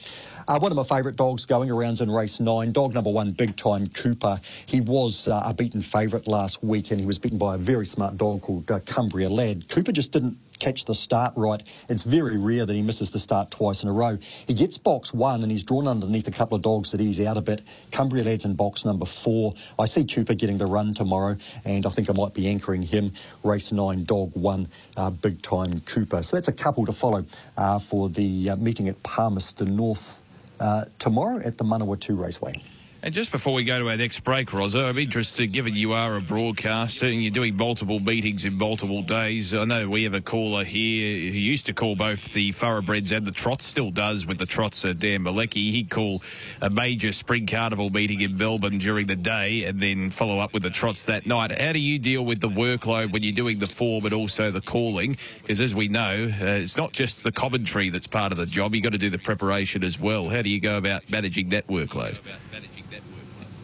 Uh, 0.47 0.59
one 0.59 0.71
of 0.71 0.75
my 0.75 0.83
favourite 0.83 1.15
dogs 1.15 1.45
going 1.45 1.71
around 1.71 2.01
in 2.01 2.09
race 2.09 2.39
nine, 2.39 2.71
dog 2.71 2.93
number 2.93 3.11
one, 3.11 3.31
Big 3.31 3.55
Time 3.57 3.87
Cooper. 3.87 4.39
He 4.65 4.81
was 4.81 5.27
uh, 5.27 5.41
a 5.45 5.53
beaten 5.53 5.81
favourite 5.81 6.27
last 6.27 6.63
week 6.63 6.91
and 6.91 6.99
he 6.99 7.05
was 7.05 7.17
beaten 7.17 7.37
by 7.37 7.55
a 7.55 7.57
very 7.57 7.85
smart 7.85 8.17
dog 8.17 8.41
called 8.41 8.69
uh, 8.69 8.79
Cumbria 8.81 9.29
Lad. 9.29 9.67
Cooper 9.69 9.91
just 9.91 10.11
didn't 10.11 10.37
catch 10.59 10.85
the 10.85 10.95
start 10.95 11.33
right. 11.35 11.61
It's 11.89 12.03
very 12.03 12.37
rare 12.37 12.65
that 12.65 12.73
he 12.73 12.81
misses 12.81 13.09
the 13.09 13.19
start 13.19 13.51
twice 13.51 13.83
in 13.83 13.89
a 13.89 13.93
row. 13.93 14.17
He 14.47 14.53
gets 14.53 14.77
box 14.77 15.13
one 15.13 15.43
and 15.43 15.51
he's 15.51 15.63
drawn 15.63 15.87
underneath 15.87 16.27
a 16.27 16.31
couple 16.31 16.55
of 16.55 16.61
dogs 16.61 16.91
that 16.91 17.01
ease 17.01 17.19
out 17.21 17.37
a 17.37 17.41
bit. 17.41 17.61
Cumbria 17.91 18.23
Lad's 18.23 18.45
in 18.45 18.53
box 18.55 18.85
number 18.85 19.05
four. 19.05 19.53
I 19.79 19.85
see 19.85 20.03
Cooper 20.05 20.33
getting 20.33 20.57
the 20.57 20.65
run 20.65 20.93
tomorrow 20.93 21.37
and 21.63 21.85
I 21.85 21.89
think 21.89 22.09
I 22.09 22.13
might 22.13 22.33
be 22.33 22.47
anchoring 22.47 22.81
him. 22.81 23.13
Race 23.43 23.71
nine, 23.71 24.03
dog 24.03 24.31
one, 24.35 24.67
uh, 24.97 25.09
big 25.09 25.41
time 25.41 25.81
Cooper. 25.81 26.23
So 26.23 26.35
that's 26.37 26.47
a 26.47 26.53
couple 26.53 26.85
to 26.85 26.93
follow 26.93 27.25
uh, 27.57 27.79
for 27.79 28.09
the 28.09 28.51
uh, 28.51 28.55
meeting 28.57 28.89
at 28.89 29.01
Palmerston 29.03 29.75
North 29.75 30.21
uh, 30.59 30.85
tomorrow 30.99 31.41
at 31.43 31.57
the 31.57 31.63
Manawatu 31.63 32.17
Raceway. 32.17 32.55
And 33.05 33.13
just 33.13 33.31
before 33.31 33.53
we 33.53 33.63
go 33.63 33.77
to 33.77 33.87
our 33.89 33.97
next 33.97 34.21
break, 34.21 34.51
Rosa, 34.51 34.85
I'm 34.85 34.97
interested, 34.97 35.53
given 35.53 35.75
you 35.75 35.93
are 35.93 36.15
a 36.15 36.21
broadcaster 36.21 37.05
and 37.05 37.21
you're 37.21 37.29
doing 37.29 37.55
multiple 37.55 37.99
meetings 37.99 38.45
in 38.45 38.55
multiple 38.55 39.03
days. 39.03 39.53
I 39.53 39.63
know 39.63 39.87
we 39.87 40.05
have 40.05 40.15
a 40.15 40.21
caller 40.21 40.63
here 40.63 41.31
who 41.31 41.37
used 41.37 41.67
to 41.67 41.73
call 41.73 41.95
both 41.95 42.33
the 42.33 42.51
thoroughbreds 42.51 43.11
and 43.11 43.23
the 43.23 43.31
trots, 43.31 43.63
still 43.63 43.91
does 43.91 44.25
with 44.25 44.39
the 44.39 44.47
trots, 44.47 44.83
uh, 44.83 44.93
Dan 44.93 45.21
Malecki. 45.21 45.69
He'd 45.69 45.91
call 45.91 46.23
a 46.63 46.69
major 46.71 47.11
spring 47.11 47.45
carnival 47.45 47.91
meeting 47.91 48.21
in 48.21 48.37
Melbourne 48.37 48.79
during 48.79 49.05
the 49.05 49.15
day 49.15 49.65
and 49.65 49.79
then 49.79 50.09
follow 50.09 50.39
up 50.39 50.51
with 50.51 50.63
the 50.63 50.71
trots 50.71 51.05
that 51.05 51.27
night. 51.27 51.61
How 51.61 51.73
do 51.73 51.79
you 51.79 51.99
deal 51.99 52.25
with 52.25 52.41
the 52.41 52.49
workload 52.49 53.11
when 53.11 53.21
you're 53.21 53.33
doing 53.33 53.59
the 53.59 53.67
form 53.67 54.01
but 54.01 54.13
also 54.13 54.49
the 54.49 54.61
calling? 54.61 55.15
Because 55.43 55.61
as 55.61 55.75
we 55.75 55.89
know, 55.89 56.23
uh, 56.41 56.45
it's 56.45 56.75
not 56.75 56.91
just 56.91 57.23
the 57.23 57.31
commentary 57.31 57.91
that's 57.91 58.07
part 58.07 58.31
of 58.31 58.39
the 58.39 58.47
job. 58.47 58.73
You've 58.73 58.83
got 58.83 58.93
to 58.93 58.97
do 58.97 59.11
the 59.11 59.19
preparation 59.19 59.83
as 59.83 59.99
well. 59.99 60.27
How 60.27 60.41
do 60.41 60.49
you 60.49 60.59
go 60.59 60.77
about 60.77 61.07
managing 61.07 61.49
that 61.49 61.67
workload? 61.67 62.17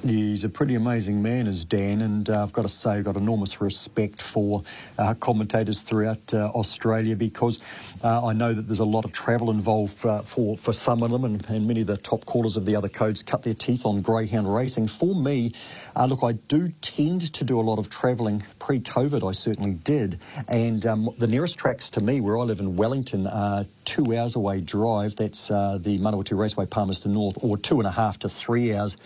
He's 0.03 0.43
a 0.43 0.49
pretty 0.49 0.73
amazing 0.73 1.21
man, 1.21 1.45
is 1.45 1.63
Dan, 1.63 2.01
and 2.01 2.27
uh, 2.27 2.41
I've 2.41 2.51
got 2.51 2.63
to 2.63 2.69
say, 2.69 2.93
I've 2.93 3.03
got 3.03 3.17
enormous 3.17 3.61
respect 3.61 4.19
for 4.19 4.63
uh, 4.97 5.13
commentators 5.13 5.81
throughout 5.81 6.33
uh, 6.33 6.49
Australia 6.55 7.15
because 7.15 7.59
uh, 8.03 8.25
I 8.25 8.33
know 8.33 8.51
that 8.51 8.63
there's 8.63 8.79
a 8.79 8.83
lot 8.85 9.05
of 9.05 9.11
travel 9.11 9.51
involved 9.51 10.03
uh, 10.03 10.23
for, 10.23 10.57
for 10.57 10.73
some 10.73 11.03
of 11.03 11.11
them, 11.11 11.23
and, 11.23 11.45
and, 11.47 11.67
many 11.67 11.81
of 11.81 11.87
the 11.87 11.97
top 11.97 12.25
callers 12.25 12.57
of 12.57 12.65
the 12.65 12.75
other 12.75 12.89
codes 12.89 13.21
cut 13.21 13.43
their 13.43 13.53
teeth 13.53 13.85
on 13.85 14.01
greyhound 14.01 14.51
racing. 14.51 14.87
For 14.87 15.13
me, 15.13 15.51
uh, 15.95 16.07
look, 16.07 16.23
I 16.23 16.31
do 16.31 16.69
tend 16.81 17.31
to 17.31 17.43
do 17.43 17.59
a 17.59 17.61
lot 17.61 17.77
of 17.77 17.91
travelling 17.91 18.41
pre 18.57 18.79
COVID, 18.79 19.27
I 19.27 19.33
certainly 19.33 19.73
did, 19.73 20.19
and 20.47 20.83
um, 20.87 21.13
the 21.19 21.27
nearest 21.27 21.59
tracks 21.59 21.91
to 21.91 22.01
me, 22.01 22.21
where 22.21 22.39
I 22.39 22.41
live 22.41 22.59
in 22.59 22.75
Wellington, 22.75 23.27
are 23.27 23.67
two 23.85 24.17
hours 24.17 24.35
away 24.35 24.61
drive. 24.61 25.15
That's 25.15 25.49
the 25.49 25.99
Manawatu 26.01 26.35
Raceway, 26.35 26.65
Palmerston 26.65 27.13
North, 27.13 27.37
or 27.43 27.55
two 27.55 27.77
and 27.79 27.87
a 27.87 27.91
half 27.91 28.17
to 28.19 28.29
three 28.29 28.73
hours 28.73 28.97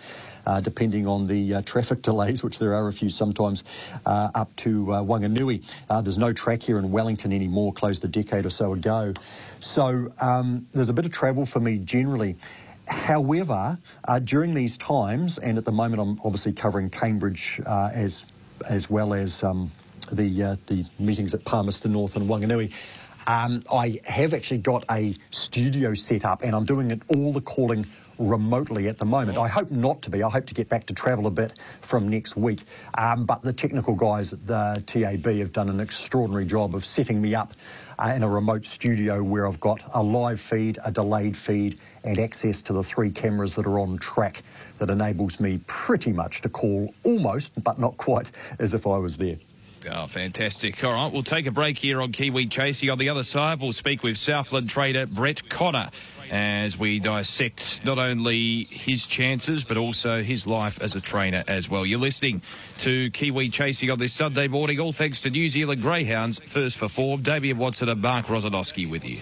uh, 0.46 0.60
depending 0.60 1.06
on 1.06 1.26
the 1.26 1.54
uh, 1.54 1.62
traffic 1.62 2.02
delays, 2.02 2.42
which 2.42 2.58
there 2.58 2.74
are 2.74 2.88
a 2.88 2.92
few 2.92 3.10
sometimes, 3.10 3.64
uh, 4.06 4.30
up 4.34 4.54
to 4.56 4.92
uh, 4.92 5.02
Wanganui. 5.02 5.64
Uh, 5.90 6.00
there's 6.00 6.18
no 6.18 6.32
track 6.32 6.62
here 6.62 6.78
in 6.78 6.90
Wellington 6.90 7.32
anymore, 7.32 7.72
closed 7.72 8.04
a 8.04 8.08
decade 8.08 8.46
or 8.46 8.50
so 8.50 8.72
ago. 8.72 9.12
So 9.60 10.12
um, 10.20 10.66
there's 10.72 10.88
a 10.88 10.92
bit 10.92 11.04
of 11.04 11.12
travel 11.12 11.44
for 11.44 11.60
me 11.60 11.78
generally. 11.78 12.36
However, 12.86 13.78
during 14.22 14.54
these 14.54 14.78
times, 14.78 15.38
and 15.38 15.58
at 15.58 15.64
the 15.64 15.72
moment 15.72 16.00
I'm 16.00 16.20
obviously 16.24 16.52
covering 16.52 16.88
Cambridge 16.88 17.60
as 17.66 18.24
as 18.68 18.88
well 18.88 19.12
as 19.12 19.42
um, 19.42 19.72
the 20.12 20.56
the 20.66 20.86
meetings 21.00 21.34
at 21.34 21.44
Palmerston 21.44 21.92
North 21.92 22.14
and 22.14 22.28
Wanganui. 22.28 22.72
Um, 23.26 23.64
I 23.72 24.00
have 24.04 24.34
actually 24.34 24.58
got 24.58 24.84
a 24.88 25.16
studio 25.32 25.94
set 25.94 26.24
up 26.24 26.42
and 26.42 26.54
I'm 26.54 26.64
doing 26.64 26.92
it 26.92 27.02
all 27.08 27.32
the 27.32 27.40
calling 27.40 27.84
remotely 28.18 28.88
at 28.88 28.98
the 28.98 29.04
moment. 29.04 29.38
I 29.38 29.48
hope 29.48 29.70
not 29.70 30.02
to 30.02 30.10
be. 30.10 30.22
I 30.22 30.30
hope 30.30 30.46
to 30.46 30.54
get 30.54 30.68
back 30.68 30.86
to 30.86 30.94
travel 30.94 31.26
a 31.26 31.30
bit 31.30 31.54
from 31.80 32.08
next 32.08 32.36
week. 32.36 32.60
Um, 32.96 33.24
but 33.24 33.42
the 33.42 33.52
technical 33.52 33.94
guys 33.94 34.32
at 34.32 34.46
the 34.46 34.82
TAB 34.86 35.26
have 35.38 35.52
done 35.52 35.68
an 35.68 35.80
extraordinary 35.80 36.46
job 36.46 36.74
of 36.74 36.84
setting 36.84 37.20
me 37.20 37.34
up 37.34 37.52
uh, 37.98 38.12
in 38.14 38.22
a 38.22 38.28
remote 38.28 38.64
studio 38.64 39.22
where 39.22 39.46
I've 39.46 39.60
got 39.60 39.80
a 39.94 40.02
live 40.02 40.40
feed, 40.40 40.78
a 40.84 40.90
delayed 40.90 41.36
feed, 41.36 41.78
and 42.04 42.18
access 42.18 42.62
to 42.62 42.72
the 42.72 42.82
three 42.82 43.10
cameras 43.10 43.54
that 43.54 43.66
are 43.66 43.78
on 43.78 43.98
track 43.98 44.42
that 44.78 44.90
enables 44.90 45.40
me 45.40 45.60
pretty 45.66 46.12
much 46.12 46.42
to 46.42 46.48
call 46.48 46.92
almost, 47.04 47.52
but 47.62 47.78
not 47.78 47.96
quite, 47.96 48.30
as 48.58 48.74
if 48.74 48.86
I 48.86 48.98
was 48.98 49.16
there. 49.16 49.36
Oh, 49.90 50.06
fantastic. 50.06 50.82
All 50.82 50.92
right, 50.92 51.12
we'll 51.12 51.22
take 51.22 51.46
a 51.46 51.50
break 51.50 51.78
here 51.78 52.00
on 52.00 52.10
Kiwi 52.10 52.46
Chasing. 52.46 52.90
On 52.90 52.98
the 52.98 53.08
other 53.08 53.22
side, 53.22 53.60
we'll 53.60 53.72
speak 53.72 54.02
with 54.02 54.16
Southland 54.16 54.68
trader 54.68 55.06
Brett 55.06 55.48
Connor 55.48 55.90
as 56.30 56.78
we 56.78 56.98
dissect 56.98 57.84
not 57.84 57.98
only 57.98 58.64
his 58.64 59.06
chances 59.06 59.64
but 59.64 59.76
also 59.76 60.22
his 60.22 60.46
life 60.46 60.80
as 60.82 60.94
a 60.94 61.00
trainer 61.00 61.44
as 61.48 61.68
well. 61.68 61.86
You're 61.86 61.98
listening 61.98 62.42
to 62.78 63.10
Kiwi 63.10 63.48
Chasing 63.50 63.90
on 63.90 63.98
this 63.98 64.12
Sunday 64.12 64.48
morning, 64.48 64.80
all 64.80 64.92
thanks 64.92 65.20
to 65.22 65.30
New 65.30 65.48
Zealand 65.48 65.82
Greyhounds. 65.82 66.40
First 66.40 66.76
for 66.78 66.88
form, 66.88 67.22
Damien 67.22 67.58
Watson 67.58 67.88
and 67.88 68.00
Mark 68.00 68.26
Rosanowski 68.26 68.88
with 68.88 69.04
you. 69.04 69.18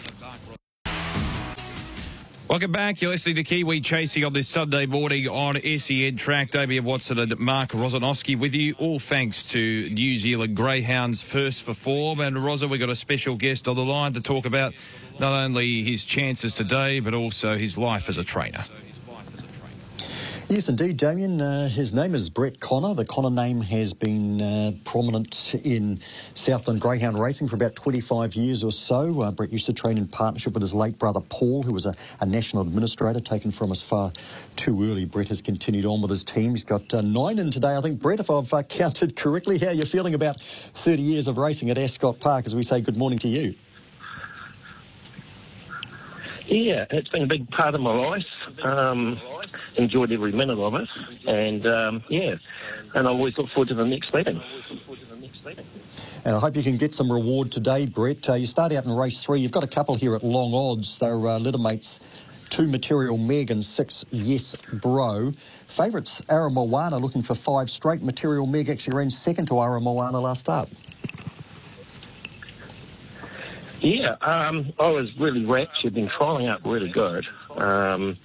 Welcome 2.46 2.72
back. 2.72 3.00
You're 3.00 3.10
listening 3.10 3.36
to 3.36 3.42
Kiwi 3.42 3.80
Chasing 3.80 4.22
on 4.22 4.34
this 4.34 4.46
Sunday 4.48 4.84
morning 4.84 5.26
on 5.26 5.56
SEN 5.78 6.16
Track. 6.18 6.50
Damien 6.50 6.84
Watson 6.84 7.18
and 7.18 7.38
Mark 7.38 7.70
Rosanowski 7.70 8.38
with 8.38 8.54
you. 8.54 8.74
All 8.78 8.98
thanks 8.98 9.48
to 9.48 9.88
New 9.88 10.18
Zealand 10.18 10.54
Greyhounds 10.54 11.22
first 11.22 11.62
for 11.62 11.72
form. 11.72 12.20
And 12.20 12.38
Rosa, 12.38 12.68
we've 12.68 12.78
got 12.78 12.90
a 12.90 12.96
special 12.96 13.34
guest 13.36 13.66
on 13.66 13.76
the 13.76 13.84
line 13.84 14.12
to 14.12 14.20
talk 14.20 14.44
about 14.44 14.74
not 15.18 15.32
only 15.32 15.82
his 15.82 16.04
chances 16.04 16.54
today, 16.54 17.00
but 17.00 17.14
also 17.14 17.56
his 17.56 17.78
life 17.78 18.08
as 18.08 18.18
a 18.18 18.24
trainer. 18.24 18.62
Yes, 20.50 20.68
indeed, 20.68 20.98
Damien. 20.98 21.40
Uh, 21.40 21.70
his 21.70 21.94
name 21.94 22.14
is 22.14 22.28
Brett 22.28 22.60
Connor. 22.60 22.92
The 22.92 23.06
Connor 23.06 23.30
name 23.30 23.62
has 23.62 23.94
been 23.94 24.42
uh, 24.42 24.72
prominent 24.84 25.54
in 25.54 26.00
Southland 26.34 26.82
Greyhound 26.82 27.18
racing 27.18 27.48
for 27.48 27.56
about 27.56 27.74
25 27.74 28.34
years 28.34 28.62
or 28.62 28.70
so. 28.70 29.22
Uh, 29.22 29.30
Brett 29.30 29.50
used 29.50 29.64
to 29.66 29.72
train 29.72 29.96
in 29.96 30.06
partnership 30.06 30.52
with 30.52 30.60
his 30.60 30.74
late 30.74 30.98
brother 30.98 31.20
Paul, 31.30 31.62
who 31.62 31.72
was 31.72 31.86
a, 31.86 31.94
a, 32.20 32.26
national 32.26 32.62
administrator 32.62 33.20
taken 33.20 33.52
from 33.52 33.72
us 33.72 33.80
far 33.80 34.12
too 34.54 34.82
early. 34.84 35.06
Brett 35.06 35.28
has 35.28 35.40
continued 35.40 35.86
on 35.86 36.02
with 36.02 36.10
his 36.10 36.24
team. 36.24 36.50
He's 36.50 36.62
got 36.62 36.92
uh, 36.92 37.00
nine 37.00 37.38
in 37.38 37.50
today, 37.50 37.74
I 37.74 37.80
think. 37.80 37.98
Brett, 37.98 38.20
if 38.20 38.28
I've 38.28 38.52
uh, 38.52 38.62
counted 38.68 39.16
correctly, 39.16 39.56
how 39.56 39.68
are 39.68 39.72
you 39.72 39.86
feeling 39.86 40.12
about 40.12 40.42
30 40.74 41.00
years 41.00 41.26
of 41.26 41.38
racing 41.38 41.70
at 41.70 41.78
Ascot 41.78 42.20
Park 42.20 42.44
as 42.44 42.54
we 42.54 42.62
say 42.62 42.82
good 42.82 42.98
morning 42.98 43.18
to 43.20 43.28
you? 43.28 43.54
Yeah, 46.46 46.84
it's 46.90 47.08
been 47.08 47.22
a 47.22 47.26
big 47.26 47.48
part 47.50 47.74
of 47.74 47.80
my 47.80 47.94
life. 47.94 48.22
Um, 48.62 49.20
enjoyed 49.76 50.12
every 50.12 50.32
minute 50.32 50.58
of 50.58 50.74
it, 50.74 50.88
and 51.26 51.66
um, 51.66 52.04
yeah, 52.08 52.34
and 52.94 53.06
I 53.08 53.10
always 53.10 53.36
look 53.38 53.48
forward 53.50 53.68
to 53.68 53.74
the 53.74 53.84
next 53.84 54.12
meeting. 54.14 54.42
And 56.24 56.36
I 56.36 56.38
hope 56.38 56.56
you 56.56 56.62
can 56.62 56.76
get 56.76 56.94
some 56.94 57.10
reward 57.10 57.50
today, 57.50 57.86
Brett. 57.86 58.28
Uh, 58.28 58.34
you 58.34 58.46
start 58.46 58.72
out 58.72 58.84
in 58.84 58.92
race 58.92 59.20
three. 59.22 59.40
You've 59.40 59.52
got 59.52 59.64
a 59.64 59.68
couple 59.68 59.94
here 59.94 60.14
at 60.14 60.22
long 60.22 60.52
odds. 60.54 60.98
They're 60.98 61.14
uh, 61.14 61.38
littermates, 61.38 62.00
two 62.50 62.66
Material 62.66 63.16
Meg 63.16 63.50
and 63.50 63.64
six 63.64 64.04
Yes 64.10 64.54
Bro. 64.72 65.32
Favourites, 65.66 66.22
Ara 66.28 66.50
Moana 66.50 66.98
looking 66.98 67.22
for 67.22 67.34
five 67.34 67.70
straight. 67.70 68.02
Material 68.02 68.46
Meg 68.46 68.68
actually 68.68 68.96
ran 68.96 69.10
second 69.10 69.46
to 69.46 69.58
Ara 69.58 69.80
Moana 69.80 70.20
last 70.20 70.40
start. 70.40 70.68
Yeah, 73.84 74.16
um, 74.22 74.72
I 74.80 74.88
was 74.88 75.10
really 75.18 75.44
rapt. 75.44 75.76
She'd 75.82 75.92
been 75.92 76.08
trialling 76.08 76.50
up 76.50 76.62
really 76.64 76.88
good. 76.88 77.26
Um, 77.54 78.16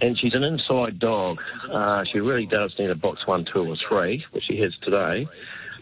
and 0.00 0.18
she's 0.18 0.34
an 0.34 0.42
inside 0.42 0.98
dog. 0.98 1.40
Uh, 1.70 2.02
she 2.12 2.18
really 2.18 2.46
does 2.46 2.74
need 2.80 2.90
a 2.90 2.96
box 2.96 3.24
one, 3.24 3.44
two, 3.44 3.70
or 3.70 3.76
three, 3.88 4.24
which 4.32 4.44
she 4.48 4.58
has 4.58 4.76
today. 4.78 5.28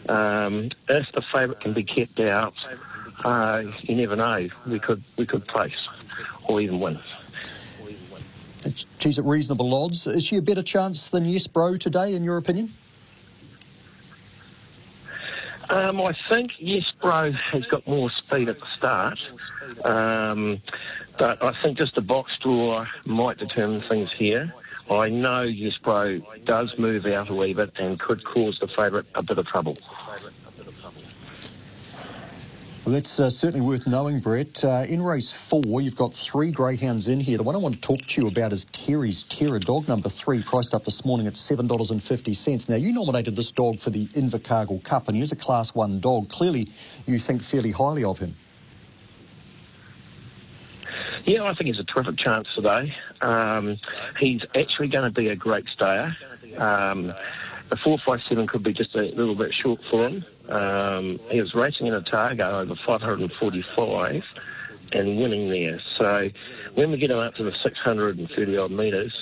Um, 0.06 0.70
if 0.88 1.06
the 1.14 1.22
favourite 1.32 1.60
can 1.60 1.72
be 1.72 1.82
kept 1.82 2.20
out, 2.20 2.52
uh, 3.24 3.62
you 3.80 3.96
never 3.96 4.16
know. 4.16 4.48
We 4.66 4.78
could 4.78 5.02
we 5.16 5.24
could 5.26 5.46
place 5.46 5.72
or 6.44 6.60
even 6.60 6.78
win. 6.78 6.98
She's 8.98 9.18
at 9.18 9.24
reasonable 9.24 9.72
odds. 9.74 10.06
Is 10.06 10.24
she 10.24 10.36
a 10.36 10.42
better 10.42 10.62
chance 10.62 11.08
than 11.08 11.24
Yes 11.24 11.46
Bro 11.46 11.78
today, 11.78 12.14
in 12.14 12.22
your 12.22 12.36
opinion? 12.36 12.74
Um, 15.68 16.00
I 16.00 16.14
think 16.30 16.52
Yes 16.58 16.84
Bro 17.00 17.32
has 17.52 17.66
got 17.66 17.86
more 17.86 18.10
speed 18.10 18.48
at 18.48 18.58
the 18.60 18.66
start, 18.76 19.18
um, 19.84 20.62
but 21.18 21.42
I 21.42 21.52
think 21.62 21.78
just 21.78 21.94
the 21.94 22.00
box 22.02 22.30
draw 22.40 22.86
might 23.04 23.38
determine 23.38 23.82
things 23.88 24.10
here. 24.16 24.52
I 24.90 25.08
know 25.08 25.42
Yes 25.42 25.72
Bro 25.82 26.20
does 26.44 26.72
move 26.78 27.04
out 27.06 27.30
a 27.30 27.34
wee 27.34 27.52
bit 27.52 27.72
and 27.78 27.98
could 27.98 28.24
cause 28.24 28.58
the 28.60 28.68
favourite 28.68 29.06
a 29.14 29.22
bit 29.22 29.38
of 29.38 29.46
trouble. 29.46 29.76
Well, 32.86 32.92
that's 32.92 33.18
uh, 33.18 33.28
certainly 33.30 33.66
worth 33.66 33.84
knowing, 33.88 34.20
Brett. 34.20 34.62
Uh, 34.62 34.84
in 34.88 35.02
race 35.02 35.32
four, 35.32 35.80
you've 35.80 35.96
got 35.96 36.14
three 36.14 36.52
greyhounds 36.52 37.08
in 37.08 37.18
here. 37.18 37.36
The 37.36 37.42
one 37.42 37.56
I 37.56 37.58
want 37.58 37.74
to 37.74 37.80
talk 37.80 37.98
to 37.98 38.20
you 38.20 38.28
about 38.28 38.52
is 38.52 38.64
Terry's 38.66 39.24
Terror 39.24 39.58
Dog 39.58 39.88
number 39.88 40.08
three, 40.08 40.40
priced 40.40 40.72
up 40.72 40.84
this 40.84 41.04
morning 41.04 41.26
at 41.26 41.32
$7.50. 41.32 42.68
Now, 42.68 42.76
you 42.76 42.92
nominated 42.92 43.34
this 43.34 43.50
dog 43.50 43.80
for 43.80 43.90
the 43.90 44.06
Invercargill 44.14 44.84
Cup, 44.84 45.08
and 45.08 45.16
he 45.16 45.22
is 45.24 45.32
a 45.32 45.36
Class 45.36 45.74
1 45.74 45.98
dog. 45.98 46.28
Clearly, 46.28 46.72
you 47.06 47.18
think 47.18 47.42
fairly 47.42 47.72
highly 47.72 48.04
of 48.04 48.20
him. 48.20 48.36
Yeah, 51.24 51.42
I 51.42 51.54
think 51.56 51.66
he's 51.66 51.80
a 51.80 51.92
terrific 51.92 52.18
chance 52.18 52.46
today. 52.54 52.94
Um, 53.20 53.80
he's 54.20 54.42
actually 54.54 54.86
going 54.86 55.12
to 55.12 55.20
be 55.20 55.26
a 55.30 55.34
great 55.34 55.64
stayer. 55.74 56.16
Um, 56.56 57.12
the 57.68 57.76
457 57.76 58.46
could 58.46 58.62
be 58.62 58.72
just 58.72 58.94
a 58.94 59.02
little 59.02 59.34
bit 59.34 59.52
short 59.52 59.80
for 59.90 60.06
him. 60.06 60.24
Um, 60.48 61.18
he 61.30 61.40
was 61.40 61.54
racing 61.54 61.86
in 61.86 61.94
Otago 61.94 62.60
over 62.60 62.74
545 62.86 64.22
and 64.92 65.20
winning 65.20 65.50
there. 65.50 65.80
So 65.98 66.30
when 66.74 66.90
we 66.92 66.98
get 66.98 67.10
him 67.10 67.18
up 67.18 67.34
to 67.36 67.44
the 67.44 67.52
630 67.62 68.56
odd 68.56 68.70
metres, 68.70 69.12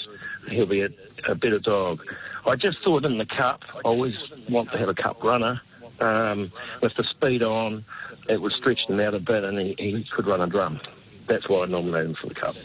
he'll 0.49 0.67
be 0.67 0.83
a, 0.83 0.89
a 1.27 1.35
better 1.35 1.59
dog. 1.59 2.03
I 2.47 2.57
just 2.57 2.79
thought 2.85 3.05
in 3.05 3.17
the 3.17 3.27
cup, 3.27 3.63
I 3.75 3.81
always 3.85 4.15
want 4.51 4.71
to 4.73 4.79
have 4.79 4.89
a 4.89 4.95
cup 4.95 5.23
runner. 5.25 5.61
Um, 6.01 6.53
with 6.83 6.93
the 6.97 7.05
speed 7.05 7.43
on, 7.43 7.85
it 8.29 8.41
would 8.43 8.53
stretch 8.53 8.81
him 8.89 9.01
out 9.01 9.15
a 9.15 9.21
bit 9.21 9.45
and 9.45 9.59
he, 9.59 9.75
he 9.79 10.07
could 10.15 10.27
run 10.27 10.41
a 10.41 10.47
drum. 10.47 10.81
That's 11.29 11.49
why 11.49 11.63
I 11.63 11.67
nominated 11.67 12.11
him 12.11 12.17
for 12.21 12.29
the 12.29 12.35
cup. 12.35 12.57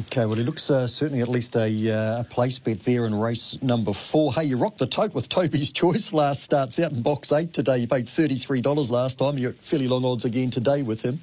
Okay, 0.00 0.24
well, 0.24 0.34
he 0.34 0.42
looks 0.42 0.70
uh, 0.72 0.88
certainly 0.88 1.22
at 1.22 1.28
least 1.28 1.54
a, 1.54 1.90
uh, 1.90 2.20
a 2.22 2.24
place 2.24 2.58
bet 2.58 2.80
there 2.80 3.04
in 3.04 3.14
race 3.14 3.56
number 3.62 3.92
four. 3.92 4.34
Hey, 4.34 4.44
you 4.44 4.56
rocked 4.56 4.78
the 4.78 4.88
tote 4.88 5.14
with 5.14 5.28
Toby's 5.28 5.70
Choice 5.72 6.12
last 6.12 6.42
starts 6.42 6.80
out 6.80 6.90
in 6.90 7.02
box 7.02 7.30
eight 7.30 7.52
today. 7.52 7.78
You 7.78 7.86
paid 7.86 8.06
$33 8.06 8.90
last 8.90 9.18
time. 9.18 9.38
You're 9.38 9.50
at 9.50 9.58
fairly 9.58 9.86
long 9.86 10.04
odds 10.04 10.24
again 10.24 10.50
today 10.50 10.82
with 10.82 11.02
him. 11.02 11.22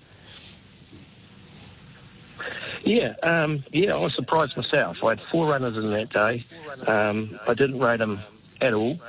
Yeah, 2.85 3.13
um, 3.23 3.65
yeah, 3.73 3.93
I 3.93 3.97
was 3.97 4.13
surprised 4.15 4.55
myself. 4.55 4.97
I 5.03 5.09
had 5.09 5.21
four 5.31 5.47
runners 5.47 5.75
in 5.75 5.91
that 5.91 6.09
day. 6.09 6.45
Um, 6.87 7.37
I 7.47 7.53
didn't 7.53 7.79
rate 7.79 7.99
him 7.99 8.21
at 8.61 8.73
all. 8.73 8.99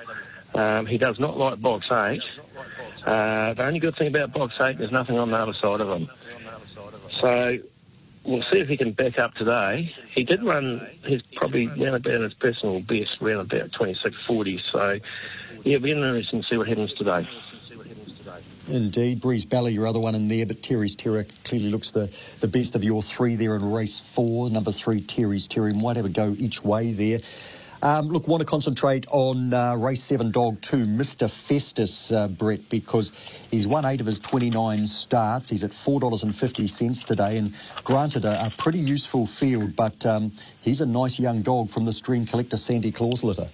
Um, 0.54 0.86
he 0.86 0.98
does 0.98 1.20
not 1.20 1.36
like 1.38 1.60
box 1.60 1.86
eight. 1.90 2.22
Uh, 3.06 3.54
the 3.54 3.64
only 3.64 3.78
good 3.78 3.96
thing 3.96 4.08
about 4.08 4.32
box 4.32 4.54
eight, 4.60 4.78
there's 4.78 4.92
nothing 4.92 5.18
on 5.18 5.30
the 5.30 5.36
other 5.36 5.54
side 5.60 5.80
of 5.80 5.88
him. 5.88 6.10
So 7.20 7.58
we'll 8.24 8.44
see 8.52 8.58
if 8.58 8.68
he 8.68 8.76
can 8.76 8.92
back 8.92 9.18
up 9.18 9.34
today. 9.34 9.92
He 10.14 10.24
did 10.24 10.42
run, 10.42 10.86
he's 11.04 11.22
probably 11.34 11.66
ran 11.66 11.94
about 11.94 12.20
his 12.20 12.34
personal 12.34 12.80
best, 12.80 13.10
ran 13.20 13.38
about 13.38 13.70
26.40. 13.72 14.60
So, 14.72 14.98
yeah, 15.64 15.76
it'll 15.76 15.84
be 15.84 15.92
interesting 15.92 16.42
to 16.42 16.48
see 16.48 16.56
what 16.56 16.68
happens 16.68 16.92
today. 16.94 17.28
Indeed. 18.68 19.20
Breeze 19.20 19.44
Bally, 19.44 19.72
your 19.72 19.88
other 19.88 19.98
one 19.98 20.14
in 20.14 20.28
there, 20.28 20.46
but 20.46 20.62
Terry's 20.62 20.94
Terror 20.94 21.26
clearly 21.44 21.68
looks 21.68 21.90
the, 21.90 22.10
the 22.40 22.46
best 22.46 22.76
of 22.76 22.84
your 22.84 23.02
three 23.02 23.34
there 23.34 23.56
in 23.56 23.70
race 23.70 23.98
four. 23.98 24.48
Number 24.50 24.70
three, 24.70 25.00
Terry's 25.00 25.48
Terror, 25.48 25.72
might 25.74 25.96
have 25.96 26.06
a 26.06 26.08
go 26.08 26.34
each 26.38 26.62
way 26.62 26.92
there. 26.92 27.18
Um, 27.82 28.10
look, 28.10 28.28
want 28.28 28.40
to 28.40 28.46
concentrate 28.46 29.06
on 29.10 29.52
uh, 29.52 29.74
race 29.74 30.04
seven, 30.04 30.30
dog 30.30 30.60
two, 30.60 30.86
Mr. 30.86 31.28
Festus, 31.28 32.12
uh, 32.12 32.28
Brett, 32.28 32.68
because 32.68 33.10
he's 33.50 33.66
won 33.66 33.84
eight 33.84 34.00
of 34.00 34.06
his 34.06 34.20
29 34.20 34.86
starts. 34.86 35.48
He's 35.48 35.64
at 35.64 35.72
$4.50 35.72 37.04
today, 37.04 37.38
and 37.38 37.52
granted, 37.82 38.24
a, 38.24 38.46
a 38.46 38.52
pretty 38.56 38.78
useful 38.78 39.26
field, 39.26 39.74
but 39.74 40.06
um, 40.06 40.30
he's 40.60 40.80
a 40.80 40.86
nice 40.86 41.18
young 41.18 41.42
dog 41.42 41.70
from 41.70 41.84
the 41.84 41.92
Dream 41.92 42.24
Collector 42.24 42.56
Sandy 42.56 42.92
Claus 42.92 43.24
litter. 43.24 43.48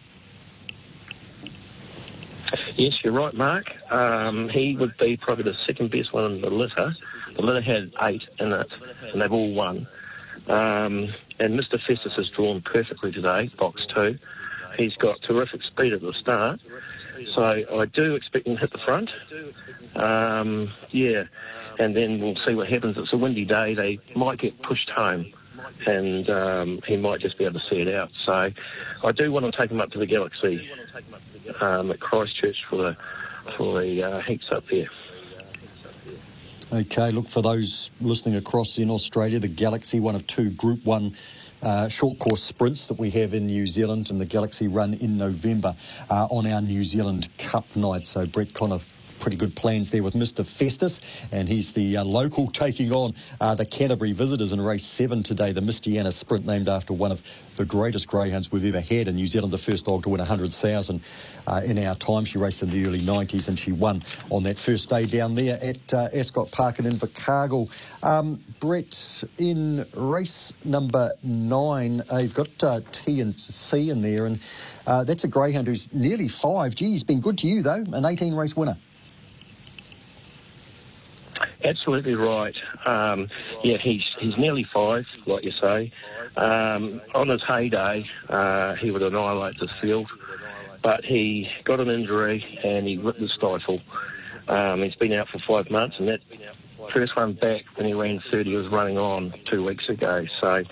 Yes, 2.76 2.92
you're 3.02 3.14
right, 3.14 3.32
Mark. 3.32 3.64
Um, 3.90 4.50
he 4.50 4.76
would 4.78 4.96
be 4.98 5.16
probably 5.16 5.44
the 5.44 5.56
second 5.66 5.90
best 5.90 6.12
one 6.12 6.32
in 6.32 6.40
the 6.42 6.50
litter. 6.50 6.94
The 7.34 7.42
litter 7.42 7.62
had 7.62 7.92
eight 8.02 8.22
in 8.38 8.52
it, 8.52 8.68
and 9.10 9.22
they've 9.22 9.32
all 9.32 9.54
won. 9.54 9.88
Um, 10.48 11.12
and 11.38 11.58
Mr. 11.58 11.78
Festus 11.86 12.14
has 12.16 12.28
drawn 12.30 12.62
perfectly 12.62 13.12
today, 13.12 13.50
box 13.58 13.82
two. 13.94 14.18
He's 14.76 14.94
got 14.94 15.16
terrific 15.26 15.62
speed 15.62 15.92
at 15.92 16.00
the 16.00 16.14
start. 16.20 16.60
So 17.34 17.42
I 17.42 17.86
do 17.86 18.14
expect 18.14 18.46
him 18.46 18.54
to 18.54 18.60
hit 18.60 18.72
the 18.72 18.78
front. 18.78 19.10
Um, 19.96 20.72
yeah, 20.90 21.24
and 21.78 21.96
then 21.96 22.20
we'll 22.20 22.38
see 22.46 22.54
what 22.54 22.68
happens. 22.68 22.96
It's 22.96 23.12
a 23.12 23.16
windy 23.16 23.44
day. 23.44 23.74
They 23.74 23.98
might 24.14 24.38
get 24.38 24.60
pushed 24.62 24.88
home, 24.90 25.26
and 25.86 26.30
um, 26.30 26.80
he 26.86 26.96
might 26.96 27.20
just 27.20 27.38
be 27.38 27.44
able 27.44 27.58
to 27.58 27.66
see 27.68 27.80
it 27.80 27.88
out. 27.88 28.10
So 28.24 28.32
I 28.32 29.12
do 29.16 29.32
want 29.32 29.52
to 29.52 29.60
take 29.60 29.70
him 29.70 29.80
up 29.80 29.90
to 29.90 29.98
the 29.98 30.06
Galaxy 30.06 30.68
um, 31.60 31.90
at 31.90 32.00
Christchurch 32.00 32.56
for 32.70 32.76
the 32.76 32.96
for 33.56 33.80
the 33.80 34.02
uh, 34.02 34.20
heats 34.22 34.44
up 34.52 34.64
there. 34.70 34.88
Okay, 36.70 37.12
look 37.12 37.30
for 37.30 37.40
those 37.40 37.90
listening 37.98 38.36
across 38.36 38.76
in 38.76 38.90
Australia, 38.90 39.38
the 39.38 39.48
Galaxy, 39.48 40.00
one 40.00 40.14
of 40.14 40.26
two 40.26 40.50
Group 40.50 40.84
1 40.84 41.16
uh, 41.62 41.88
short 41.88 42.18
course 42.18 42.42
sprints 42.42 42.84
that 42.88 42.98
we 42.98 43.08
have 43.08 43.32
in 43.32 43.46
New 43.46 43.66
Zealand, 43.66 44.10
and 44.10 44.20
the 44.20 44.26
Galaxy 44.26 44.68
run 44.68 44.92
in 44.92 45.16
November 45.16 45.74
uh, 46.10 46.26
on 46.26 46.46
our 46.46 46.60
New 46.60 46.84
Zealand 46.84 47.30
Cup 47.38 47.64
night. 47.74 48.06
So, 48.06 48.26
Brett 48.26 48.52
Connor 48.52 48.80
pretty 49.18 49.36
good 49.36 49.54
plans 49.54 49.90
there 49.90 50.02
with 50.02 50.14
Mr. 50.14 50.44
Festus, 50.44 51.00
and 51.32 51.48
he's 51.48 51.72
the 51.72 51.96
uh, 51.96 52.04
local 52.04 52.50
taking 52.50 52.92
on 52.92 53.14
uh, 53.40 53.54
the 53.54 53.64
Canterbury 53.64 54.12
visitors 54.12 54.52
in 54.52 54.60
race 54.60 54.86
seven 54.86 55.22
today, 55.22 55.52
the 55.52 55.60
Mistiana 55.60 56.12
Sprint, 56.12 56.46
named 56.46 56.68
after 56.68 56.92
one 56.92 57.12
of 57.12 57.20
the 57.58 57.64
greatest 57.64 58.06
greyhounds 58.06 58.52
we've 58.52 58.64
ever 58.64 58.80
had 58.80 59.08
in 59.08 59.16
New 59.16 59.26
Zealand, 59.26 59.52
the 59.52 59.58
first 59.58 59.84
dog 59.84 60.04
to 60.04 60.08
win 60.08 60.20
100,000 60.20 61.00
uh, 61.46 61.60
in 61.64 61.76
our 61.84 61.96
time. 61.96 62.24
She 62.24 62.38
raced 62.38 62.62
in 62.62 62.70
the 62.70 62.86
early 62.86 63.02
90s 63.02 63.48
and 63.48 63.58
she 63.58 63.72
won 63.72 64.04
on 64.30 64.44
that 64.44 64.58
first 64.58 64.88
day 64.88 65.06
down 65.06 65.34
there 65.34 65.58
at 65.60 65.92
uh, 65.92 66.08
Ascot 66.14 66.52
Park 66.52 66.78
in 66.78 66.84
Invercargill. 66.84 67.68
Um, 68.02 68.42
Brett, 68.60 69.24
in 69.38 69.84
race 69.92 70.52
number 70.64 71.12
nine, 71.24 72.02
uh, 72.12 72.18
you've 72.18 72.34
got 72.34 72.62
uh, 72.62 72.80
T 72.92 73.20
and 73.20 73.38
C 73.38 73.90
in 73.90 74.02
there, 74.02 74.26
and 74.26 74.38
uh, 74.86 75.02
that's 75.02 75.24
a 75.24 75.28
greyhound 75.28 75.66
who's 75.66 75.92
nearly 75.92 76.28
five. 76.28 76.76
Gee, 76.76 76.92
he's 76.92 77.04
been 77.04 77.20
good 77.20 77.38
to 77.38 77.48
you, 77.48 77.62
though, 77.62 77.84
an 77.92 78.04
18 78.04 78.34
race 78.34 78.56
winner. 78.56 78.76
Absolutely 81.64 82.14
right. 82.14 82.54
Um, 82.86 83.28
yeah, 83.64 83.78
he's 83.82 84.02
he's 84.20 84.34
nearly 84.38 84.66
five, 84.72 85.04
like 85.26 85.44
you 85.44 85.52
say. 85.60 85.92
Um, 86.36 87.00
on 87.14 87.28
his 87.28 87.42
heyday, 87.46 88.04
uh, 88.28 88.74
he 88.76 88.90
would 88.90 89.02
annihilate 89.02 89.58
the 89.58 89.68
field, 89.82 90.08
but 90.82 91.04
he 91.04 91.48
got 91.64 91.80
an 91.80 91.88
injury 91.88 92.44
and 92.64 92.86
he 92.86 92.96
ripped 92.96 93.20
the 93.20 93.28
stifle. 93.36 93.80
Um, 94.46 94.82
he's 94.82 94.94
been 94.94 95.12
out 95.12 95.28
for 95.28 95.40
five 95.46 95.70
months, 95.70 95.96
and 95.98 96.08
that 96.08 96.20
first 96.94 97.16
one 97.16 97.34
back 97.34 97.62
when 97.76 97.86
he 97.86 97.92
ran 97.92 98.22
30 98.30 98.54
was 98.54 98.68
running 98.68 98.96
on 98.96 99.34
two 99.50 99.64
weeks 99.64 99.88
ago. 99.88 100.24
So 100.40 100.62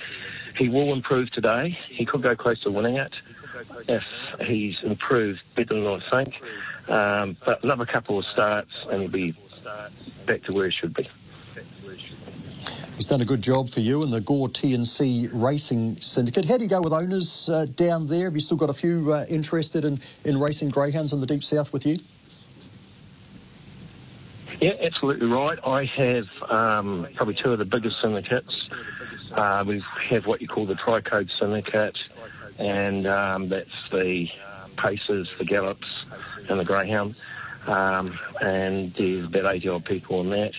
he 0.56 0.68
will 0.68 0.92
improve 0.92 1.30
today. 1.32 1.76
He 1.90 2.06
could 2.06 2.22
go 2.22 2.36
close 2.36 2.60
to 2.62 2.70
winning 2.70 2.96
it 2.96 3.12
if 3.88 4.02
he's 4.46 4.74
improved 4.84 5.40
better 5.56 5.74
than 5.74 5.86
I 5.86 6.00
think. 6.10 6.34
Um, 6.88 7.36
but 7.44 7.62
another 7.64 7.86
couple 7.86 8.18
of 8.18 8.24
starts 8.32 8.70
and 8.90 9.02
he'll 9.02 9.10
be 9.10 9.36
back 10.26 10.42
to 10.44 10.52
where 10.52 10.68
he 10.68 10.76
should 10.80 10.94
be. 10.94 11.08
He's 12.96 13.06
done 13.06 13.20
a 13.20 13.26
good 13.26 13.42
job 13.42 13.68
for 13.68 13.80
you 13.80 14.02
and 14.02 14.12
the 14.12 14.22
Gore 14.22 14.48
TNC 14.48 15.30
Racing 15.32 16.00
Syndicate. 16.00 16.46
How 16.46 16.56
do 16.56 16.62
you 16.62 16.68
go 16.68 16.80
with 16.80 16.94
owners 16.94 17.48
uh, 17.48 17.66
down 17.66 18.06
there? 18.06 18.24
Have 18.24 18.34
you 18.34 18.40
still 18.40 18.56
got 18.56 18.70
a 18.70 18.74
few 18.74 19.12
uh, 19.12 19.26
interested 19.28 19.84
in, 19.84 20.00
in 20.24 20.40
racing 20.40 20.70
greyhounds 20.70 21.12
in 21.12 21.20
the 21.20 21.26
deep 21.26 21.44
south 21.44 21.72
with 21.72 21.84
you? 21.84 21.98
Yeah, 24.60 24.72
absolutely 24.82 25.26
right. 25.26 25.58
I 25.64 25.84
have 25.84 26.50
um, 26.50 27.06
probably 27.16 27.36
two 27.42 27.52
of 27.52 27.58
the 27.58 27.66
biggest 27.66 27.96
syndicates. 28.02 28.52
Uh, 29.32 29.64
we 29.66 29.82
have 30.08 30.24
what 30.24 30.40
you 30.40 30.48
call 30.48 30.64
the 30.64 30.74
Tricode 30.74 31.28
Syndicate, 31.38 31.96
and 32.58 33.06
um, 33.06 33.48
that's 33.50 33.68
the 33.92 34.26
Pacers, 34.78 35.28
the 35.38 35.44
Gallops, 35.44 35.86
and 36.48 36.58
the 36.58 36.64
Greyhound. 36.64 37.14
Um, 37.66 38.18
and 38.40 38.94
there's 38.96 39.26
about 39.26 39.56
80 39.56 39.68
odd 39.68 39.84
people 39.84 40.20
in 40.20 40.30
that. 40.30 40.52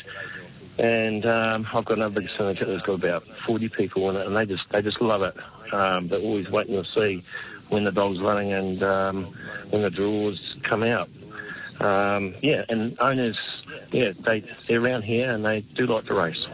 And 0.77 1.25
um, 1.25 1.67
I've 1.73 1.85
got 1.85 1.97
another 1.97 2.21
big 2.21 2.29
syndicate 2.37 2.67
that's 2.67 2.85
got 2.85 2.93
about 2.93 3.23
40 3.47 3.69
people 3.69 4.09
in 4.09 4.15
it, 4.15 4.27
and 4.27 4.35
they 4.35 4.45
just 4.45 4.63
they 4.71 4.81
just 4.81 5.01
love 5.01 5.23
it. 5.23 5.35
Um, 5.73 6.07
they're 6.07 6.19
always 6.19 6.49
waiting 6.49 6.75
to 6.75 6.83
see 6.93 7.23
when 7.69 7.83
the 7.83 7.91
dog's 7.91 8.19
running 8.21 8.53
and 8.53 8.83
um, 8.83 9.35
when 9.71 9.81
the 9.81 9.89
draws 9.89 10.39
come 10.69 10.83
out. 10.83 11.09
Um, 11.79 12.35
yeah, 12.41 12.63
and 12.69 12.99
owners 12.99 13.37
yeah, 13.91 14.11
they 14.25 14.43
they're 14.67 14.83
around 14.83 15.03
here 15.03 15.31
and 15.31 15.43
they 15.43 15.61
do 15.75 15.87
like 15.87 16.05
to 16.05 16.13
race. 16.13 16.45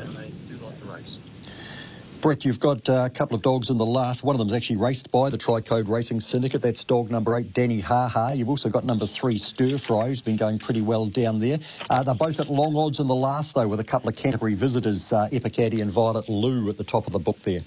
Brett, 2.23 2.45
you've 2.45 2.61
got 2.61 2.87
uh, 2.87 3.03
a 3.05 3.09
couple 3.09 3.35
of 3.35 3.41
dogs 3.41 3.69
in 3.69 3.77
the 3.77 3.85
last. 3.85 4.23
One 4.23 4.33
of 4.33 4.39
them's 4.39 4.53
actually 4.53 4.77
raced 4.77 5.11
by 5.11 5.29
the 5.29 5.37
Tricode 5.37 5.89
Racing 5.89 6.21
Syndicate. 6.21 6.61
That's 6.61 6.81
dog 6.85 7.11
number 7.11 7.35
eight, 7.35 7.51
Danny 7.51 7.81
Ha 7.81 8.07
Ha. 8.07 8.29
You've 8.29 8.47
also 8.47 8.69
got 8.69 8.85
number 8.85 9.05
three, 9.05 9.37
Stir 9.37 9.77
Fry, 9.77 10.07
who's 10.07 10.21
been 10.21 10.37
going 10.37 10.57
pretty 10.57 10.79
well 10.79 11.05
down 11.07 11.39
there. 11.39 11.59
Uh, 11.89 12.01
they're 12.01 12.15
both 12.15 12.39
at 12.39 12.49
long 12.49 12.77
odds 12.77 13.01
in 13.01 13.07
the 13.07 13.13
last, 13.13 13.53
though, 13.53 13.67
with 13.67 13.81
a 13.81 13.83
couple 13.83 14.07
of 14.07 14.15
Canterbury 14.15 14.53
visitors, 14.53 15.11
uh, 15.11 15.27
Epicaddy 15.33 15.81
and 15.81 15.91
Violet 15.91 16.29
Lou, 16.29 16.69
at 16.69 16.77
the 16.77 16.85
top 16.85 17.07
of 17.07 17.11
the 17.11 17.19
book 17.19 17.41
there. 17.41 17.61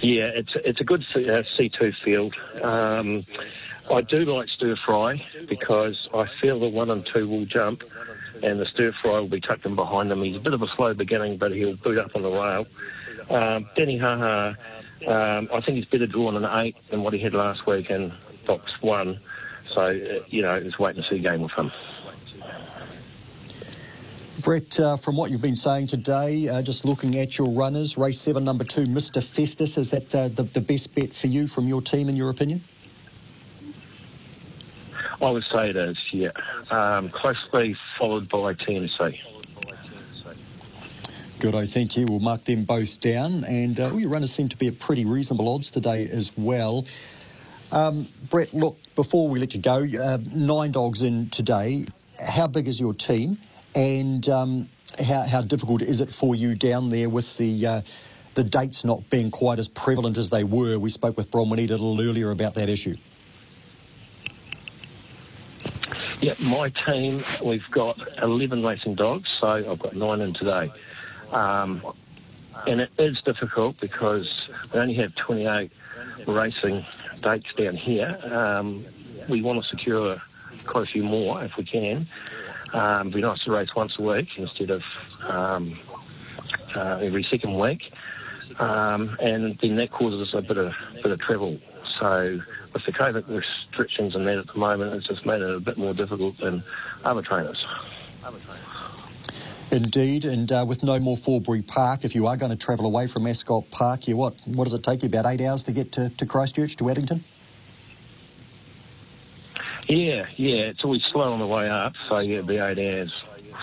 Yeah, 0.00 0.28
it's 0.34 0.52
it's 0.64 0.80
a 0.80 0.84
good 0.84 1.04
uh, 1.14 1.42
C 1.58 1.70
two 1.78 1.92
field. 2.02 2.34
Um, 2.62 3.26
I 3.92 4.00
do 4.00 4.24
like 4.24 4.48
stir 4.48 4.74
fry 4.86 5.22
because 5.46 6.08
I 6.14 6.24
feel 6.40 6.58
the 6.60 6.68
one 6.68 6.88
and 6.88 7.06
two 7.12 7.28
will 7.28 7.44
jump, 7.44 7.82
and 8.44 8.60
the 8.60 8.66
stir 8.74 8.92
fry 9.02 9.18
will 9.20 9.28
be 9.28 9.40
tucked 9.40 9.64
in 9.64 9.74
behind 9.74 10.12
him. 10.12 10.22
He's 10.22 10.36
a 10.36 10.40
bit 10.40 10.54
of 10.54 10.62
a 10.62 10.66
slow 10.76 10.94
beginning, 10.94 11.38
but 11.38 11.52
he'll 11.52 11.76
boot 11.76 11.98
up 11.98 12.10
on 12.14 12.22
the 12.22 12.30
rail. 12.30 12.66
Um, 13.30 13.68
Denny 13.76 13.98
Haha, 13.98 14.52
um, 15.08 15.48
I 15.52 15.60
think 15.64 15.78
he's 15.78 15.86
better 15.86 16.06
drawn 16.06 16.36
an 16.36 16.66
eight 16.66 16.76
than 16.90 17.02
what 17.02 17.14
he 17.14 17.20
had 17.20 17.34
last 17.34 17.66
week 17.66 17.90
in 17.90 18.12
box 18.46 18.70
one. 18.80 19.20
So 19.74 19.80
uh, 19.80 20.24
you 20.28 20.42
know, 20.42 20.54
it's 20.54 20.78
wait 20.78 20.96
and 20.96 21.04
see 21.10 21.18
game 21.18 21.42
with 21.42 21.52
him. 21.52 21.70
Brett, 24.40 24.78
uh, 24.78 24.96
from 24.96 25.16
what 25.16 25.30
you've 25.30 25.40
been 25.40 25.56
saying 25.56 25.86
today, 25.86 26.48
uh, 26.48 26.60
just 26.60 26.84
looking 26.84 27.18
at 27.18 27.38
your 27.38 27.48
runners, 27.48 27.96
race 27.96 28.20
seven, 28.20 28.44
number 28.44 28.64
two, 28.64 28.82
Mr. 28.82 29.22
Festus, 29.22 29.78
is 29.78 29.90
that 29.90 30.14
uh, 30.14 30.28
the, 30.28 30.42
the 30.42 30.60
best 30.60 30.94
bet 30.94 31.14
for 31.14 31.28
you 31.28 31.46
from 31.46 31.66
your 31.66 31.80
team, 31.80 32.08
in 32.08 32.16
your 32.16 32.30
opinion? 32.30 32.62
I 35.24 35.30
would 35.30 35.44
say 35.50 35.70
it 35.70 35.76
is, 35.76 35.96
yeah. 36.12 36.28
Um, 36.70 37.08
closely 37.08 37.74
followed 37.98 38.28
by 38.28 38.52
TNC. 38.54 39.18
Good, 41.38 41.54
I 41.54 41.66
thank 41.66 41.96
you. 41.96 42.06
We'll 42.06 42.20
mark 42.20 42.44
them 42.44 42.64
both 42.64 43.00
down. 43.00 43.44
And 43.44 43.80
uh, 43.80 43.90
all 43.90 44.00
your 44.00 44.10
runners 44.10 44.32
seem 44.32 44.48
to 44.50 44.56
be 44.56 44.68
at 44.68 44.78
pretty 44.78 45.04
reasonable 45.04 45.48
odds 45.48 45.70
today 45.70 46.08
as 46.08 46.32
well. 46.36 46.86
Um, 47.72 48.08
Brett, 48.30 48.54
look, 48.54 48.78
before 48.94 49.28
we 49.28 49.40
let 49.40 49.54
you 49.54 49.60
go, 49.60 49.86
uh, 50.00 50.18
nine 50.32 50.72
dogs 50.72 51.02
in 51.02 51.30
today. 51.30 51.84
How 52.24 52.46
big 52.46 52.68
is 52.68 52.78
your 52.78 52.94
team? 52.94 53.38
And 53.74 54.28
um, 54.28 54.68
how, 55.02 55.22
how, 55.22 55.40
difficult 55.40 55.82
is 55.82 56.00
it 56.00 56.12
for 56.12 56.34
you 56.34 56.54
down 56.54 56.90
there 56.90 57.08
with 57.08 57.36
the 57.36 57.66
uh, 57.66 57.80
the 58.34 58.44
dates 58.44 58.84
not 58.84 59.08
being 59.10 59.30
quite 59.30 59.58
as 59.58 59.68
prevalent 59.68 60.16
as 60.16 60.30
they 60.30 60.44
were? 60.44 60.78
We 60.78 60.90
spoke 60.90 61.16
with 61.16 61.30
Bronwyn 61.30 61.58
a 61.58 61.66
little 61.66 62.00
earlier 62.00 62.30
about 62.30 62.54
that 62.54 62.68
issue. 62.68 62.96
Yeah, 66.20 66.34
my 66.40 66.72
team, 66.86 67.22
we've 67.44 67.68
got 67.70 67.98
11 68.22 68.64
racing 68.64 68.94
dogs, 68.94 69.28
so 69.40 69.46
I've 69.48 69.78
got 69.78 69.94
nine 69.94 70.20
in 70.20 70.34
today. 70.34 70.72
Um, 71.32 71.82
and 72.66 72.80
it 72.80 72.90
is 72.98 73.16
difficult 73.24 73.76
because 73.80 74.26
we 74.72 74.80
only 74.80 74.94
have 74.94 75.14
28 75.16 75.70
racing 76.26 76.86
dates 77.20 77.46
down 77.58 77.76
here. 77.76 78.18
Um, 78.32 78.86
we 79.28 79.42
want 79.42 79.62
to 79.62 79.76
secure 79.76 80.22
quite 80.66 80.84
a 80.84 80.86
few 80.86 81.02
more 81.02 81.42
if 81.44 81.52
we 81.58 81.64
can. 81.64 82.08
Um, 82.72 83.08
it'd 83.08 83.14
be 83.14 83.20
nice 83.20 83.42
to 83.44 83.52
race 83.52 83.68
once 83.76 83.92
a 83.98 84.02
week 84.02 84.28
instead 84.36 84.70
of 84.70 84.82
um, 85.28 85.78
uh, 86.74 86.98
every 87.02 87.26
second 87.30 87.58
week, 87.58 87.80
um, 88.58 89.16
and 89.20 89.58
then 89.60 89.76
that 89.76 89.92
causes 89.92 90.34
a 90.34 90.42
bit 90.42 90.56
of 90.58 90.72
bit 91.02 91.12
of 91.12 91.20
travel. 91.20 91.58
So 92.00 92.40
with 92.74 92.84
the 92.84 92.92
COVID 92.92 93.28
restrictions 93.28 94.14
and 94.14 94.26
that 94.26 94.38
at 94.38 94.46
the 94.48 94.58
moment, 94.58 94.92
it's 94.94 95.06
just 95.06 95.24
made 95.24 95.40
it 95.40 95.48
a 95.48 95.60
bit 95.60 95.78
more 95.78 95.94
difficult 95.94 96.36
than 96.38 96.62
other 97.04 97.22
trainers. 97.22 97.64
Indeed, 99.70 100.24
and 100.24 100.50
uh, 100.52 100.64
with 100.66 100.82
no 100.82 100.98
more 101.00 101.16
Forbury 101.16 101.62
Park, 101.62 102.04
if 102.04 102.14
you 102.14 102.26
are 102.26 102.36
going 102.36 102.50
to 102.50 102.56
travel 102.56 102.84
away 102.84 103.06
from 103.06 103.26
Ascot 103.26 103.70
Park, 103.70 104.06
you 104.06 104.16
what? 104.16 104.34
What 104.46 104.64
does 104.64 104.74
it 104.74 104.82
take 104.82 105.02
you? 105.02 105.08
About 105.08 105.26
eight 105.26 105.40
hours 105.40 105.62
to 105.64 105.72
get 105.72 105.92
to, 105.92 106.10
to 106.10 106.26
Christchurch 106.26 106.76
to 106.76 106.90
Addington? 106.90 107.24
Yeah, 109.88 110.26
yeah, 110.36 110.70
it's 110.70 110.84
always 110.84 111.02
slow 111.12 111.32
on 111.32 111.38
the 111.38 111.46
way 111.46 111.68
up, 111.68 111.92
so 112.08 112.18
yeah, 112.18 112.40
the 112.40 112.66
eight 112.66 112.78
hours. 112.78 113.12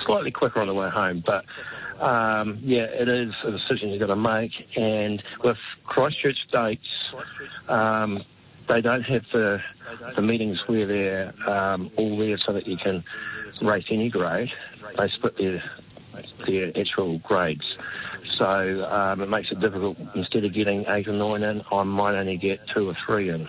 Slightly 0.05 0.31
quicker 0.31 0.59
on 0.61 0.67
the 0.67 0.73
way 0.73 0.89
home, 0.89 1.23
but 1.25 1.45
um, 2.03 2.59
yeah, 2.63 2.83
it 2.83 3.07
is 3.07 3.33
a 3.45 3.51
decision 3.51 3.89
you've 3.89 3.99
got 3.99 4.07
to 4.07 4.15
make. 4.15 4.51
And 4.75 5.21
with 5.43 5.57
Christchurch 5.85 6.37
dates, 6.51 6.81
um, 7.69 8.23
they 8.71 8.81
don't 8.81 9.03
have 9.03 9.23
the 9.33 9.59
the 10.15 10.21
meetings 10.21 10.57
where 10.67 10.87
they're 10.87 11.49
um, 11.49 11.91
all 11.97 12.17
there 12.17 12.37
so 12.45 12.53
that 12.53 12.65
you 12.67 12.77
can 12.77 13.03
race 13.61 13.85
any 13.91 14.09
grade. 14.09 14.49
They 14.97 15.09
split 15.09 15.37
their 15.37 15.63
their 16.47 16.71
actual 16.79 17.19
grades. 17.19 17.65
So 18.37 18.45
um, 18.45 19.21
it 19.21 19.29
makes 19.29 19.51
it 19.51 19.59
difficult. 19.59 19.97
Instead 20.15 20.45
of 20.45 20.53
getting 20.53 20.85
eight 20.87 21.07
or 21.07 21.13
nine 21.13 21.43
in, 21.43 21.61
I 21.71 21.83
might 21.83 22.17
only 22.17 22.37
get 22.37 22.59
two 22.73 22.89
or 22.89 22.97
three 23.05 23.29
in. 23.29 23.47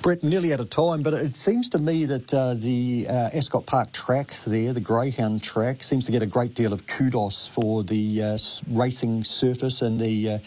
Brett, 0.00 0.22
nearly 0.22 0.54
out 0.54 0.60
of 0.60 0.70
time, 0.70 1.02
but 1.02 1.12
it 1.12 1.36
seems 1.36 1.68
to 1.70 1.78
me 1.78 2.06
that 2.06 2.32
uh, 2.32 2.54
the 2.54 3.06
uh, 3.06 3.30
Ascot 3.34 3.66
Park 3.66 3.92
track 3.92 4.34
there, 4.46 4.72
the 4.72 4.80
Greyhound 4.80 5.42
track, 5.42 5.82
seems 5.82 6.06
to 6.06 6.12
get 6.12 6.22
a 6.22 6.26
great 6.26 6.54
deal 6.54 6.72
of 6.72 6.86
kudos 6.86 7.46
for 7.46 7.84
the 7.84 8.22
uh, 8.22 8.38
racing 8.68 9.24
surface 9.24 9.82
and 9.82 10.00
the, 10.00 10.30
uh, 10.30 10.38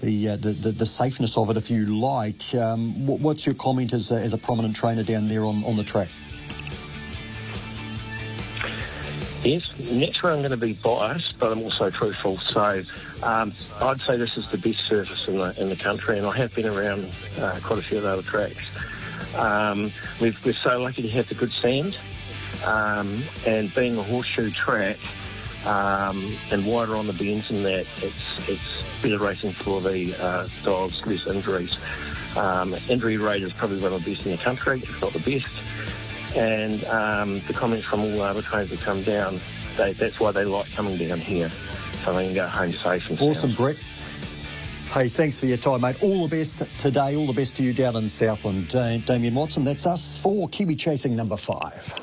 the, 0.00 0.30
uh, 0.30 0.36
the, 0.36 0.52
the, 0.52 0.70
the 0.72 0.86
safeness 0.86 1.36
of 1.36 1.50
it, 1.50 1.56
if 1.56 1.70
you 1.70 1.98
like. 1.98 2.54
Um, 2.54 3.06
what's 3.06 3.46
your 3.46 3.54
comment 3.54 3.92
as 3.92 4.10
a, 4.10 4.16
as 4.16 4.32
a 4.32 4.38
prominent 4.38 4.76
trainer 4.76 5.02
down 5.02 5.28
there 5.28 5.44
on, 5.44 5.64
on 5.64 5.76
the 5.76 5.84
track? 5.84 6.08
Yes, 9.44 9.64
naturally 9.78 10.34
I'm 10.34 10.40
going 10.40 10.50
to 10.50 10.56
be 10.56 10.72
biased, 10.72 11.38
but 11.38 11.52
I'm 11.52 11.62
also 11.62 11.90
truthful. 11.90 12.38
So 12.52 12.82
um, 13.22 13.52
I'd 13.80 14.00
say 14.00 14.16
this 14.16 14.36
is 14.36 14.44
the 14.50 14.58
best 14.58 14.80
surface 14.88 15.24
in 15.28 15.38
the 15.38 15.60
in 15.60 15.68
the 15.68 15.76
country, 15.76 16.18
and 16.18 16.26
I 16.26 16.36
have 16.36 16.52
been 16.54 16.66
around 16.66 17.08
uh, 17.38 17.58
quite 17.62 17.78
a 17.78 17.82
few 17.82 17.98
of 17.98 18.02
the 18.02 18.10
other 18.10 18.22
tracks. 18.22 18.64
Um, 19.36 19.92
we 20.20 20.30
are 20.30 20.52
so 20.64 20.80
lucky 20.80 21.02
to 21.02 21.08
have 21.10 21.28
the 21.28 21.36
good 21.36 21.52
sand, 21.62 21.96
um, 22.64 23.22
and 23.46 23.72
being 23.74 23.96
a 23.96 24.02
horseshoe 24.02 24.50
track 24.50 24.98
um, 25.68 26.36
and 26.50 26.66
wider 26.66 26.96
on 26.96 27.06
the 27.06 27.12
bends 27.12 27.50
and 27.50 27.64
that, 27.64 27.86
it's 28.02 28.48
it's 28.48 29.02
better 29.02 29.18
racing 29.18 29.52
for 29.52 29.80
the 29.80 30.14
uh, 30.20 30.48
dogs, 30.64 31.04
less 31.06 31.26
injuries. 31.26 31.76
Um, 32.36 32.74
injury 32.88 33.16
rate 33.16 33.42
is 33.42 33.52
probably 33.52 33.80
one 33.80 33.92
of 33.92 34.04
the 34.04 34.14
best 34.14 34.26
in 34.26 34.32
the 34.32 34.38
country, 34.38 34.80
if 34.80 35.00
not 35.00 35.12
the 35.12 35.18
best 35.20 35.48
and 36.36 36.84
um, 36.84 37.40
the 37.46 37.52
comments 37.52 37.84
from 37.84 38.00
all 38.00 38.10
the 38.10 38.22
other 38.22 38.42
trains 38.42 38.70
that 38.70 38.80
come 38.80 39.02
down, 39.02 39.40
they, 39.76 39.92
that's 39.92 40.20
why 40.20 40.30
they 40.30 40.44
like 40.44 40.70
coming 40.72 40.96
down 40.96 41.20
here, 41.20 41.50
so 42.04 42.12
they 42.12 42.26
can 42.26 42.34
go 42.34 42.46
home 42.46 42.72
safe 42.72 43.08
and 43.10 43.20
Awesome, 43.20 43.54
Brett. 43.54 43.76
Hey, 44.92 45.08
thanks 45.08 45.38
for 45.38 45.46
your 45.46 45.58
time, 45.58 45.82
mate. 45.82 46.02
All 46.02 46.26
the 46.26 46.36
best 46.36 46.62
today. 46.78 47.14
All 47.14 47.26
the 47.26 47.32
best 47.34 47.56
to 47.56 47.62
you 47.62 47.74
down 47.74 47.96
in 47.96 48.08
Southland. 48.08 48.74
Uh, 48.74 48.96
Damien 48.98 49.34
Watson, 49.34 49.64
that's 49.64 49.86
us 49.86 50.16
for 50.16 50.48
Kiwi 50.48 50.76
Chasing 50.76 51.14
number 51.14 51.36
five. 51.36 51.94